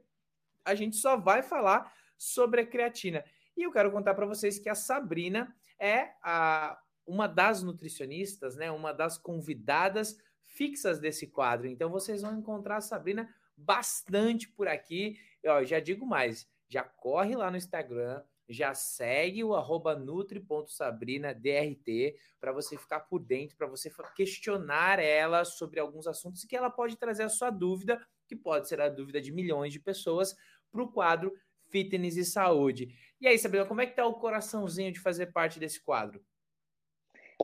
a 0.64 0.76
gente 0.76 0.94
só 0.94 1.16
vai 1.16 1.42
falar 1.42 1.92
sobre 2.16 2.60
a 2.60 2.66
creatina. 2.66 3.24
E 3.56 3.64
eu 3.64 3.72
quero 3.72 3.90
contar 3.90 4.14
para 4.14 4.26
vocês 4.26 4.60
que 4.60 4.68
a 4.68 4.76
Sabrina 4.76 5.52
é 5.76 6.12
a, 6.22 6.80
uma 7.04 7.26
das 7.26 7.64
nutricionistas, 7.64 8.54
né, 8.54 8.70
uma 8.70 8.92
das 8.92 9.18
convidadas 9.18 10.16
fixas 10.48 10.98
desse 10.98 11.26
quadro. 11.26 11.68
Então 11.68 11.90
vocês 11.90 12.22
vão 12.22 12.36
encontrar 12.36 12.78
a 12.78 12.80
Sabrina 12.80 13.32
bastante 13.56 14.48
por 14.48 14.66
aqui. 14.66 15.16
Eu 15.42 15.64
já 15.64 15.78
digo 15.78 16.04
mais, 16.04 16.48
já 16.68 16.82
corre 16.82 17.36
lá 17.36 17.50
no 17.50 17.56
Instagram, 17.56 18.22
já 18.48 18.74
segue 18.74 19.44
o 19.44 19.54
arroba 19.54 19.94
nutri.sabrinadrt 19.94 22.14
para 22.40 22.52
você 22.52 22.78
ficar 22.78 23.00
por 23.00 23.20
dentro, 23.20 23.56
para 23.56 23.66
você 23.66 23.90
questionar 24.16 24.98
ela 24.98 25.44
sobre 25.44 25.78
alguns 25.78 26.06
assuntos 26.06 26.44
que 26.44 26.56
ela 26.56 26.70
pode 26.70 26.96
trazer 26.96 27.24
a 27.24 27.28
sua 27.28 27.50
dúvida, 27.50 28.00
que 28.26 28.34
pode 28.34 28.68
ser 28.68 28.80
a 28.80 28.88
dúvida 28.88 29.20
de 29.20 29.32
milhões 29.32 29.72
de 29.72 29.80
pessoas, 29.80 30.34
para 30.70 30.82
o 30.82 30.90
quadro 30.90 31.32
Fitness 31.70 32.16
e 32.16 32.24
Saúde. 32.24 32.94
E 33.20 33.26
aí, 33.26 33.38
Sabrina, 33.38 33.66
como 33.66 33.80
é 33.80 33.86
que 33.86 33.96
tá 33.96 34.06
o 34.06 34.14
coraçãozinho 34.14 34.92
de 34.92 35.00
fazer 35.00 35.26
parte 35.26 35.58
desse 35.58 35.82
quadro? 35.82 36.24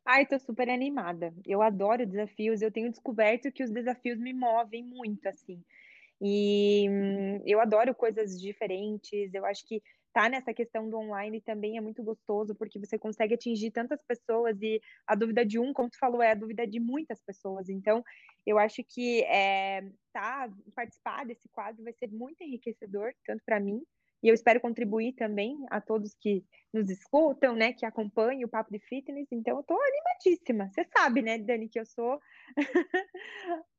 Ai, 0.06 0.26
tô 0.26 0.38
super 0.38 0.68
animada. 0.68 1.32
Eu 1.46 1.62
adoro 1.62 2.06
desafios. 2.06 2.60
Eu 2.62 2.72
tenho 2.72 2.90
descoberto 2.90 3.52
que 3.52 3.62
os 3.62 3.70
desafios 3.70 4.18
me 4.18 4.32
movem 4.32 4.82
muito, 4.84 5.26
assim. 5.28 5.62
E 6.20 6.88
hum, 6.90 7.42
eu 7.46 7.60
adoro 7.60 7.94
coisas 7.94 8.40
diferentes. 8.40 9.34
Eu 9.34 9.44
acho 9.46 9.66
que 9.66 9.82
tá 10.12 10.28
nessa 10.28 10.54
questão 10.54 10.90
do 10.90 10.98
online 10.98 11.40
também 11.42 11.76
é 11.78 11.80
muito 11.80 12.02
gostoso, 12.02 12.54
porque 12.56 12.78
você 12.80 12.98
consegue 12.98 13.34
atingir 13.34 13.70
tantas 13.72 14.02
pessoas 14.04 14.60
e 14.62 14.80
a 15.06 15.14
dúvida 15.14 15.46
de 15.46 15.58
um, 15.58 15.72
como 15.72 15.90
tu 15.90 15.98
falou, 15.98 16.22
é 16.22 16.32
a 16.32 16.34
dúvida 16.34 16.66
de 16.66 16.80
muitas 16.80 17.20
pessoas. 17.22 17.68
Então, 17.68 18.02
eu 18.46 18.58
acho 18.58 18.82
que 18.84 19.22
é, 19.24 19.82
tá, 20.12 20.50
participar 20.74 21.26
desse 21.26 21.48
quadro 21.50 21.84
vai 21.84 21.92
ser 21.94 22.08
muito 22.10 22.42
enriquecedor, 22.42 23.12
tanto 23.26 23.42
para 23.44 23.60
mim, 23.60 23.82
e 24.24 24.28
eu 24.28 24.34
espero 24.34 24.58
contribuir 24.58 25.12
também 25.12 25.54
a 25.70 25.82
todos 25.82 26.14
que 26.14 26.42
nos 26.72 26.88
escutam, 26.88 27.54
né, 27.54 27.74
que 27.74 27.84
acompanham 27.84 28.46
o 28.46 28.50
Papo 28.50 28.72
de 28.72 28.78
Fitness. 28.78 29.28
Então, 29.30 29.58
eu 29.58 29.62
tô 29.62 29.78
animadíssima. 29.78 30.70
Você 30.72 30.88
sabe, 30.96 31.20
né, 31.20 31.36
Dani, 31.36 31.68
que 31.68 31.78
eu 31.78 31.84
sou 31.84 32.18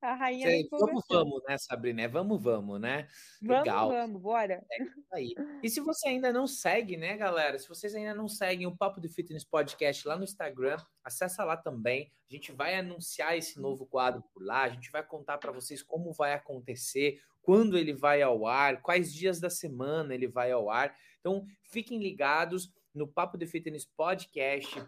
a 0.04 0.14
rainha 0.14 0.48
Sei, 0.48 0.70
da 0.70 0.78
Vamos, 0.78 1.04
vamos, 1.10 1.44
né, 1.48 1.58
Sabrina? 1.58 2.04
É 2.04 2.08
vamos, 2.08 2.40
vamos, 2.40 2.80
né? 2.80 3.08
Legal. 3.42 3.90
Vamos, 3.90 4.02
vamos, 4.04 4.22
bora. 4.22 4.64
É 4.72 4.78
aí. 5.14 5.34
E 5.64 5.70
se 5.70 5.82
você 5.82 6.10
ainda 6.10 6.32
não 6.32 6.46
segue, 6.46 6.96
né, 6.96 7.18
galera? 7.18 7.58
Se 7.58 7.68
vocês 7.68 7.96
ainda 7.96 8.14
não 8.14 8.28
seguem 8.28 8.68
o 8.68 8.78
Papo 8.78 9.02
de 9.02 9.10
Fitness 9.10 9.44
Podcast 9.44 10.08
lá 10.08 10.16
no 10.16 10.24
Instagram, 10.24 10.78
acessa 11.04 11.44
lá 11.44 11.58
também. 11.58 12.14
A 12.30 12.34
gente 12.34 12.52
vai 12.52 12.76
anunciar 12.76 13.36
esse 13.36 13.60
novo 13.60 13.88
quadro 13.88 14.24
por 14.32 14.44
lá. 14.44 14.62
A 14.62 14.70
gente 14.70 14.92
vai 14.92 15.04
contar 15.04 15.40
para 15.40 15.52
vocês 15.52 15.82
como 15.82 16.14
vai 16.14 16.34
acontecer, 16.34 17.20
quando 17.46 17.78
ele 17.78 17.94
vai 17.94 18.24
ao 18.24 18.48
ar, 18.48 18.82
quais 18.82 19.14
dias 19.14 19.40
da 19.40 19.52
semana 19.52 20.16
ele 20.16 20.28
vai 20.28 20.52
ao 20.52 20.68
ar. 20.68 20.98
Então, 21.20 21.46
fiquem 21.62 22.00
ligados 22.00 22.74
no 22.92 23.08
Papo 23.08 23.38
de 23.38 23.46
Fitness 23.46 23.86
Podcast, 23.86 24.84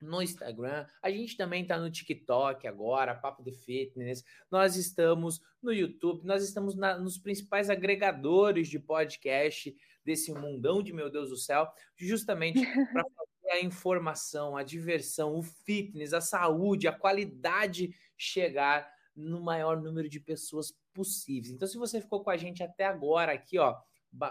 no 0.00 0.22
Instagram. 0.22 0.86
A 1.02 1.10
gente 1.10 1.36
também 1.36 1.60
está 1.60 1.78
no 1.78 1.90
TikTok 1.90 2.66
agora, 2.66 3.14
Papo 3.14 3.42
de 3.42 3.52
Fitness. 3.52 4.24
Nós 4.50 4.76
estamos 4.76 5.42
no 5.62 5.70
YouTube, 5.74 6.24
nós 6.24 6.42
estamos 6.42 6.74
na, 6.74 6.98
nos 6.98 7.18
principais 7.18 7.68
agregadores 7.68 8.66
de 8.66 8.78
podcast 8.78 9.76
desse 10.02 10.32
mundão 10.32 10.82
de 10.82 10.94
meu 10.94 11.10
Deus 11.10 11.28
do 11.28 11.36
céu, 11.36 11.70
justamente 11.98 12.60
para 12.94 13.04
fazer 13.04 13.50
a 13.50 13.60
informação, 13.60 14.56
a 14.56 14.62
diversão, 14.62 15.36
o 15.36 15.42
fitness, 15.42 16.14
a 16.14 16.20
saúde, 16.22 16.88
a 16.88 16.92
qualidade 16.92 17.94
chegar 18.16 18.90
no 19.14 19.42
maior 19.42 19.82
número 19.82 20.08
de 20.08 20.18
pessoas 20.18 20.72
possíveis. 20.92 21.52
Então, 21.52 21.66
se 21.66 21.76
você 21.76 22.00
ficou 22.00 22.22
com 22.22 22.30
a 22.30 22.36
gente 22.36 22.62
até 22.62 22.84
agora 22.84 23.32
aqui, 23.32 23.58
ó, 23.58 23.76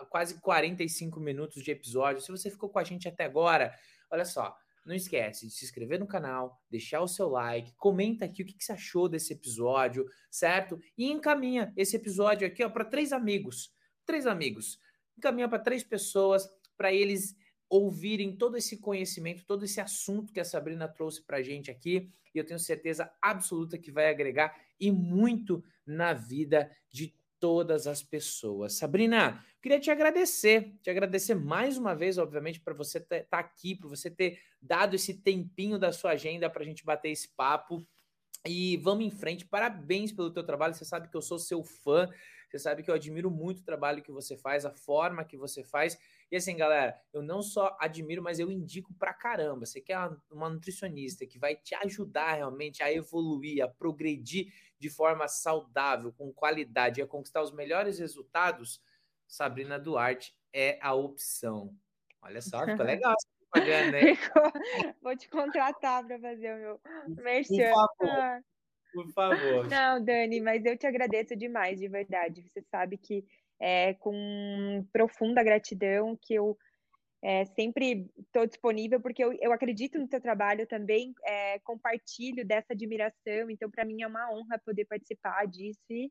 quase 0.09 0.39
45 0.39 1.19
minutos 1.19 1.63
de 1.63 1.71
episódio, 1.71 2.21
se 2.21 2.31
você 2.31 2.49
ficou 2.49 2.69
com 2.69 2.79
a 2.79 2.83
gente 2.83 3.07
até 3.07 3.25
agora, 3.25 3.73
olha 4.11 4.25
só, 4.25 4.55
não 4.85 4.95
esquece 4.95 5.47
de 5.47 5.53
se 5.53 5.65
inscrever 5.65 5.99
no 5.99 6.07
canal, 6.07 6.59
deixar 6.69 7.01
o 7.01 7.07
seu 7.07 7.29
like, 7.29 7.73
comenta 7.75 8.25
aqui 8.25 8.41
o 8.41 8.45
que, 8.45 8.53
que 8.53 8.63
você 8.63 8.73
achou 8.73 9.07
desse 9.07 9.33
episódio, 9.33 10.05
certo? 10.31 10.79
E 10.97 11.11
encaminha 11.11 11.73
esse 11.77 11.95
episódio 11.95 12.47
aqui, 12.47 12.63
ó, 12.63 12.69
para 12.69 12.85
três 12.85 13.11
amigos, 13.13 13.71
três 14.05 14.25
amigos, 14.25 14.79
encaminha 15.17 15.47
para 15.47 15.59
três 15.59 15.83
pessoas, 15.83 16.47
para 16.77 16.91
eles 16.91 17.35
ouvirem 17.69 18.35
todo 18.35 18.57
esse 18.57 18.77
conhecimento, 18.77 19.45
todo 19.45 19.63
esse 19.63 19.79
assunto 19.79 20.33
que 20.33 20.39
a 20.39 20.45
Sabrina 20.45 20.87
trouxe 20.87 21.21
para 21.21 21.37
a 21.37 21.41
gente 21.41 21.69
aqui, 21.69 22.09
e 22.33 22.37
eu 22.37 22.45
tenho 22.45 22.59
certeza 22.59 23.11
absoluta 23.21 23.77
que 23.77 23.91
vai 23.91 24.09
agregar 24.09 24.55
e 24.79 24.91
muito 24.91 25.63
na 25.85 26.13
vida 26.13 26.71
de 26.89 27.13
todas 27.39 27.87
as 27.87 28.03
pessoas. 28.03 28.73
Sabrina, 28.73 29.43
queria 29.61 29.79
te 29.79 29.89
agradecer, 29.89 30.73
te 30.81 30.89
agradecer 30.89 31.35
mais 31.35 31.77
uma 31.77 31.95
vez, 31.95 32.17
obviamente, 32.17 32.59
para 32.59 32.73
você 32.73 32.97
estar 32.97 33.23
tá 33.23 33.39
aqui, 33.39 33.75
para 33.75 33.87
você 33.87 34.09
ter 34.09 34.39
dado 34.61 34.95
esse 34.95 35.13
tempinho 35.13 35.79
da 35.79 35.91
sua 35.91 36.11
agenda 36.11 36.49
para 36.49 36.63
a 36.63 36.65
gente 36.65 36.83
bater 36.83 37.09
esse 37.09 37.29
papo. 37.29 37.85
E 38.45 38.77
vamos 38.77 39.05
em 39.05 39.09
frente. 39.09 39.45
Parabéns 39.45 40.11
pelo 40.11 40.31
teu 40.31 40.43
trabalho. 40.43 40.73
Você 40.73 40.85
sabe 40.85 41.09
que 41.09 41.15
eu 41.15 41.21
sou 41.21 41.37
seu 41.37 41.63
fã. 41.63 42.09
Você 42.49 42.57
sabe 42.57 42.81
que 42.81 42.89
eu 42.89 42.95
admiro 42.95 43.29
muito 43.29 43.59
o 43.59 43.63
trabalho 43.63 44.01
que 44.01 44.11
você 44.11 44.35
faz, 44.35 44.65
a 44.65 44.71
forma 44.71 45.23
que 45.23 45.37
você 45.37 45.63
faz. 45.63 45.99
E 46.31 46.35
assim, 46.35 46.57
galera, 46.57 46.99
eu 47.13 47.21
não 47.21 47.41
só 47.43 47.77
admiro, 47.79 48.23
mas 48.23 48.39
eu 48.39 48.51
indico 48.51 48.93
pra 48.95 49.13
caramba. 49.13 49.65
Você 49.65 49.79
quer 49.79 49.97
uma 50.31 50.49
nutricionista 50.49 51.25
que 51.27 51.37
vai 51.37 51.55
te 51.55 51.75
ajudar 51.75 52.33
realmente 52.33 52.81
a 52.81 52.91
evoluir, 52.91 53.63
a 53.63 53.67
progredir 53.67 54.51
de 54.79 54.89
forma 54.89 55.27
saudável, 55.27 56.11
com 56.11 56.33
qualidade, 56.33 57.01
a 57.01 57.07
conquistar 57.07 57.41
os 57.43 57.51
melhores 57.51 57.99
resultados? 57.99 58.81
Sabrina 59.27 59.79
Duarte 59.79 60.35
é 60.51 60.79
a 60.81 60.95
opção. 60.95 61.75
Olha 62.21 62.41
só, 62.41 62.65
ficou 62.65 62.85
legal 62.85 63.13
essa 63.13 63.27
propaganda, 63.51 63.91
né? 63.91 64.93
Vou 65.01 65.15
te 65.15 65.29
contratar 65.29 66.05
para 66.05 66.19
fazer 66.19 66.53
o 66.53 66.57
meu 66.57 66.81
merchan. 67.23 67.53
Por 67.97 68.07
favor. 68.07 68.43
Por 68.93 69.11
favor. 69.11 69.67
Não, 69.67 70.03
Dani, 70.03 70.41
mas 70.41 70.65
eu 70.65 70.77
te 70.77 70.87
agradeço 70.87 71.35
demais, 71.35 71.79
de 71.79 71.87
verdade. 71.87 72.41
Você 72.41 72.63
sabe 72.71 72.97
que 72.97 73.23
é 73.59 73.93
com 73.95 74.85
profunda 74.91 75.43
gratidão 75.43 76.17
que 76.21 76.33
eu 76.33 76.57
é, 77.21 77.45
sempre 77.45 78.09
estou 78.17 78.47
disponível, 78.47 79.01
porque 79.01 79.23
eu, 79.23 79.33
eu 79.41 79.51
acredito 79.51 79.99
no 79.99 80.07
teu 80.07 80.21
trabalho 80.21 80.65
também, 80.65 81.13
é, 81.25 81.59
compartilho 81.59 82.45
dessa 82.45 82.73
admiração, 82.73 83.49
então 83.49 83.69
para 83.69 83.83
mim 83.83 84.01
é 84.01 84.07
uma 84.07 84.31
honra 84.31 84.59
poder 84.65 84.85
participar 84.85 85.45
disso 85.45 85.81
e, 85.89 86.09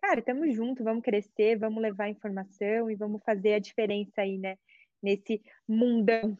cara, 0.00 0.20
estamos 0.20 0.54
juntos, 0.54 0.82
vamos 0.82 1.02
crescer, 1.02 1.58
vamos 1.58 1.82
levar 1.82 2.08
informação 2.08 2.90
e 2.90 2.96
vamos 2.96 3.22
fazer 3.22 3.54
a 3.54 3.58
diferença 3.58 4.22
aí, 4.22 4.38
né, 4.38 4.56
nesse 5.02 5.42
mundão. 5.68 6.36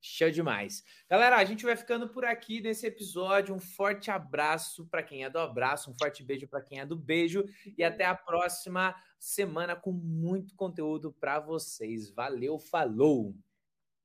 Show 0.00 0.30
demais. 0.30 0.84
Galera, 1.08 1.36
a 1.36 1.44
gente 1.44 1.64
vai 1.64 1.76
ficando 1.76 2.08
por 2.08 2.24
aqui 2.24 2.60
nesse 2.60 2.86
episódio. 2.86 3.54
Um 3.54 3.60
forte 3.60 4.10
abraço 4.10 4.86
para 4.86 5.02
quem 5.02 5.24
é 5.24 5.30
do 5.30 5.38
abraço, 5.38 5.90
um 5.90 5.94
forte 5.94 6.22
beijo 6.22 6.48
para 6.48 6.60
quem 6.60 6.80
é 6.80 6.86
do 6.86 6.96
beijo 6.96 7.44
e 7.78 7.84
até 7.84 8.04
a 8.04 8.14
próxima 8.14 8.94
semana 9.18 9.76
com 9.76 9.92
muito 9.92 10.54
conteúdo 10.54 11.12
para 11.12 11.38
vocês. 11.38 12.10
Valeu, 12.10 12.58
falou. 12.58 13.34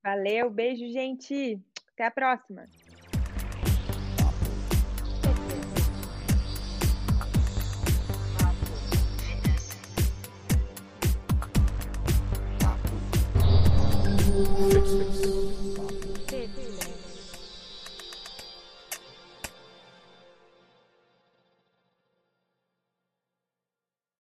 Valeu, 0.03 0.49
beijo, 0.49 0.87
gente. 0.89 1.59
Até 1.93 2.05
a 2.05 2.11
próxima. 2.11 2.65